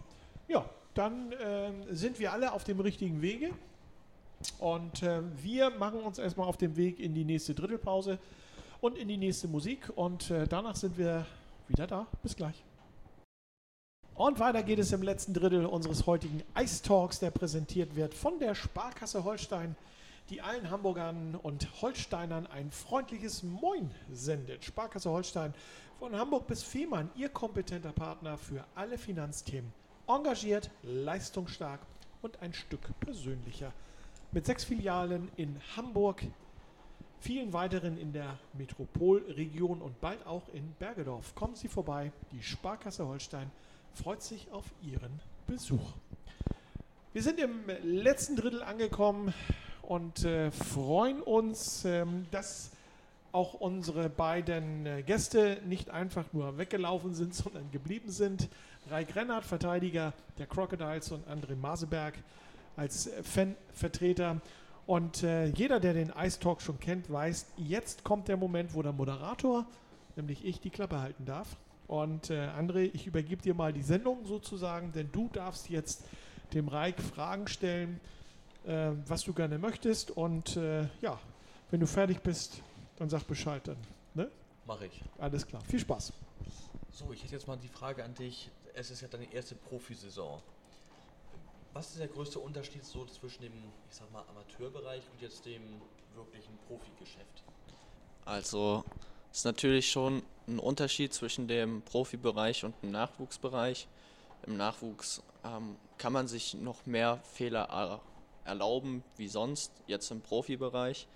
ja, 0.47 0.69
dann 0.93 1.33
ähm, 1.39 1.83
sind 1.89 2.19
wir 2.19 2.31
alle 2.31 2.53
auf 2.53 2.63
dem 2.63 2.79
richtigen 2.79 3.21
Wege. 3.21 3.51
Und 4.59 5.03
äh, 5.03 5.21
wir 5.41 5.69
machen 5.69 6.01
uns 6.01 6.17
erstmal 6.17 6.47
auf 6.47 6.57
den 6.57 6.75
Weg 6.75 6.99
in 6.99 7.13
die 7.13 7.23
nächste 7.23 7.53
Drittelpause 7.53 8.17
und 8.81 8.97
in 8.97 9.07
die 9.07 9.17
nächste 9.17 9.47
Musik. 9.47 9.91
Und 9.95 10.31
äh, 10.31 10.47
danach 10.47 10.75
sind 10.75 10.97
wir 10.97 11.25
wieder 11.67 11.87
da. 11.87 12.07
Bis 12.23 12.35
gleich. 12.35 12.63
Und 14.21 14.37
weiter 14.37 14.61
geht 14.61 14.77
es 14.77 14.91
im 14.91 15.01
letzten 15.01 15.33
Drittel 15.33 15.65
unseres 15.65 16.05
heutigen 16.05 16.43
Ice 16.55 16.83
Talks, 16.83 17.17
der 17.17 17.31
präsentiert 17.31 17.95
wird 17.95 18.13
von 18.13 18.37
der 18.37 18.53
Sparkasse 18.53 19.23
Holstein, 19.23 19.75
die 20.29 20.43
allen 20.43 20.69
Hamburgern 20.69 21.33
und 21.33 21.81
Holsteinern 21.81 22.45
ein 22.45 22.69
freundliches 22.69 23.41
Moin 23.41 23.89
sendet. 24.11 24.63
Sparkasse 24.63 25.09
Holstein 25.09 25.55
von 25.97 26.15
Hamburg 26.15 26.45
bis 26.45 26.61
Fehmarn, 26.61 27.09
Ihr 27.15 27.29
kompetenter 27.29 27.93
Partner 27.93 28.37
für 28.37 28.63
alle 28.75 28.99
Finanzthemen. 28.99 29.73
Engagiert, 30.07 30.69
leistungsstark 30.83 31.79
und 32.21 32.43
ein 32.43 32.53
Stück 32.53 32.91
persönlicher. 32.99 33.73
Mit 34.31 34.45
sechs 34.45 34.65
Filialen 34.65 35.31
in 35.35 35.59
Hamburg, 35.75 36.21
vielen 37.21 37.53
weiteren 37.53 37.97
in 37.97 38.13
der 38.13 38.37
Metropolregion 38.53 39.81
und 39.81 39.99
bald 39.99 40.27
auch 40.27 40.47
in 40.53 40.73
Bergedorf. 40.77 41.33
Kommen 41.33 41.55
Sie 41.55 41.69
vorbei, 41.69 42.11
die 42.31 42.43
Sparkasse 42.43 43.07
Holstein 43.07 43.49
freut 43.93 44.21
sich 44.21 44.51
auf 44.51 44.65
Ihren 44.81 45.19
Besuch. 45.47 45.93
Wir 47.13 47.23
sind 47.23 47.39
im 47.39 47.65
letzten 47.83 48.35
Drittel 48.35 48.63
angekommen 48.63 49.33
und 49.81 50.23
äh, 50.23 50.51
freuen 50.51 51.21
uns, 51.21 51.83
ähm, 51.85 52.25
dass 52.31 52.71
auch 53.31 53.53
unsere 53.53 54.09
beiden 54.09 54.85
äh, 54.85 55.03
Gäste 55.03 55.61
nicht 55.65 55.89
einfach 55.89 56.25
nur 56.33 56.57
weggelaufen 56.57 57.13
sind, 57.13 57.33
sondern 57.35 57.69
geblieben 57.71 58.09
sind. 58.11 58.49
Raik 58.89 59.15
Rennert, 59.15 59.45
Verteidiger 59.45 60.13
der 60.37 60.47
Crocodiles 60.47 61.11
und 61.11 61.27
André 61.27 61.55
Maseberg 61.55 62.15
als 62.75 63.09
Fanvertreter. 63.23 64.41
Und 64.87 65.23
äh, 65.23 65.45
jeder, 65.47 65.79
der 65.79 65.93
den 65.93 66.11
Ice 66.17 66.39
Talk 66.39 66.61
schon 66.61 66.79
kennt, 66.79 67.11
weiß, 67.11 67.45
jetzt 67.57 68.03
kommt 68.03 68.27
der 68.27 68.37
Moment, 68.37 68.73
wo 68.73 68.81
der 68.81 68.93
Moderator, 68.93 69.65
nämlich 70.15 70.43
ich, 70.43 70.59
die 70.59 70.69
Klappe 70.69 70.99
halten 70.99 71.25
darf. 71.25 71.57
Und 71.91 72.29
äh, 72.29 72.47
André, 72.47 72.89
ich 72.93 73.05
übergebe 73.05 73.41
dir 73.41 73.53
mal 73.53 73.73
die 73.73 73.81
Sendung 73.81 74.25
sozusagen, 74.25 74.93
denn 74.93 75.11
du 75.11 75.27
darfst 75.27 75.69
jetzt 75.69 76.05
dem 76.53 76.69
Reik 76.69 77.01
Fragen 77.01 77.49
stellen, 77.49 77.99
äh, 78.65 78.91
was 79.07 79.25
du 79.25 79.33
gerne 79.33 79.57
möchtest. 79.57 80.09
Und 80.09 80.55
äh, 80.55 80.87
ja, 81.01 81.19
wenn 81.69 81.81
du 81.81 81.87
fertig 81.87 82.21
bist, 82.21 82.61
dann 82.95 83.09
sag 83.09 83.27
Bescheid 83.27 83.67
dann. 83.67 83.75
Ne? 84.13 84.31
Mache 84.65 84.85
ich. 84.85 85.03
Alles 85.17 85.45
klar. 85.45 85.61
Viel 85.65 85.81
Spaß. 85.81 86.13
So, 86.91 87.11
ich 87.11 87.23
hätte 87.23 87.33
jetzt 87.33 87.47
mal 87.49 87.57
die 87.57 87.67
Frage 87.67 88.05
an 88.05 88.15
dich. 88.15 88.49
Es 88.73 88.89
ist 88.89 89.01
ja 89.01 89.09
deine 89.09 89.29
erste 89.33 89.55
Profisaison. 89.55 90.41
Was 91.73 91.89
ist 91.89 91.99
der 91.99 92.07
größte 92.07 92.39
Unterschied 92.39 92.85
so 92.85 93.03
zwischen 93.03 93.41
dem, 93.41 93.53
ich 93.89 93.95
sag 93.97 94.09
mal, 94.13 94.23
Amateurbereich 94.29 95.03
und 95.11 95.21
jetzt 95.21 95.45
dem 95.45 95.61
wirklichen 96.15 96.57
Profigeschäft? 96.69 97.43
Also 98.23 98.85
ist 99.31 99.45
natürlich 99.45 99.89
schon 99.91 100.23
ein 100.47 100.59
Unterschied 100.59 101.13
zwischen 101.13 101.47
dem 101.47 101.81
Profibereich 101.83 102.65
und 102.65 102.75
dem 102.81 102.91
Nachwuchsbereich. 102.91 103.87
Im 104.45 104.57
Nachwuchs 104.57 105.21
ähm, 105.43 105.77
kann 105.97 106.13
man 106.13 106.27
sich 106.27 106.55
noch 106.55 106.85
mehr 106.85 107.19
Fehler 107.33 107.67
er 107.69 108.01
erlauben 108.43 109.03
wie 109.17 109.27
sonst, 109.27 109.71
jetzt 109.87 110.09
im 110.11 110.21
Profibereich. 110.21 111.07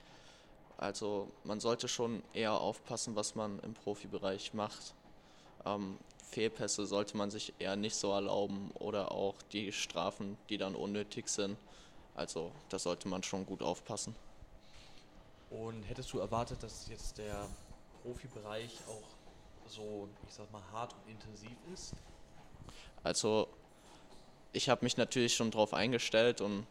Also 0.78 1.32
man 1.44 1.60
sollte 1.60 1.88
schon 1.88 2.22
eher 2.34 2.54
aufpassen, 2.54 3.16
was 3.16 3.36
man 3.36 3.60
im 3.60 3.74
Profibereich 3.74 4.54
macht. 4.54 4.94
Ähm, 5.66 5.98
Fehlpässe 6.30 6.86
sollte 6.86 7.18
man 7.18 7.32
sich 7.32 7.54
eher 7.60 7.76
nicht 7.76 7.96
so 7.96 8.12
erlauben 8.12 8.72
oder 8.76 9.12
auch 9.12 9.36
die 9.54 9.72
Strafen, 9.72 10.38
die 10.50 10.58
dann 10.58 10.76
unnötig 10.76 11.30
sind. 11.30 11.58
Also 12.14 12.52
da 12.70 12.80
sollte 12.80 13.08
man 13.08 13.24
schon 13.24 13.46
gut 13.46 13.62
aufpassen. 13.62 14.16
Und 15.50 15.84
hättest 15.84 16.12
du 16.12 16.20
erwartet, 16.20 16.62
dass 16.64 16.88
jetzt 16.90 17.18
der 17.18 17.48
Profibereich 18.06 18.80
auch 18.88 19.68
so, 19.68 20.08
ich 20.28 20.34
sag 20.34 20.52
mal, 20.52 20.62
hart 20.72 20.94
und 20.94 21.12
intensiv 21.12 21.58
ist? 21.74 21.94
Also 23.04 23.48
ich 24.54 24.70
habe 24.70 24.86
mich 24.86 24.96
natürlich 24.96 25.36
schon 25.36 25.50
darauf 25.50 25.74
eingestellt 25.74 26.40
und 26.40 26.68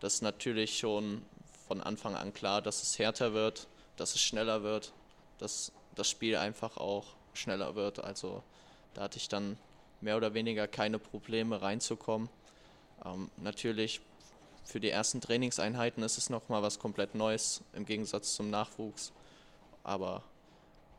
das 0.00 0.14
ist 0.14 0.22
natürlich 0.22 0.78
schon 0.78 1.22
von 1.66 1.80
Anfang 1.80 2.14
an 2.14 2.32
klar, 2.32 2.62
dass 2.62 2.82
es 2.82 2.98
härter 2.98 3.32
wird, 3.32 3.66
dass 3.96 4.14
es 4.14 4.22
schneller 4.22 4.62
wird, 4.62 4.92
dass 5.38 5.72
das 5.96 6.08
Spiel 6.08 6.36
einfach 6.36 6.76
auch 6.76 7.16
schneller 7.34 7.74
wird. 7.74 7.98
Also 7.98 8.44
da 8.94 9.02
hatte 9.02 9.18
ich 9.18 9.28
dann 9.28 9.58
mehr 10.00 10.16
oder 10.16 10.34
weniger 10.34 10.68
keine 10.68 11.00
Probleme 11.00 11.62
reinzukommen. 11.62 12.28
Ähm, 13.04 13.30
natürlich 13.38 14.00
für 14.64 14.78
die 14.78 14.90
ersten 14.90 15.20
Trainingseinheiten 15.20 16.02
ist 16.04 16.18
es 16.18 16.30
nochmal 16.30 16.62
was 16.62 16.78
komplett 16.78 17.14
Neues 17.14 17.62
im 17.72 17.86
Gegensatz 17.86 18.34
zum 18.34 18.50
Nachwuchs. 18.50 19.12
Aber 19.82 20.22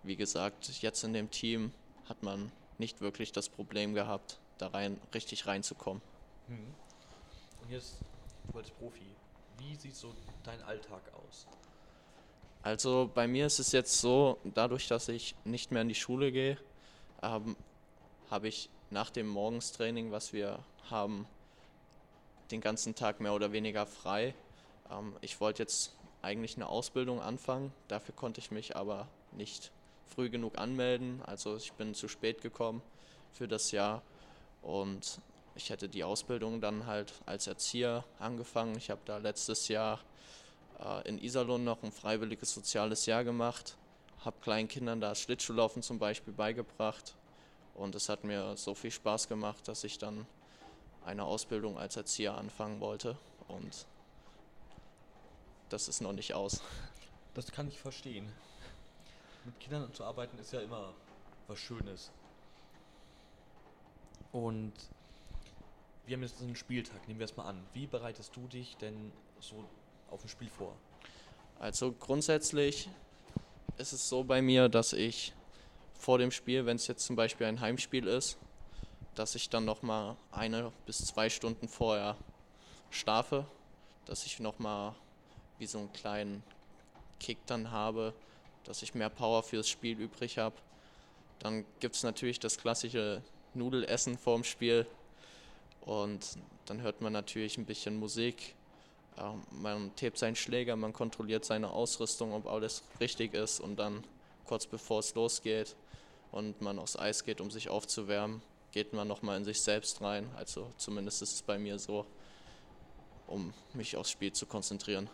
wie 0.08 0.16
gesagt, 0.16 0.70
jetzt 0.82 1.04
in 1.04 1.14
dem 1.14 1.30
Team 1.30 1.72
hat 2.08 2.24
man 2.24 2.52
nicht 2.78 3.02
wirklich 3.02 3.32
das 3.32 3.50
Problem 3.50 3.94
gehabt, 3.94 4.40
da 4.58 4.68
rein 4.68 5.00
richtig 5.14 5.48
reinzukommen. 5.48 6.02
Mhm. 6.48 6.74
Und 7.62 7.72
jetzt, 7.72 8.00
du 8.52 8.58
als 8.58 8.72
Profi, 8.72 9.16
wie 9.60 9.76
sieht 9.76 9.96
so 9.96 10.14
dein 10.44 10.62
Alltag 10.64 11.02
aus? 11.14 11.48
Also 12.64 13.10
bei 13.14 13.28
mir 13.28 13.46
ist 13.46 13.60
es 13.60 13.72
jetzt 13.72 14.00
so, 14.00 14.40
dadurch, 14.44 14.88
dass 14.88 15.08
ich 15.10 15.36
nicht 15.46 15.72
mehr 15.72 15.82
in 15.82 15.90
die 15.90 15.96
Schule 15.96 16.32
gehe, 16.32 16.58
ähm, 17.22 17.56
habe 18.30 18.48
ich 18.48 18.70
nach 18.90 19.10
dem 19.10 19.28
Morgenstraining, 19.28 20.12
was 20.12 20.34
wir 20.34 20.64
haben, 20.90 21.28
den 22.52 22.62
ganzen 22.62 22.96
Tag 22.96 23.20
mehr 23.20 23.34
oder 23.34 23.52
weniger 23.52 23.86
frei. 23.86 24.34
Ähm, 24.90 25.16
ich 25.22 25.40
wollte 25.40 25.64
jetzt 25.64 25.96
eigentlich 26.22 26.56
eine 26.56 26.68
Ausbildung 26.68 27.22
anfangen, 27.22 27.74
dafür 27.88 28.16
konnte 28.16 28.40
ich 28.40 28.52
mich 28.52 28.76
aber 28.76 29.08
nicht 29.32 29.72
früh 30.08 30.30
genug 30.30 30.58
anmelden. 30.58 31.22
Also 31.26 31.56
ich 31.56 31.72
bin 31.74 31.94
zu 31.94 32.08
spät 32.08 32.42
gekommen 32.42 32.82
für 33.34 33.48
das 33.48 33.72
Jahr 33.72 34.02
und 34.62 35.20
ich 35.56 35.70
hätte 35.70 35.90
die 35.90 36.04
Ausbildung 36.04 36.62
dann 36.62 36.86
halt 36.86 37.14
als 37.26 37.48
Erzieher 37.48 38.04
angefangen. 38.20 38.78
Ich 38.78 38.90
habe 38.90 39.02
da 39.06 39.18
letztes 39.18 39.68
Jahr 39.68 40.00
äh, 40.80 41.08
in 41.08 41.18
Iserlohn 41.18 41.64
noch 41.64 41.84
ein 41.84 41.92
freiwilliges 41.92 42.54
soziales 42.54 43.06
Jahr 43.06 43.24
gemacht, 43.24 43.78
habe 44.24 44.38
kleinen 44.42 44.68
Kindern 44.68 45.02
da 45.02 45.16
Schlittschuhlaufen 45.16 45.82
zum 45.82 46.00
Beispiel 46.00 46.34
beigebracht 46.34 47.16
und 47.76 47.96
es 47.96 48.10
hat 48.10 48.24
mir 48.24 48.56
so 48.58 48.76
viel 48.76 48.92
Spaß 48.92 49.28
gemacht, 49.28 49.68
dass 49.68 49.84
ich 49.84 49.98
dann 49.98 50.26
eine 51.06 51.24
Ausbildung 51.24 51.78
als 51.78 51.96
Erzieher 51.96 52.36
anfangen 52.36 52.80
wollte 52.80 53.18
und 53.48 53.86
das 55.70 55.88
ist 55.88 56.02
noch 56.02 56.14
nicht 56.14 56.34
aus. 56.34 56.62
Das 57.34 57.52
kann 57.52 57.68
ich 57.68 57.80
verstehen 57.80 58.32
mit 59.48 59.60
Kindern 59.62 59.94
zu 59.94 60.04
arbeiten 60.04 60.38
ist 60.38 60.52
ja 60.52 60.60
immer 60.60 60.94
was 61.48 61.58
Schönes. 61.58 62.12
Und 64.34 64.74
wir 66.06 66.16
haben 66.16 66.24
jetzt 66.24 66.42
einen 66.42 66.56
Spieltag, 66.56 67.08
nehmen 67.08 67.20
wir 67.20 67.26
es 67.26 67.38
mal 67.38 67.46
an. 67.46 67.66
Wie 67.74 67.88
bereitest 67.88 68.36
du 68.36 68.46
dich 68.48 68.76
denn 68.78 69.12
so 69.40 69.64
auf 70.12 70.24
ein 70.24 70.28
Spiel 70.28 70.50
vor? 70.50 70.76
Also 71.60 71.94
grundsätzlich 71.94 72.90
ist 73.78 73.94
es 73.94 74.10
so 74.10 74.24
bei 74.24 74.42
mir, 74.42 74.68
dass 74.68 74.92
ich 74.94 75.34
vor 75.94 76.18
dem 76.18 76.32
Spiel, 76.32 76.66
wenn 76.66 76.76
es 76.76 76.88
jetzt 76.88 77.06
zum 77.06 77.16
Beispiel 77.16 77.48
ein 77.48 77.62
Heimspiel 77.62 78.06
ist, 78.06 78.38
dass 79.16 79.34
ich 79.34 79.50
dann 79.50 79.66
noch 79.66 79.82
mal 79.82 80.18
eine 80.32 80.72
bis 80.86 81.00
zwei 81.00 81.30
Stunden 81.30 81.70
vorher 81.70 82.18
schlafe, 82.92 83.48
dass 84.06 84.26
ich 84.26 84.40
noch 84.40 84.60
mal 84.60 84.94
wie 85.58 85.66
so 85.66 85.80
einen 85.80 85.94
kleinen 85.94 86.44
Kick 87.20 87.40
dann 87.48 87.72
habe, 87.72 88.14
dass 88.68 88.84
ich 88.84 88.94
mehr 88.94 89.10
Power 89.10 89.44
fürs 89.44 89.70
Spiel 89.70 90.00
übrig 90.00 90.38
habe. 90.38 90.56
Dann 91.40 91.66
gibt 91.80 91.96
es 91.96 92.04
natürlich 92.04 92.40
das 92.40 92.58
klassische 92.58 93.22
Nudelessen 93.54 94.18
vorm 94.18 94.44
Spiel 94.44 94.86
und 95.82 96.38
dann 96.66 96.82
hört 96.82 97.02
man 97.02 97.14
natürlich 97.14 97.58
ein 97.58 97.66
bisschen 97.66 97.98
Musik. 97.98 98.56
Ähm, 99.18 99.44
man 99.52 99.96
tapet 99.96 100.18
seinen 100.18 100.36
Schläger, 100.36 100.76
man 100.76 100.94
kontrolliert 100.94 101.46
seine 101.46 101.72
Ausrüstung, 101.72 102.34
ob 102.34 102.48
alles 102.48 102.84
richtig 103.00 103.34
ist 103.34 103.60
und 103.60 103.78
dann 103.78 104.04
kurz 104.46 104.66
bevor 104.66 105.00
es 105.00 105.16
losgeht 105.16 105.76
und 106.32 106.62
man 106.62 106.80
aufs 106.80 106.98
Eis 106.98 107.24
geht, 107.24 107.42
um 107.42 107.52
sich 107.52 107.70
aufzuwärmen, 107.70 108.42
geht 108.72 108.94
man 108.94 109.08
nochmal 109.08 109.38
in 109.38 109.46
sich 109.46 109.62
selbst 109.62 110.02
rein. 110.02 110.30
Also 110.36 110.72
zumindest 110.78 111.22
ist 111.22 111.34
es 111.34 111.42
bei 111.42 111.58
mir 111.58 111.80
so, 111.80 112.06
um 113.28 113.54
mich 113.74 113.96
aufs 113.96 114.12
Spiel 114.12 114.34
zu 114.34 114.46
konzentrieren. 114.46 115.10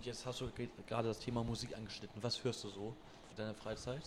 Und 0.00 0.06
jetzt 0.06 0.24
hast 0.24 0.40
du 0.40 0.48
gerade 0.86 1.08
das 1.08 1.18
Thema 1.18 1.44
Musik 1.44 1.76
angeschnitten. 1.76 2.22
Was 2.22 2.42
hörst 2.42 2.64
du 2.64 2.70
so 2.70 2.96
für 3.28 3.34
deine 3.36 3.52
Freizeit? 3.52 4.00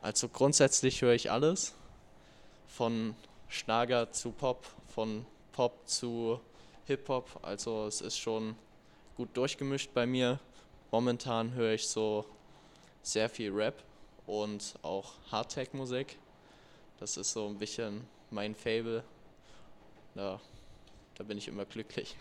Also 0.00 0.26
grundsätzlich 0.26 1.02
höre 1.02 1.12
ich 1.12 1.30
alles. 1.30 1.74
von 2.66 3.14
Schlager 3.48 4.10
zu 4.10 4.30
Pop, 4.30 4.64
von 4.86 5.26
Pop 5.52 5.86
zu 5.86 6.40
Hip-Hop. 6.86 7.40
Also 7.42 7.86
es 7.86 8.00
ist 8.00 8.16
schon 8.16 8.56
gut 9.18 9.28
durchgemischt 9.36 9.92
bei 9.92 10.06
mir. 10.06 10.40
Momentan 10.90 11.52
höre 11.52 11.74
ich 11.74 11.86
so 11.86 12.24
sehr 13.02 13.28
viel 13.28 13.52
Rap 13.52 13.82
und 14.26 14.76
auch 14.80 15.12
Hardtech-Musik. 15.30 16.18
Das 17.00 17.18
ist 17.18 17.32
so 17.32 17.48
ein 17.48 17.58
bisschen 17.58 18.06
mein 18.30 18.54
Fable. 18.54 19.04
Da, 20.14 20.40
da 21.16 21.24
bin 21.24 21.36
ich 21.36 21.48
immer 21.48 21.66
glücklich. 21.66 22.16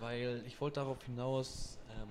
Weil 0.00 0.42
ich 0.46 0.60
wollte 0.60 0.80
darauf 0.80 1.02
hinaus, 1.04 1.78
ähm, 2.00 2.08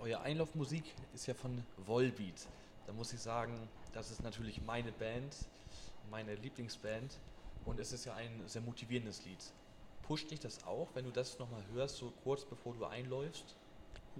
euer 0.00 0.20
Einlaufmusik 0.20 0.84
ist 1.14 1.26
ja 1.26 1.34
von 1.34 1.64
Volbeat. 1.86 2.46
Da 2.86 2.92
muss 2.92 3.12
ich 3.12 3.20
sagen, 3.20 3.68
das 3.92 4.10
ist 4.10 4.22
natürlich 4.22 4.60
meine 4.62 4.92
Band, 4.92 5.34
meine 6.10 6.34
Lieblingsband 6.34 7.18
und 7.64 7.78
es 7.78 7.92
ist 7.92 8.04
ja 8.04 8.14
ein 8.14 8.42
sehr 8.46 8.62
motivierendes 8.62 9.24
Lied. 9.24 9.38
Pusht 10.02 10.30
dich 10.30 10.40
das 10.40 10.64
auch, 10.66 10.88
wenn 10.94 11.04
du 11.04 11.10
das 11.10 11.38
nochmal 11.38 11.62
hörst, 11.72 11.96
so 11.96 12.12
kurz 12.24 12.44
bevor 12.44 12.74
du 12.74 12.84
einläufst? 12.84 13.56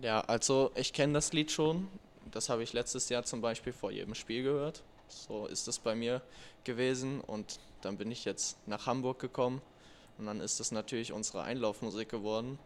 Ja, 0.01 0.21
also 0.23 0.71
ich 0.75 0.93
kenne 0.93 1.15
das 1.15 1.33
Lied 1.33 1.51
schon. 1.51 1.89
Das 2.31 2.49
habe 2.49 2.63
ich 2.63 2.73
letztes 2.73 3.09
Jahr 3.09 3.25
zum 3.25 3.41
Beispiel 3.41 3.73
vor 3.73 3.91
jedem 3.91 4.15
Spiel 4.15 4.43
gehört. 4.43 4.83
So 5.09 5.47
ist 5.47 5.69
es 5.69 5.79
bei 5.79 5.95
mir 5.95 6.23
gewesen 6.65 7.21
und 7.21 7.59
dann 7.83 7.99
bin 7.99 8.11
ich 8.11 8.25
jetzt 8.25 8.57
nach 8.67 8.87
Hamburg 8.87 9.19
gekommen 9.19 9.61
und 10.17 10.27
dann 10.27 10.41
ist 10.41 10.61
es 10.61 10.71
natürlich 10.71 11.13
unsere 11.13 11.43
Einlaufmusik 11.43 12.09
geworden. 12.09 12.59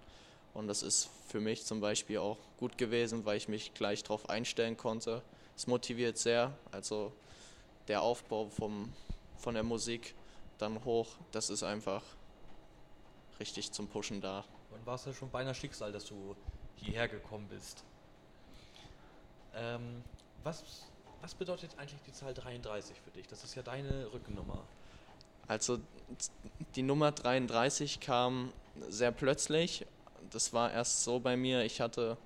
Und 0.57 0.68
das 0.68 0.82
ist 0.82 1.11
für 1.28 1.38
mich 1.38 1.66
zum 1.66 1.80
Beispiel 1.80 2.16
auch 2.16 2.38
gut 2.57 2.78
gewesen, 2.78 3.26
weil 3.26 3.36
ich 3.36 3.46
mich 3.46 3.74
gleich 3.74 4.02
darauf 4.02 4.30
einstellen 4.30 4.78
konnte. 4.78 5.22
Es 5.54 5.66
motiviert 5.66 6.16
sehr. 6.16 6.57
Also 6.72 7.12
der 7.88 8.00
Aufbau 8.00 8.48
vom, 8.48 8.90
von 9.36 9.52
der 9.52 9.62
Musik 9.62 10.14
dann 10.57 10.82
hoch, 10.84 11.09
das 11.30 11.50
ist 11.50 11.62
einfach 11.62 12.02
richtig 13.38 13.72
zum 13.72 13.86
Pushen 13.86 14.22
da. 14.22 14.46
Dann 14.70 14.86
war 14.86 14.94
es 14.94 15.04
ja 15.04 15.12
schon 15.12 15.28
beinahe 15.30 15.54
Schicksal, 15.54 15.92
dass 15.92 16.07
du 16.07 16.34
hierher 16.76 17.09
gekommen 17.09 17.46
bist. 17.48 17.84
Ähm, 19.54 20.02
was, 20.42 20.86
was 21.20 21.34
bedeutet 21.34 21.72
eigentlich 21.76 22.00
die 22.07 22.12
Zahl 22.12 22.32
33 22.32 22.98
für 22.98 23.11
dich? 23.11 23.26
Das 23.26 23.44
ist 23.44 23.54
ja 23.57 23.62
deine 23.62 24.11
Rückennummer. 24.11 24.64
Also 25.48 25.80
die 26.74 26.82
Nummer 26.82 27.12
33 27.12 28.00
kam 28.00 28.54
sehr 28.88 29.12
plötzlich. 29.12 29.84
Das 30.30 30.52
war 30.52 30.72
erst 30.72 31.04
so 31.04 31.20
bei 31.20 31.36
mir, 31.36 31.62
ich 31.62 31.80
hatte 31.80 32.16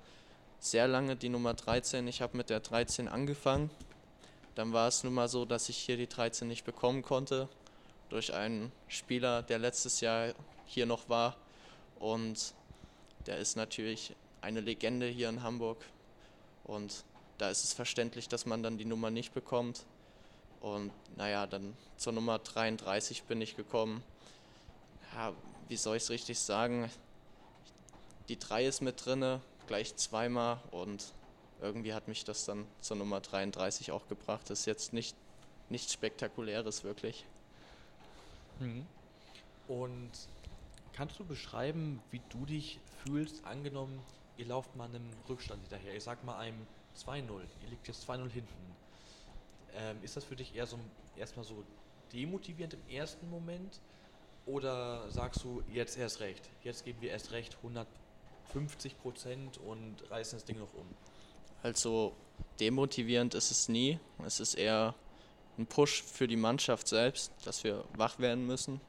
sehr 0.59 0.87
lange 0.87 1.15
die 1.15 1.29
Nummer 1.29 1.53
13. 1.53 2.07
Ich 2.07 2.21
habe 2.21 2.37
mit 2.37 2.49
der 2.49 2.59
13 2.59 3.07
angefangen. 3.07 3.69
Dann 4.55 4.73
war 4.73 4.87
es 4.87 5.03
nun 5.03 5.13
mal 5.13 5.27
so, 5.27 5.45
dass 5.45 5.69
ich 5.69 5.77
hier 5.77 5.97
die 5.97 6.07
13 6.07 6.47
nicht 6.47 6.65
bekommen 6.65 7.01
konnte 7.01 7.49
durch 8.09 8.33
einen 8.33 8.71
Spieler, 8.87 9.41
der 9.41 9.57
letztes 9.59 10.01
Jahr 10.01 10.33
hier 10.65 10.85
noch 10.85 11.09
war. 11.09 11.37
Und 11.99 12.53
der 13.25 13.37
ist 13.37 13.55
natürlich 13.55 14.13
eine 14.41 14.59
Legende 14.59 15.07
hier 15.07 15.29
in 15.29 15.43
Hamburg. 15.43 15.77
Und 16.63 17.05
da 17.37 17.49
ist 17.49 17.63
es 17.63 17.73
verständlich, 17.73 18.27
dass 18.27 18.45
man 18.45 18.61
dann 18.61 18.77
die 18.77 18.85
Nummer 18.85 19.09
nicht 19.09 19.33
bekommt. 19.33 19.85
Und 20.59 20.91
naja, 21.15 21.47
dann 21.47 21.75
zur 21.97 22.13
Nummer 22.13 22.37
33 22.39 23.23
bin 23.23 23.41
ich 23.41 23.55
gekommen. 23.55 24.03
Ja, 25.15 25.33
wie 25.69 25.77
soll 25.77 25.97
ich 25.97 26.03
es 26.03 26.09
richtig 26.09 26.39
sagen? 26.39 26.89
Die 28.31 28.39
3 28.39 28.65
ist 28.65 28.79
mit 28.79 29.05
drinne, 29.05 29.41
gleich 29.67 29.93
zweimal 29.97 30.61
und 30.71 31.11
irgendwie 31.59 31.93
hat 31.93 32.07
mich 32.07 32.23
das 32.23 32.45
dann 32.45 32.65
zur 32.79 32.95
Nummer 32.95 33.19
33 33.19 33.91
auch 33.91 34.07
gebracht. 34.07 34.49
Das 34.49 34.61
ist 34.61 34.67
jetzt 34.67 34.93
nicht 34.93 35.17
nichts 35.67 35.91
Spektakuläres 35.91 36.85
wirklich. 36.85 37.25
Mhm. 38.61 38.85
Und 39.67 40.11
kannst 40.93 41.19
du 41.19 41.25
beschreiben, 41.25 42.01
wie 42.11 42.21
du 42.29 42.45
dich 42.45 42.79
fühlst, 43.03 43.43
angenommen, 43.43 43.99
ihr 44.37 44.45
lauft 44.45 44.77
mal 44.77 44.85
einem 44.85 45.09
Rückstand 45.27 45.59
hinterher, 45.63 45.93
ich 45.93 46.03
sag 46.05 46.23
mal 46.23 46.37
einem 46.37 46.65
2-0, 46.97 47.25
ihr 47.63 47.69
liegt 47.69 47.85
jetzt 47.89 48.09
2-0 48.09 48.29
hinten. 48.29 48.75
Ähm, 49.75 49.97
ist 50.03 50.15
das 50.15 50.23
für 50.23 50.37
dich 50.37 50.55
eher 50.55 50.67
so 50.67 50.79
erstmal 51.17 51.43
so 51.43 51.65
demotivierend 52.13 52.75
im 52.75 52.95
ersten 52.95 53.29
Moment? 53.29 53.81
Oder 54.45 55.11
sagst 55.11 55.43
du 55.43 55.61
jetzt 55.73 55.97
erst 55.97 56.21
recht? 56.21 56.49
Jetzt 56.63 56.85
geben 56.85 57.01
wir 57.01 57.11
erst 57.11 57.33
recht 57.33 57.61
150 58.51 58.99
Prozent 58.99 59.57
und 59.57 60.09
reißen 60.09 60.37
das 60.37 60.45
Ding 60.45 60.59
noch 60.59 60.73
um. 60.73 60.87
Also 61.63 62.13
demotivierend 62.59 63.33
ist 63.35 63.51
es 63.51 63.69
nie. 63.69 63.99
Es 64.25 64.39
ist 64.39 64.55
eher 64.55 64.95
ein 65.57 65.67
Push 65.67 66.03
für 66.03 66.27
die 66.27 66.37
Mannschaft 66.37 66.87
selbst, 66.87 67.31
dass 67.45 67.63
wir 67.63 67.83
wach 67.95 68.19
werden 68.19 68.45
müssen 68.45 68.81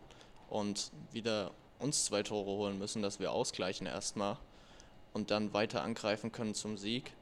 und 0.48 0.90
wieder 1.12 1.52
uns 1.78 2.04
zwei 2.04 2.22
Tore 2.22 2.50
holen 2.50 2.78
müssen, 2.78 3.02
dass 3.02 3.20
wir 3.20 3.32
ausgleichen 3.32 3.86
erstmal 3.86 4.38
und 5.12 5.30
dann 5.30 5.52
weiter 5.52 5.82
angreifen 5.82 6.32
können 6.32 6.54
zum 6.54 6.78
Sieg. 6.78 7.12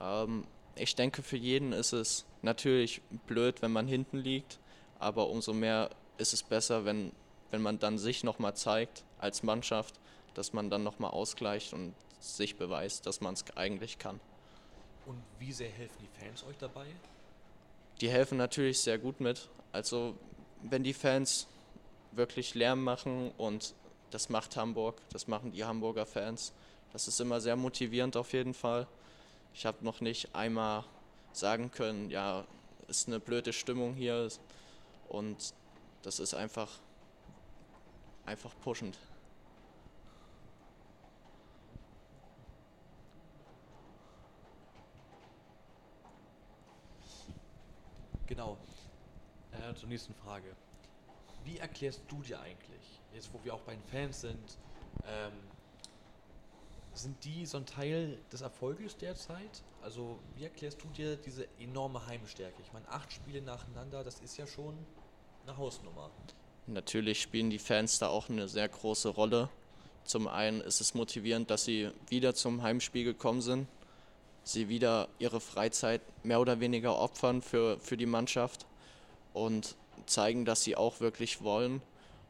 Ähm, 0.00 0.46
ich 0.76 0.94
denke, 0.94 1.22
für 1.22 1.36
jeden 1.36 1.72
ist 1.72 1.92
es 1.92 2.26
natürlich 2.42 3.02
blöd, 3.26 3.62
wenn 3.62 3.72
man 3.72 3.86
hinten 3.86 4.18
liegt, 4.18 4.58
aber 4.98 5.28
umso 5.28 5.52
mehr 5.52 5.90
ist 6.18 6.32
es 6.32 6.42
besser, 6.42 6.84
wenn, 6.84 7.12
wenn 7.50 7.62
man 7.62 7.78
dann 7.78 7.98
sich 7.98 8.24
nochmal 8.24 8.54
zeigt 8.54 9.04
als 9.18 9.42
Mannschaft, 9.42 10.00
dass 10.34 10.52
man 10.52 10.70
dann 10.70 10.82
nochmal 10.82 11.10
ausgleicht 11.10 11.72
und 11.72 11.94
sich 12.20 12.56
beweist, 12.56 13.06
dass 13.06 13.20
man 13.20 13.34
es 13.34 13.44
eigentlich 13.56 13.98
kann. 13.98 14.20
Und 15.06 15.22
wie 15.38 15.52
sehr 15.52 15.70
helfen 15.70 15.96
die 16.00 16.20
Fans 16.20 16.44
euch 16.44 16.56
dabei? 16.58 16.86
Die 18.00 18.08
helfen 18.08 18.38
natürlich 18.38 18.80
sehr 18.80 18.98
gut 18.98 19.20
mit. 19.20 19.48
Also 19.72 20.14
wenn 20.62 20.84
die 20.84 20.94
Fans 20.94 21.46
wirklich 22.12 22.54
Lärm 22.54 22.82
machen 22.82 23.32
und 23.38 23.74
das 24.10 24.28
macht 24.28 24.56
Hamburg, 24.56 25.00
das 25.10 25.28
machen 25.28 25.52
die 25.52 25.64
Hamburger 25.64 26.06
Fans, 26.06 26.52
das 26.92 27.08
ist 27.08 27.20
immer 27.20 27.40
sehr 27.40 27.56
motivierend 27.56 28.16
auf 28.16 28.32
jeden 28.32 28.54
Fall. 28.54 28.86
Ich 29.54 29.66
habe 29.66 29.84
noch 29.84 30.00
nicht 30.00 30.34
einmal 30.34 30.84
sagen 31.32 31.70
können, 31.70 32.10
ja, 32.10 32.44
ist 32.88 33.06
eine 33.06 33.20
blöde 33.20 33.52
Stimmung 33.52 33.94
hier 33.94 34.28
und 35.08 35.54
das 36.02 36.18
ist 36.18 36.34
einfach, 36.34 36.68
einfach 38.26 38.52
pushend. 38.62 38.98
Genau. 48.30 48.56
Äh, 49.50 49.74
zur 49.74 49.88
nächsten 49.88 50.14
Frage. 50.14 50.54
Wie 51.44 51.58
erklärst 51.58 52.02
du 52.06 52.22
dir 52.22 52.40
eigentlich, 52.40 53.00
jetzt 53.12 53.34
wo 53.34 53.40
wir 53.42 53.52
auch 53.52 53.62
bei 53.62 53.74
den 53.74 53.82
Fans 53.82 54.20
sind, 54.20 54.58
ähm, 55.04 55.32
sind 56.94 57.24
die 57.24 57.44
so 57.44 57.58
ein 57.58 57.66
Teil 57.66 58.18
des 58.32 58.42
Erfolges 58.42 58.96
derzeit? 58.96 59.64
Also 59.82 60.20
wie 60.36 60.44
erklärst 60.44 60.80
du 60.80 60.86
dir 60.90 61.16
diese 61.16 61.48
enorme 61.58 62.06
Heimstärke? 62.06 62.62
Ich 62.62 62.72
meine, 62.72 62.88
acht 62.88 63.12
Spiele 63.12 63.42
nacheinander, 63.42 64.04
das 64.04 64.20
ist 64.20 64.36
ja 64.36 64.46
schon 64.46 64.78
eine 65.44 65.56
Hausnummer. 65.56 66.08
Natürlich 66.68 67.20
spielen 67.20 67.50
die 67.50 67.58
Fans 67.58 67.98
da 67.98 68.08
auch 68.08 68.28
eine 68.28 68.46
sehr 68.46 68.68
große 68.68 69.08
Rolle. 69.08 69.48
Zum 70.04 70.28
einen 70.28 70.60
ist 70.60 70.80
es 70.80 70.94
motivierend, 70.94 71.50
dass 71.50 71.64
sie 71.64 71.90
wieder 72.08 72.36
zum 72.36 72.62
Heimspiel 72.62 73.02
gekommen 73.02 73.40
sind, 73.40 73.66
sie 74.44 74.68
wieder 74.68 75.08
ihre 75.18 75.40
Freizeit 75.40 76.00
mehr 76.22 76.40
oder 76.40 76.60
weniger 76.60 76.98
opfern 76.98 77.42
für, 77.42 77.78
für 77.78 77.96
die 77.96 78.06
Mannschaft 78.06 78.66
und 79.32 79.76
zeigen, 80.06 80.44
dass 80.44 80.62
sie 80.62 80.76
auch 80.76 81.00
wirklich 81.00 81.42
wollen. 81.42 81.82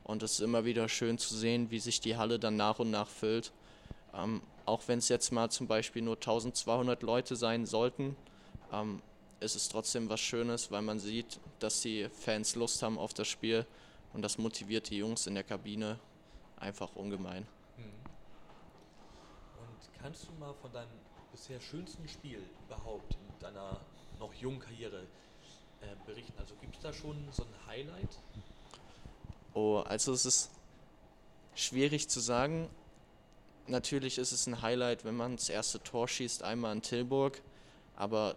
Und 0.05 0.23
es 0.23 0.33
ist 0.33 0.41
immer 0.41 0.65
wieder 0.65 0.89
schön 0.89 1.19
zu 1.19 1.35
sehen, 1.37 1.71
wie 1.71 1.79
sich 1.79 2.01
die 2.01 2.17
Halle 2.17 2.39
dann 2.39 2.57
nach 2.57 2.79
und 2.79 2.91
nach 2.91 3.09
füllt. 3.09 3.53
Ähm, 4.15 4.43
auch 4.67 4.83
wenn 4.87 4.99
es 4.99 5.09
jetzt 5.09 5.31
mal 5.33 5.51
zum 5.51 5.67
Beispiel 5.67 6.03
nur 6.03 6.17
1200 6.17 7.03
Leute 7.03 7.37
sein 7.37 7.67
sollten, 7.67 8.17
ähm, 8.73 9.01
ist 9.41 9.57
es 9.57 9.69
trotzdem 9.69 10.09
was 10.09 10.21
Schönes, 10.21 10.71
weil 10.71 10.83
man 10.83 10.99
sieht, 10.99 11.41
dass 11.59 11.81
die 11.81 12.09
Fans 12.11 12.55
Lust 12.57 12.83
haben 12.83 12.99
auf 12.99 13.15
das 13.15 13.29
Spiel 13.29 13.67
und 14.13 14.23
das 14.23 14.39
motiviert 14.39 14.91
die 14.91 14.99
Jungs 14.99 15.27
in 15.27 15.35
der 15.35 15.45
Kabine 15.45 15.99
einfach 16.57 16.95
ungemein. 16.95 17.47
Mhm. 17.77 17.85
Und 19.59 20.03
kannst 20.03 20.29
du 20.29 20.33
mal 20.39 20.55
von 20.55 20.73
deinem 20.73 20.91
bisher 21.33 21.61
schönsten 21.61 22.07
Spiel 22.09 22.43
überhaupt 22.67 23.15
in 23.15 23.39
deiner 23.41 23.81
noch 24.19 24.33
jungen 24.35 24.61
Karriere 24.61 25.03
äh, 25.81 25.87
berichten? 26.07 26.35
Also 26.39 26.55
gibt 26.57 26.77
es 26.77 26.83
da 26.83 26.93
schon 26.93 27.17
so 27.33 27.45
ein 27.45 27.67
Highlight? 27.67 28.19
Oh, 29.55 29.79
also 29.79 30.13
es 30.13 30.27
ist 30.27 30.51
schwierig 31.55 32.09
zu 32.09 32.21
sagen. 32.21 32.69
Natürlich 33.67 34.19
ist 34.19 34.33
es 34.33 34.47
ein 34.47 34.63
Highlight, 34.63 35.05
wenn 35.05 35.17
man 35.17 35.37
das 35.37 35.49
erste 35.49 35.83
Tor 35.83 36.09
schießt, 36.09 36.43
einmal 36.43 36.75
in 36.75 36.83
Tilburg. 36.83 37.41
Aber 37.97 38.37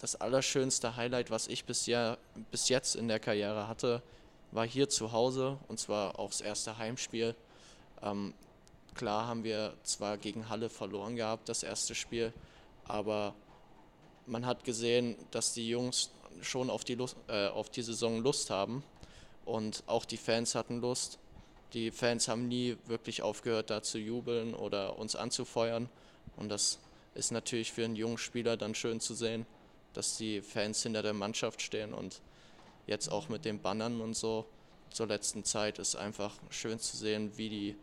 das 0.00 0.16
allerschönste 0.16 0.96
Highlight, 0.96 1.30
was 1.30 1.46
ich 1.46 1.64
bis, 1.64 1.86
ja, 1.86 2.16
bis 2.50 2.68
jetzt 2.68 2.96
in 2.96 3.08
der 3.08 3.20
Karriere 3.20 3.68
hatte, 3.68 4.02
war 4.50 4.66
hier 4.66 4.88
zu 4.88 5.12
Hause 5.12 5.58
und 5.68 5.78
zwar 5.78 6.18
auch 6.18 6.30
das 6.30 6.40
erste 6.40 6.76
Heimspiel. 6.76 7.34
Ähm, 8.02 8.34
klar 8.94 9.26
haben 9.26 9.44
wir 9.44 9.74
zwar 9.82 10.18
gegen 10.18 10.48
Halle 10.48 10.68
verloren 10.68 11.16
gehabt, 11.16 11.48
das 11.48 11.62
erste 11.62 11.94
Spiel, 11.94 12.32
aber 12.84 13.34
man 14.26 14.46
hat 14.46 14.64
gesehen, 14.64 15.16
dass 15.30 15.54
die 15.54 15.68
Jungs 15.68 16.10
schon 16.40 16.70
auf 16.70 16.84
die, 16.84 16.94
Lust, 16.94 17.16
äh, 17.28 17.48
auf 17.48 17.70
die 17.70 17.82
Saison 17.82 18.22
Lust 18.22 18.50
haben 18.50 18.82
und 19.44 19.82
auch 19.86 20.04
die 20.04 20.16
Fans 20.16 20.54
hatten 20.54 20.80
Lust. 20.80 21.18
Die 21.72 21.90
Fans 21.90 22.28
haben 22.28 22.48
nie 22.48 22.76
wirklich 22.86 23.22
aufgehört, 23.22 23.70
da 23.70 23.82
zu 23.82 23.98
jubeln 23.98 24.54
oder 24.54 24.98
uns 24.98 25.16
anzufeuern. 25.16 25.88
Und 26.36 26.48
das 26.48 26.78
ist 27.14 27.32
natürlich 27.32 27.72
für 27.72 27.84
einen 27.84 27.96
jungen 27.96 28.18
Spieler 28.18 28.56
dann 28.56 28.74
schön 28.74 29.00
zu 29.00 29.14
sehen, 29.14 29.46
dass 29.92 30.16
die 30.16 30.40
Fans 30.40 30.82
hinter 30.82 31.02
der 31.02 31.12
Mannschaft 31.12 31.62
stehen 31.62 31.92
und 31.92 32.20
jetzt 32.86 33.08
auch 33.08 33.28
mit 33.28 33.44
den 33.44 33.60
Bannern 33.60 34.00
und 34.00 34.14
so 34.14 34.46
zur 34.90 35.06
letzten 35.06 35.44
Zeit 35.44 35.78
ist 35.78 35.96
einfach 35.96 36.34
schön 36.50 36.78
zu 36.78 36.96
sehen, 36.96 37.36
wie 37.36 37.48
die, 37.48 37.76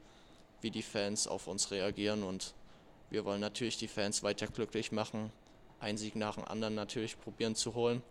wie 0.62 0.72
die 0.72 0.82
Fans 0.82 1.28
auf 1.28 1.48
uns 1.48 1.72
reagieren 1.72 2.24
und 2.24 2.54
wir 3.10 3.26
wollen 3.26 3.42
natürlich 3.42 3.78
die 3.78 3.88
Fans 3.88 4.24
weiter 4.24 4.48
glücklich 4.48 4.92
machen, 4.92 5.32
einen 5.80 5.98
Sieg 5.98 6.16
nach 6.16 6.36
dem 6.36 6.46
anderen 6.46 6.76
natürlich 6.76 7.20
probieren 7.20 7.56
zu 7.56 7.74
holen 7.74 8.04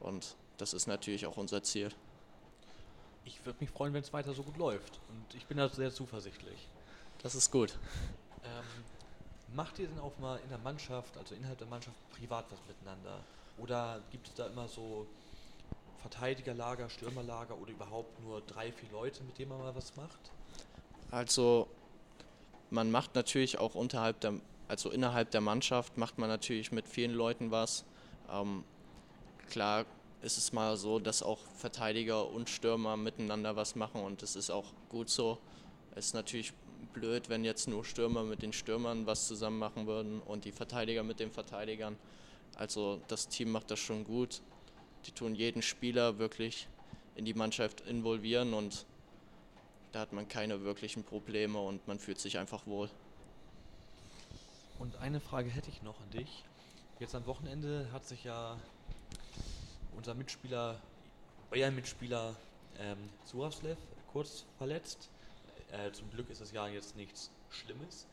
und 0.00 0.36
das 0.58 0.74
ist 0.74 0.86
natürlich 0.86 1.26
auch 1.26 1.36
unser 1.36 1.62
Ziel. 1.62 1.90
Ich 3.24 3.44
würde 3.44 3.58
mich 3.60 3.70
freuen, 3.70 3.92
wenn 3.92 4.02
es 4.02 4.12
weiter 4.12 4.32
so 4.32 4.42
gut 4.42 4.56
läuft. 4.56 5.00
Und 5.08 5.34
ich 5.34 5.46
bin 5.46 5.58
da 5.58 5.68
sehr 5.68 5.92
zuversichtlich. 5.92 6.66
Das 7.22 7.34
ist 7.34 7.50
gut. 7.50 7.78
Ähm, 8.42 8.84
macht 9.54 9.78
ihr 9.78 9.86
denn 9.86 9.98
auch 9.98 10.16
mal 10.18 10.40
in 10.42 10.48
der 10.48 10.58
Mannschaft, 10.58 11.16
also 11.16 11.34
innerhalb 11.34 11.58
der 11.58 11.66
Mannschaft, 11.66 11.96
privat 12.10 12.46
was 12.50 12.58
miteinander? 12.66 13.20
Oder 13.58 14.00
gibt 14.10 14.28
es 14.28 14.34
da 14.34 14.46
immer 14.46 14.66
so 14.66 15.06
Verteidigerlager, 16.00 16.88
Stürmerlager 16.88 17.56
oder 17.58 17.70
überhaupt 17.70 18.20
nur 18.20 18.40
drei, 18.40 18.72
vier 18.72 18.90
Leute, 18.90 19.22
mit 19.24 19.38
denen 19.38 19.50
man 19.50 19.58
mal 19.58 19.74
was 19.74 19.94
macht? 19.96 20.30
Also 21.10 21.68
man 22.70 22.90
macht 22.90 23.14
natürlich 23.14 23.58
auch 23.58 23.74
unterhalb 23.74 24.20
der, 24.20 24.34
also 24.68 24.90
innerhalb 24.90 25.30
der 25.30 25.40
Mannschaft 25.40 25.96
macht 25.96 26.18
man 26.18 26.28
natürlich 26.28 26.72
mit 26.72 26.88
vielen 26.88 27.12
Leuten 27.12 27.50
was. 27.50 27.84
Ähm, 28.30 28.64
klar 29.48 29.86
ist 30.22 30.36
es 30.36 30.52
mal 30.52 30.76
so, 30.76 30.98
dass 30.98 31.22
auch 31.22 31.38
Verteidiger 31.56 32.28
und 32.28 32.50
Stürmer 32.50 32.96
miteinander 32.96 33.56
was 33.56 33.76
machen 33.76 34.02
und 34.02 34.22
das 34.22 34.36
ist 34.36 34.50
auch 34.50 34.72
gut 34.88 35.08
so. 35.08 35.38
Es 35.94 36.06
ist 36.06 36.14
natürlich 36.14 36.52
blöd, 36.92 37.28
wenn 37.28 37.44
jetzt 37.44 37.68
nur 37.68 37.84
Stürmer 37.84 38.24
mit 38.24 38.42
den 38.42 38.52
Stürmern 38.52 39.06
was 39.06 39.28
zusammen 39.28 39.58
machen 39.58 39.86
würden 39.86 40.20
und 40.20 40.44
die 40.44 40.52
Verteidiger 40.52 41.02
mit 41.02 41.20
den 41.20 41.30
Verteidigern. 41.30 41.96
Also 42.56 43.00
das 43.08 43.28
Team 43.28 43.50
macht 43.50 43.70
das 43.70 43.78
schon 43.78 44.04
gut. 44.04 44.42
Die 45.06 45.12
tun 45.12 45.34
jeden 45.34 45.62
Spieler 45.62 46.18
wirklich 46.18 46.68
in 47.14 47.24
die 47.24 47.34
Mannschaft 47.34 47.80
involvieren 47.82 48.54
und 48.54 48.84
da 49.92 50.00
hat 50.00 50.12
man 50.12 50.28
keine 50.28 50.62
wirklichen 50.62 51.04
Probleme 51.04 51.58
und 51.58 51.86
man 51.88 51.98
fühlt 51.98 52.20
sich 52.20 52.38
einfach 52.38 52.66
wohl. 52.66 52.90
Und 54.78 54.96
eine 54.96 55.20
Frage 55.20 55.50
hätte 55.50 55.70
ich 55.70 55.82
noch 55.82 56.00
an 56.00 56.10
dich. 56.10 56.44
Jetzt 57.00 57.14
am 57.14 57.26
Wochenende 57.26 57.88
hat 57.92 58.06
sich 58.06 58.24
ja 58.24 58.56
unser 59.96 60.14
Mitspieler, 60.14 60.80
euer 61.50 61.70
Mitspieler 61.70 62.36
ähm, 62.78 62.98
Suraslev 63.24 63.78
kurz 64.12 64.44
verletzt. 64.58 65.08
Äh, 65.72 65.92
zum 65.92 66.10
Glück 66.10 66.30
ist 66.30 66.40
es 66.40 66.52
ja 66.52 66.68
jetzt 66.68 66.96
nichts 66.96 67.30
Schlimmes. 67.50 68.06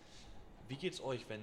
Wie 0.68 0.76
geht's 0.76 1.02
euch, 1.02 1.26
wenn 1.30 1.42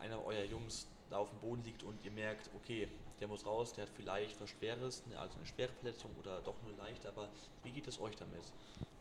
einer 0.00 0.24
eurer 0.24 0.44
Jungs 0.44 0.86
da 1.10 1.18
auf 1.18 1.30
dem 1.30 1.38
Boden 1.38 1.62
liegt 1.64 1.82
und 1.82 2.04
ihr 2.04 2.10
merkt, 2.10 2.50
okay, 2.56 2.88
der 3.20 3.28
muss 3.28 3.46
raus, 3.46 3.72
der 3.72 3.84
hat 3.84 3.92
vielleicht 3.94 4.40
was 4.40 4.50
Schweres, 4.50 5.02
also 5.16 5.36
eine 5.36 5.46
schwere 5.46 5.72
Verletzung 5.80 6.10
oder 6.18 6.40
doch 6.40 6.56
nur 6.62 6.76
leicht, 6.76 7.06
aber 7.06 7.28
wie 7.62 7.70
geht 7.70 7.86
es 7.86 8.00
euch 8.00 8.16
damit? 8.16 8.42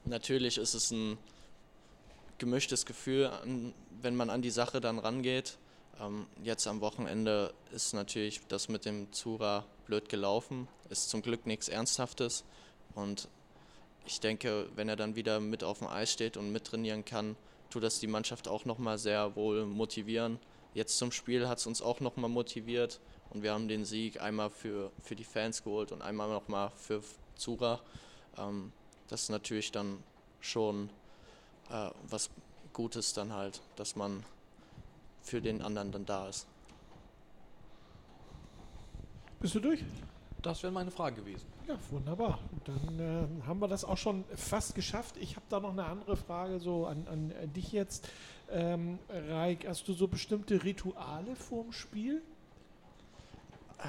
Natürlich 0.06 0.58
ist 0.58 0.74
es 0.74 0.92
ein 0.92 1.18
gemischtes 2.38 2.86
Gefühl, 2.86 3.32
wenn 4.02 4.16
man 4.16 4.30
an 4.30 4.42
die 4.42 4.50
Sache 4.50 4.82
dann 4.82 5.00
rangeht. 5.00 5.58
Ähm, 6.00 6.26
jetzt 6.44 6.68
am 6.68 6.82
Wochenende 6.82 7.54
ist 7.72 7.94
natürlich 7.94 8.42
das 8.48 8.68
mit 8.68 8.86
dem 8.86 9.12
Zura 9.14 9.66
blöd 9.86 10.10
gelaufen. 10.10 10.68
Ist 10.90 11.10
zum 11.10 11.22
Glück 11.22 11.46
nichts 11.46 11.70
Ernsthaftes. 11.70 12.44
Und 12.96 13.30
ich 14.06 14.20
denke, 14.20 14.70
wenn 14.76 14.90
er 14.90 14.96
dann 14.96 15.16
wieder 15.16 15.40
mit 15.40 15.64
auf 15.64 15.80
dem 15.80 15.88
Eis 15.88 16.12
steht 16.12 16.36
und 16.36 16.52
mittrainieren 16.52 17.06
kann, 17.06 17.38
tut 17.70 17.84
das 17.84 18.00
die 18.00 18.08
Mannschaft 18.08 18.48
auch 18.48 18.66
nochmal 18.66 18.98
sehr 18.98 19.36
wohl 19.36 19.66
motivieren. 19.66 20.40
Jetzt 20.74 20.98
zum 20.98 21.12
Spiel 21.12 21.48
hat 21.48 21.60
es 21.60 21.68
uns 21.68 21.82
auch 21.82 22.00
nochmal 22.00 22.30
motiviert 22.30 23.00
und 23.30 23.44
wir 23.44 23.54
haben 23.54 23.68
den 23.68 23.86
Sieg 23.86 24.22
einmal 24.22 24.50
für, 24.50 24.92
für 25.02 25.16
die 25.16 25.24
Fans 25.24 25.64
geholt 25.64 25.92
und 25.92 26.02
einmal 26.02 26.30
nochmal 26.30 26.72
für 26.76 27.02
Zura. 27.36 27.80
Ähm, 28.38 28.74
das 29.14 29.24
ist 29.24 29.30
natürlich 29.30 29.72
dann 29.72 30.00
schon 30.42 30.90
äh, 31.70 31.92
was 32.10 32.32
Gutes 32.74 33.14
dann 33.14 33.32
halt, 33.32 33.62
dass 33.76 33.96
man 33.96 34.26
für 35.22 35.40
den 35.40 35.62
anderen 35.62 35.92
dann 35.92 36.06
da 36.08 36.28
ist. 36.28 36.48
Bist 39.40 39.54
du 39.54 39.60
durch? 39.60 39.84
Das 40.42 40.64
wäre 40.64 40.74
meine 40.74 40.90
Frage 40.90 41.18
gewesen. 41.18 41.46
Ja, 41.68 41.78
wunderbar. 41.92 42.40
Dann 42.66 43.00
äh, 43.00 43.48
haben 43.48 43.60
wir 43.60 43.68
das 43.68 43.86
auch 43.86 43.98
schon 43.98 44.24
fast 44.36 44.74
geschafft. 44.74 45.16
Ich 45.18 45.36
habe 45.36 45.46
da 45.48 45.60
noch 45.60 45.72
eine 45.72 45.86
andere 45.86 46.18
Frage 46.18 46.60
so 46.60 46.88
an, 46.88 47.06
an 47.08 47.54
dich 47.54 47.72
jetzt. 47.72 48.10
Ähm, 48.50 48.98
Raik, 49.10 49.68
hast 49.68 49.88
du 49.88 49.94
so 49.94 50.08
bestimmte 50.08 50.64
Rituale 50.64 51.36
vorm 51.36 51.72
Spiel? 51.72 52.24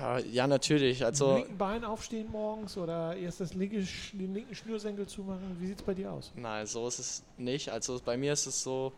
Äh, 0.00 0.26
ja, 0.28 0.46
natürlich. 0.46 1.04
Also, 1.04 1.26
Mit 1.26 1.34
dem 1.34 1.38
linken 1.42 1.58
Bein 1.58 1.84
aufstehen 1.84 2.30
morgens 2.30 2.76
oder 2.76 3.16
erst 3.16 3.40
das 3.40 3.54
linke, 3.54 3.86
den 4.12 4.34
linken 4.34 4.54
Schnürsenkel 4.54 5.06
zumachen? 5.06 5.56
Wie 5.60 5.68
sieht 5.68 5.78
es 5.78 5.84
bei 5.84 5.94
dir 5.94 6.12
aus? 6.12 6.32
Nein, 6.34 6.66
so 6.66 6.88
ist 6.88 6.98
es 6.98 7.22
nicht. 7.36 7.70
Also 7.70 8.00
bei 8.04 8.16
mir 8.16 8.32
ist 8.32 8.46
es 8.46 8.62
so, 8.62 8.92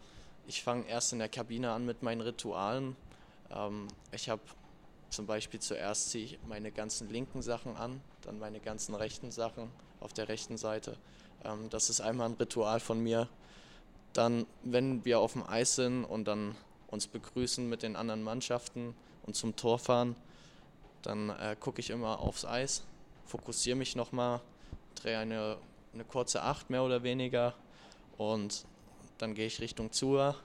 ich 0.46 0.62
fange 0.62 0.88
erst 0.88 1.12
in 1.12 1.18
der 1.18 1.28
Kabine 1.28 1.70
an 1.72 1.84
mit 1.84 2.02
meinen 2.02 2.20
Ritualen. 2.20 2.96
Ähm, 3.50 3.88
ich 4.12 4.28
habe 4.28 4.40
zum 5.10 5.26
Beispiel 5.26 5.60
zuerst 5.60 6.10
ziehe 6.10 6.24
ich 6.24 6.38
meine 6.48 6.70
ganzen 6.70 7.10
linken 7.10 7.42
Sachen 7.42 7.76
an, 7.76 8.00
dann 8.22 8.38
meine 8.38 8.60
ganzen 8.60 8.94
rechten 8.94 9.30
Sachen 9.30 9.70
auf 10.00 10.12
der 10.12 10.28
rechten 10.28 10.56
Seite. 10.56 10.96
Ähm, 11.44 11.68
das 11.70 11.90
ist 11.90 12.00
einmal 12.00 12.28
ein 12.28 12.34
Ritual 12.34 12.80
von 12.80 13.00
mir. 13.00 13.28
Dann, 14.12 14.46
wenn 14.64 15.04
wir 15.04 15.20
auf 15.20 15.34
dem 15.34 15.46
Eis 15.46 15.76
sind 15.76 16.04
und 16.04 16.26
dann 16.26 16.54
uns 16.88 17.06
begrüßen 17.06 17.68
mit 17.68 17.82
den 17.82 17.96
anderen 17.96 18.22
Mannschaften 18.22 18.94
und 19.26 19.36
zum 19.36 19.56
Tor 19.56 19.78
fahren, 19.78 20.16
dann 21.02 21.30
äh, 21.30 21.56
gucke 21.58 21.80
ich 21.80 21.90
immer 21.90 22.20
aufs 22.20 22.44
Eis, 22.44 22.84
fokussiere 23.24 23.76
mich 23.76 23.96
nochmal, 23.96 24.40
drehe 24.94 25.18
eine, 25.18 25.58
eine 25.94 26.04
kurze 26.04 26.42
Acht 26.42 26.70
mehr 26.70 26.82
oder 26.82 27.02
weniger 27.02 27.54
und 28.18 28.64
dann 29.18 29.34
gehe 29.34 29.46
ich 29.46 29.60
Richtung 29.60 29.92
Zua, 29.92 30.36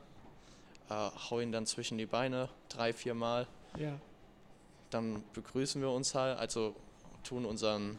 äh, 0.89 0.93
hau 1.29 1.39
ihn 1.39 1.51
dann 1.51 1.65
zwischen 1.65 1.97
die 1.97 2.05
Beine 2.05 2.49
drei, 2.69 2.93
vier 2.93 3.13
Mal. 3.13 3.47
Ja. 3.77 3.97
Dann 4.89 5.23
begrüßen 5.33 5.81
wir 5.81 5.89
uns 5.89 6.15
halt, 6.15 6.37
also 6.37 6.75
tun 7.23 7.45
unseren, 7.45 7.97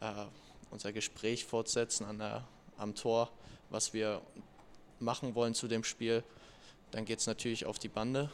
äh, 0.00 0.26
unser 0.70 0.92
Gespräch 0.92 1.46
fortsetzen 1.46 2.04
an 2.04 2.18
der, 2.18 2.44
am 2.76 2.94
Tor, 2.94 3.30
was 3.70 3.92
wir 3.92 4.20
machen 5.00 5.34
wollen 5.34 5.54
zu 5.54 5.68
dem 5.68 5.84
Spiel. 5.84 6.22
Dann 6.90 7.04
geht 7.04 7.20
es 7.20 7.26
natürlich 7.26 7.66
auf 7.66 7.78
die 7.78 7.88
Bande. 7.88 8.30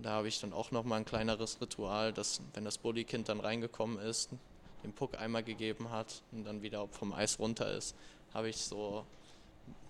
Da 0.00 0.10
habe 0.10 0.28
ich 0.28 0.40
dann 0.40 0.52
auch 0.52 0.70
nochmal 0.70 1.00
ein 1.00 1.04
kleineres 1.04 1.60
Ritual, 1.60 2.12
dass 2.12 2.40
wenn 2.54 2.64
das 2.64 2.78
Bulli-Kind 2.78 3.28
dann 3.28 3.40
reingekommen 3.40 3.98
ist, 3.98 4.30
den 4.84 4.92
Puck 4.92 5.18
einmal 5.18 5.42
gegeben 5.42 5.90
hat 5.90 6.22
und 6.30 6.44
dann 6.44 6.62
wieder 6.62 6.86
vom 6.88 7.12
Eis 7.12 7.38
runter 7.38 7.72
ist, 7.72 7.96
habe 8.32 8.48
ich 8.48 8.58
so 8.58 9.04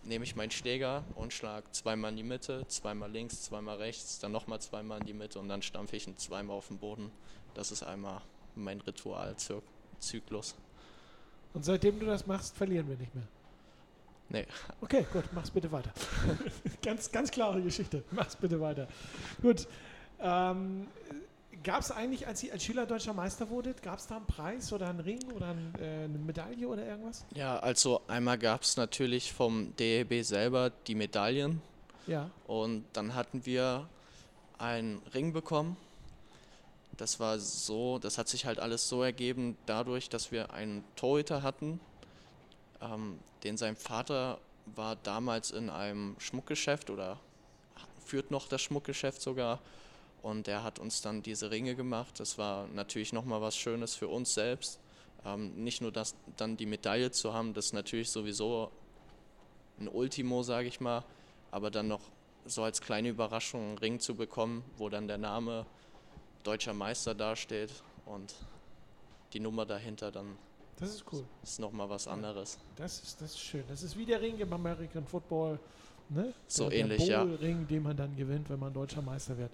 nehme 0.04 0.24
ich 0.24 0.36
meinen 0.36 0.50
Schläger 0.50 1.04
und 1.14 1.32
schlage 1.32 1.70
zweimal 1.72 2.10
in 2.10 2.16
die 2.16 2.22
Mitte, 2.22 2.66
zweimal 2.68 3.10
links, 3.10 3.42
zweimal 3.42 3.76
rechts, 3.76 4.18
dann 4.18 4.32
nochmal 4.32 4.60
zweimal 4.60 5.00
in 5.00 5.06
die 5.06 5.12
Mitte 5.12 5.38
und 5.38 5.48
dann 5.48 5.62
stampfe 5.62 5.96
ich 5.96 6.06
ihn 6.06 6.16
zweimal 6.16 6.56
auf 6.56 6.68
den 6.68 6.78
Boden. 6.78 7.10
Das 7.54 7.70
ist 7.70 7.82
einmal 7.82 8.22
mein 8.54 8.80
Ritualzyklus. 8.80 10.54
Und 11.54 11.64
seitdem 11.64 12.00
du 12.00 12.06
das 12.06 12.26
machst, 12.26 12.56
verlieren 12.56 12.88
wir 12.88 12.96
nicht 12.96 13.14
mehr. 13.14 13.26
Nee. 14.30 14.46
Okay, 14.80 15.06
gut, 15.12 15.24
mach's 15.32 15.50
bitte 15.50 15.72
weiter. 15.72 15.92
ganz, 16.82 17.10
ganz 17.10 17.30
klare 17.30 17.62
Geschichte. 17.62 18.04
Mach's 18.10 18.36
bitte 18.36 18.60
weiter. 18.60 18.86
Gut. 19.40 19.66
Ähm, 20.20 20.86
Gab 21.64 21.80
es 21.80 21.90
eigentlich, 21.90 22.26
als 22.26 22.42
ihr 22.42 22.52
als 22.52 22.62
Schüler 22.62 22.86
deutscher 22.86 23.12
Meister 23.12 23.50
wurdet, 23.50 23.82
gab 23.82 23.98
es 23.98 24.06
da 24.06 24.16
einen 24.16 24.26
Preis 24.26 24.72
oder 24.72 24.88
einen 24.88 25.00
Ring 25.00 25.20
oder 25.32 25.48
ein, 25.48 25.74
äh, 25.80 26.04
eine 26.04 26.18
Medaille 26.18 26.68
oder 26.68 26.86
irgendwas? 26.86 27.24
Ja, 27.34 27.58
also 27.58 28.00
einmal 28.06 28.38
gab 28.38 28.62
es 28.62 28.76
natürlich 28.76 29.32
vom 29.32 29.74
DEB 29.76 30.24
selber 30.24 30.70
die 30.86 30.94
Medaillen. 30.94 31.60
Ja. 32.06 32.30
Und 32.46 32.84
dann 32.92 33.14
hatten 33.14 33.44
wir 33.44 33.88
einen 34.56 35.02
Ring 35.12 35.32
bekommen. 35.32 35.76
Das 36.96 37.18
war 37.18 37.38
so, 37.38 37.98
das 37.98 38.18
hat 38.18 38.28
sich 38.28 38.46
halt 38.46 38.60
alles 38.60 38.88
so 38.88 39.02
ergeben, 39.02 39.56
dadurch, 39.66 40.08
dass 40.08 40.30
wir 40.30 40.52
einen 40.52 40.84
Torhüter 40.96 41.42
hatten, 41.42 41.80
ähm, 42.80 43.18
den 43.42 43.56
sein 43.56 43.76
Vater 43.76 44.38
war 44.74 44.96
damals 44.96 45.50
in 45.50 45.70
einem 45.70 46.16
Schmuckgeschäft 46.18 46.90
oder 46.90 47.18
führt 48.04 48.30
noch 48.30 48.48
das 48.48 48.62
Schmuckgeschäft 48.62 49.20
sogar 49.20 49.60
und 50.22 50.48
er 50.48 50.62
hat 50.62 50.78
uns 50.78 51.00
dann 51.00 51.22
diese 51.22 51.50
Ringe 51.50 51.74
gemacht. 51.74 52.20
Das 52.20 52.38
war 52.38 52.66
natürlich 52.68 53.12
nochmal 53.12 53.40
was 53.40 53.56
Schönes 53.56 53.94
für 53.94 54.08
uns 54.08 54.34
selbst. 54.34 54.80
Ähm, 55.24 55.64
nicht 55.64 55.80
nur 55.80 55.92
das, 55.92 56.14
dann 56.36 56.56
die 56.56 56.66
Medaille 56.66 57.10
zu 57.10 57.32
haben, 57.34 57.54
das 57.54 57.66
ist 57.66 57.72
natürlich 57.72 58.10
sowieso 58.10 58.70
ein 59.80 59.88
Ultimo, 59.88 60.42
sage 60.42 60.68
ich 60.68 60.80
mal, 60.80 61.04
aber 61.50 61.70
dann 61.70 61.88
noch 61.88 62.00
so 62.46 62.62
als 62.62 62.80
kleine 62.80 63.08
Überraschung 63.08 63.60
einen 63.60 63.78
Ring 63.78 64.00
zu 64.00 64.14
bekommen, 64.14 64.64
wo 64.76 64.88
dann 64.88 65.06
der 65.08 65.18
Name 65.18 65.66
Deutscher 66.44 66.72
Meister 66.72 67.14
dasteht 67.14 67.70
und 68.06 68.34
die 69.32 69.40
Nummer 69.40 69.66
dahinter, 69.66 70.10
dann 70.10 70.36
Das 70.78 70.94
ist 70.94 71.04
cool. 71.12 71.24
Das 71.40 71.50
ist 71.50 71.60
nochmal 71.60 71.90
was 71.90 72.08
anderes. 72.08 72.58
Das 72.76 73.02
ist, 73.02 73.20
das 73.20 73.32
ist 73.32 73.40
schön. 73.40 73.64
Das 73.68 73.82
ist 73.82 73.96
wie 73.98 74.06
der 74.06 74.20
Ring 74.20 74.38
im 74.38 74.52
American 74.52 75.04
Football. 75.04 75.58
Ne? 76.08 76.32
So 76.46 76.70
der, 76.70 76.78
ähnlich, 76.78 76.98
der 76.98 77.06
ja. 77.06 77.24
Bowl-Ring, 77.24 77.66
den 77.68 77.82
man 77.82 77.96
dann 77.96 78.16
gewinnt, 78.16 78.48
wenn 78.48 78.58
man 78.58 78.72
deutscher 78.72 79.02
Meister 79.02 79.36
wird. 79.36 79.50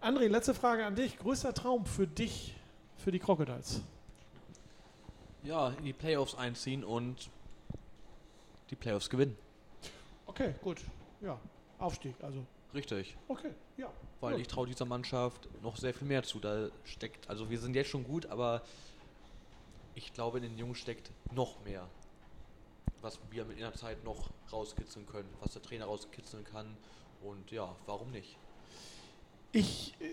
André, 0.00 0.28
letzte 0.28 0.54
Frage 0.54 0.86
an 0.86 0.94
dich. 0.94 1.18
Größter 1.18 1.52
Traum 1.52 1.84
für 1.84 2.06
dich, 2.06 2.54
für 2.98 3.10
die 3.10 3.18
Crocodiles? 3.18 3.82
Ja, 5.42 5.70
in 5.70 5.84
die 5.84 5.92
Playoffs 5.92 6.36
einziehen 6.36 6.84
und 6.84 7.28
die 8.70 8.76
Playoffs 8.76 9.10
gewinnen. 9.10 9.36
Okay, 10.26 10.54
gut. 10.62 10.78
Ja, 11.20 11.38
Aufstieg, 11.78 12.14
also. 12.22 12.44
Richtig. 12.74 13.16
Okay, 13.26 13.50
ja. 13.76 13.90
Weil 14.20 14.32
Gut. 14.32 14.40
ich 14.42 14.48
traue 14.48 14.66
dieser 14.66 14.84
Mannschaft 14.84 15.48
noch 15.62 15.76
sehr 15.76 15.94
viel 15.94 16.06
mehr 16.06 16.22
zu. 16.22 16.38
Da 16.38 16.68
steckt, 16.84 17.28
also 17.28 17.50
wir 17.50 17.58
sind 17.58 17.74
jetzt 17.74 17.88
schon 17.90 18.04
gut, 18.04 18.26
aber 18.26 18.62
ich 19.94 20.12
glaube, 20.12 20.38
in 20.38 20.44
den 20.44 20.58
Jungs 20.58 20.78
steckt 20.78 21.10
noch 21.32 21.64
mehr. 21.64 21.88
Was 23.00 23.18
wir 23.30 23.44
mit 23.44 23.56
in 23.56 23.62
der 23.62 23.74
Zeit 23.74 24.04
noch 24.04 24.30
rauskitzeln 24.52 25.06
können, 25.06 25.28
was 25.40 25.54
der 25.54 25.62
Trainer 25.62 25.86
rauskitzeln 25.86 26.44
kann. 26.44 26.76
Und 27.22 27.50
ja, 27.50 27.74
warum 27.86 28.10
nicht? 28.10 28.36
Ich, 29.52 29.94
äh, 30.00 30.04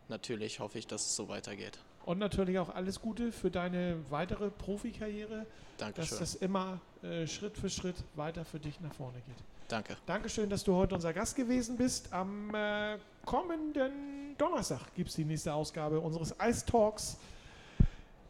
natürlich 0.09 0.59
hoffe 0.59 0.77
ich, 0.77 0.85
dass 0.85 1.07
es 1.07 1.15
so 1.15 1.27
weitergeht. 1.27 1.79
Und 2.05 2.19
natürlich 2.19 2.59
auch 2.59 2.69
alles 2.69 3.01
Gute 3.01 3.31
für 3.31 3.49
deine 3.49 3.97
weitere 4.11 4.51
Profikarriere, 4.51 5.47
dass 5.77 5.95
Dankeschön. 5.95 6.19
das 6.19 6.35
immer 6.35 6.79
äh, 7.01 7.25
Schritt 7.25 7.57
für 7.57 7.69
Schritt 7.69 7.95
weiter 8.15 8.45
für 8.45 8.59
dich 8.59 8.79
nach 8.79 8.93
vorne 8.93 9.17
geht. 9.25 9.43
Danke. 9.69 9.97
Dankeschön, 10.05 10.51
dass 10.51 10.63
du 10.63 10.75
heute 10.75 10.93
unser 10.93 11.13
Gast 11.13 11.35
gewesen 11.35 11.77
bist. 11.77 12.13
Am 12.13 12.53
äh, 12.53 12.99
kommenden 13.25 14.37
Donnerstag 14.37 14.93
gibt 14.93 15.09
es 15.09 15.15
die 15.15 15.25
nächste 15.25 15.51
Ausgabe 15.51 15.99
unseres 15.99 16.35
Ice 16.39 16.63
Talks. 16.63 17.17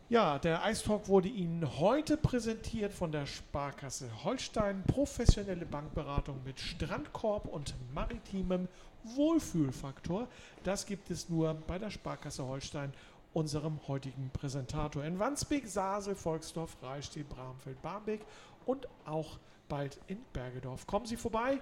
Ja, 0.08 0.38
der 0.38 0.62
Ice 0.68 0.84
Talk 0.84 1.08
wurde 1.08 1.30
Ihnen 1.30 1.80
heute 1.80 2.16
präsentiert 2.16 2.93
von 2.93 3.12
der 3.12 3.26
Sparkasse 3.26 4.08
Holstein. 4.24 4.84
Professionelle 4.86 5.66
Bankberatung 5.66 6.43
mit 6.43 6.60
Strandkorb 6.60 7.47
und 7.47 7.74
maritimem 7.91 8.68
Wohlfühlfaktor. 9.03 10.28
Das 10.64 10.86
gibt 10.86 11.10
es 11.10 11.28
nur 11.28 11.56
bei 11.56 11.80
der 11.80 11.89
Sparkasse 11.89 12.45
Holstein, 12.45 12.93
unserem 13.34 13.80
heutigen 13.88 14.30
Präsentator 14.30 15.03
in 15.03 15.18
Wandsbek, 15.18 15.66
Sasel, 15.68 16.14
Volksdorf, 16.14 16.78
Reichsteel, 16.84 17.24
Bramfeld, 17.24 17.82
Barmbek 17.82 18.22
und 18.68 18.88
auch 19.08 19.39
bald 19.68 19.97
in 20.06 20.20
Bergedorf. 20.34 20.86
Kommen 20.86 21.08
Sie 21.08 21.18
vorbei. 21.18 21.60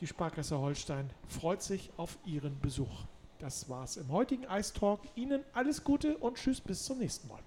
Die 0.00 0.08
Sparkasse 0.08 0.58
Holstein 0.58 1.08
freut 1.28 1.62
sich 1.62 1.92
auf 1.98 2.18
Ihren 2.24 2.58
Besuch. 2.58 3.04
Das 3.38 3.68
war's 3.68 3.96
im 3.96 4.10
heutigen 4.10 4.42
Ice 4.50 4.74
Talk. 4.74 5.02
Ihnen 5.14 5.44
alles 5.52 5.84
Gute 5.84 6.16
und 6.18 6.36
tschüss 6.36 6.60
bis 6.60 6.84
zum 6.84 6.98
nächsten 6.98 7.28
Mal. 7.28 7.45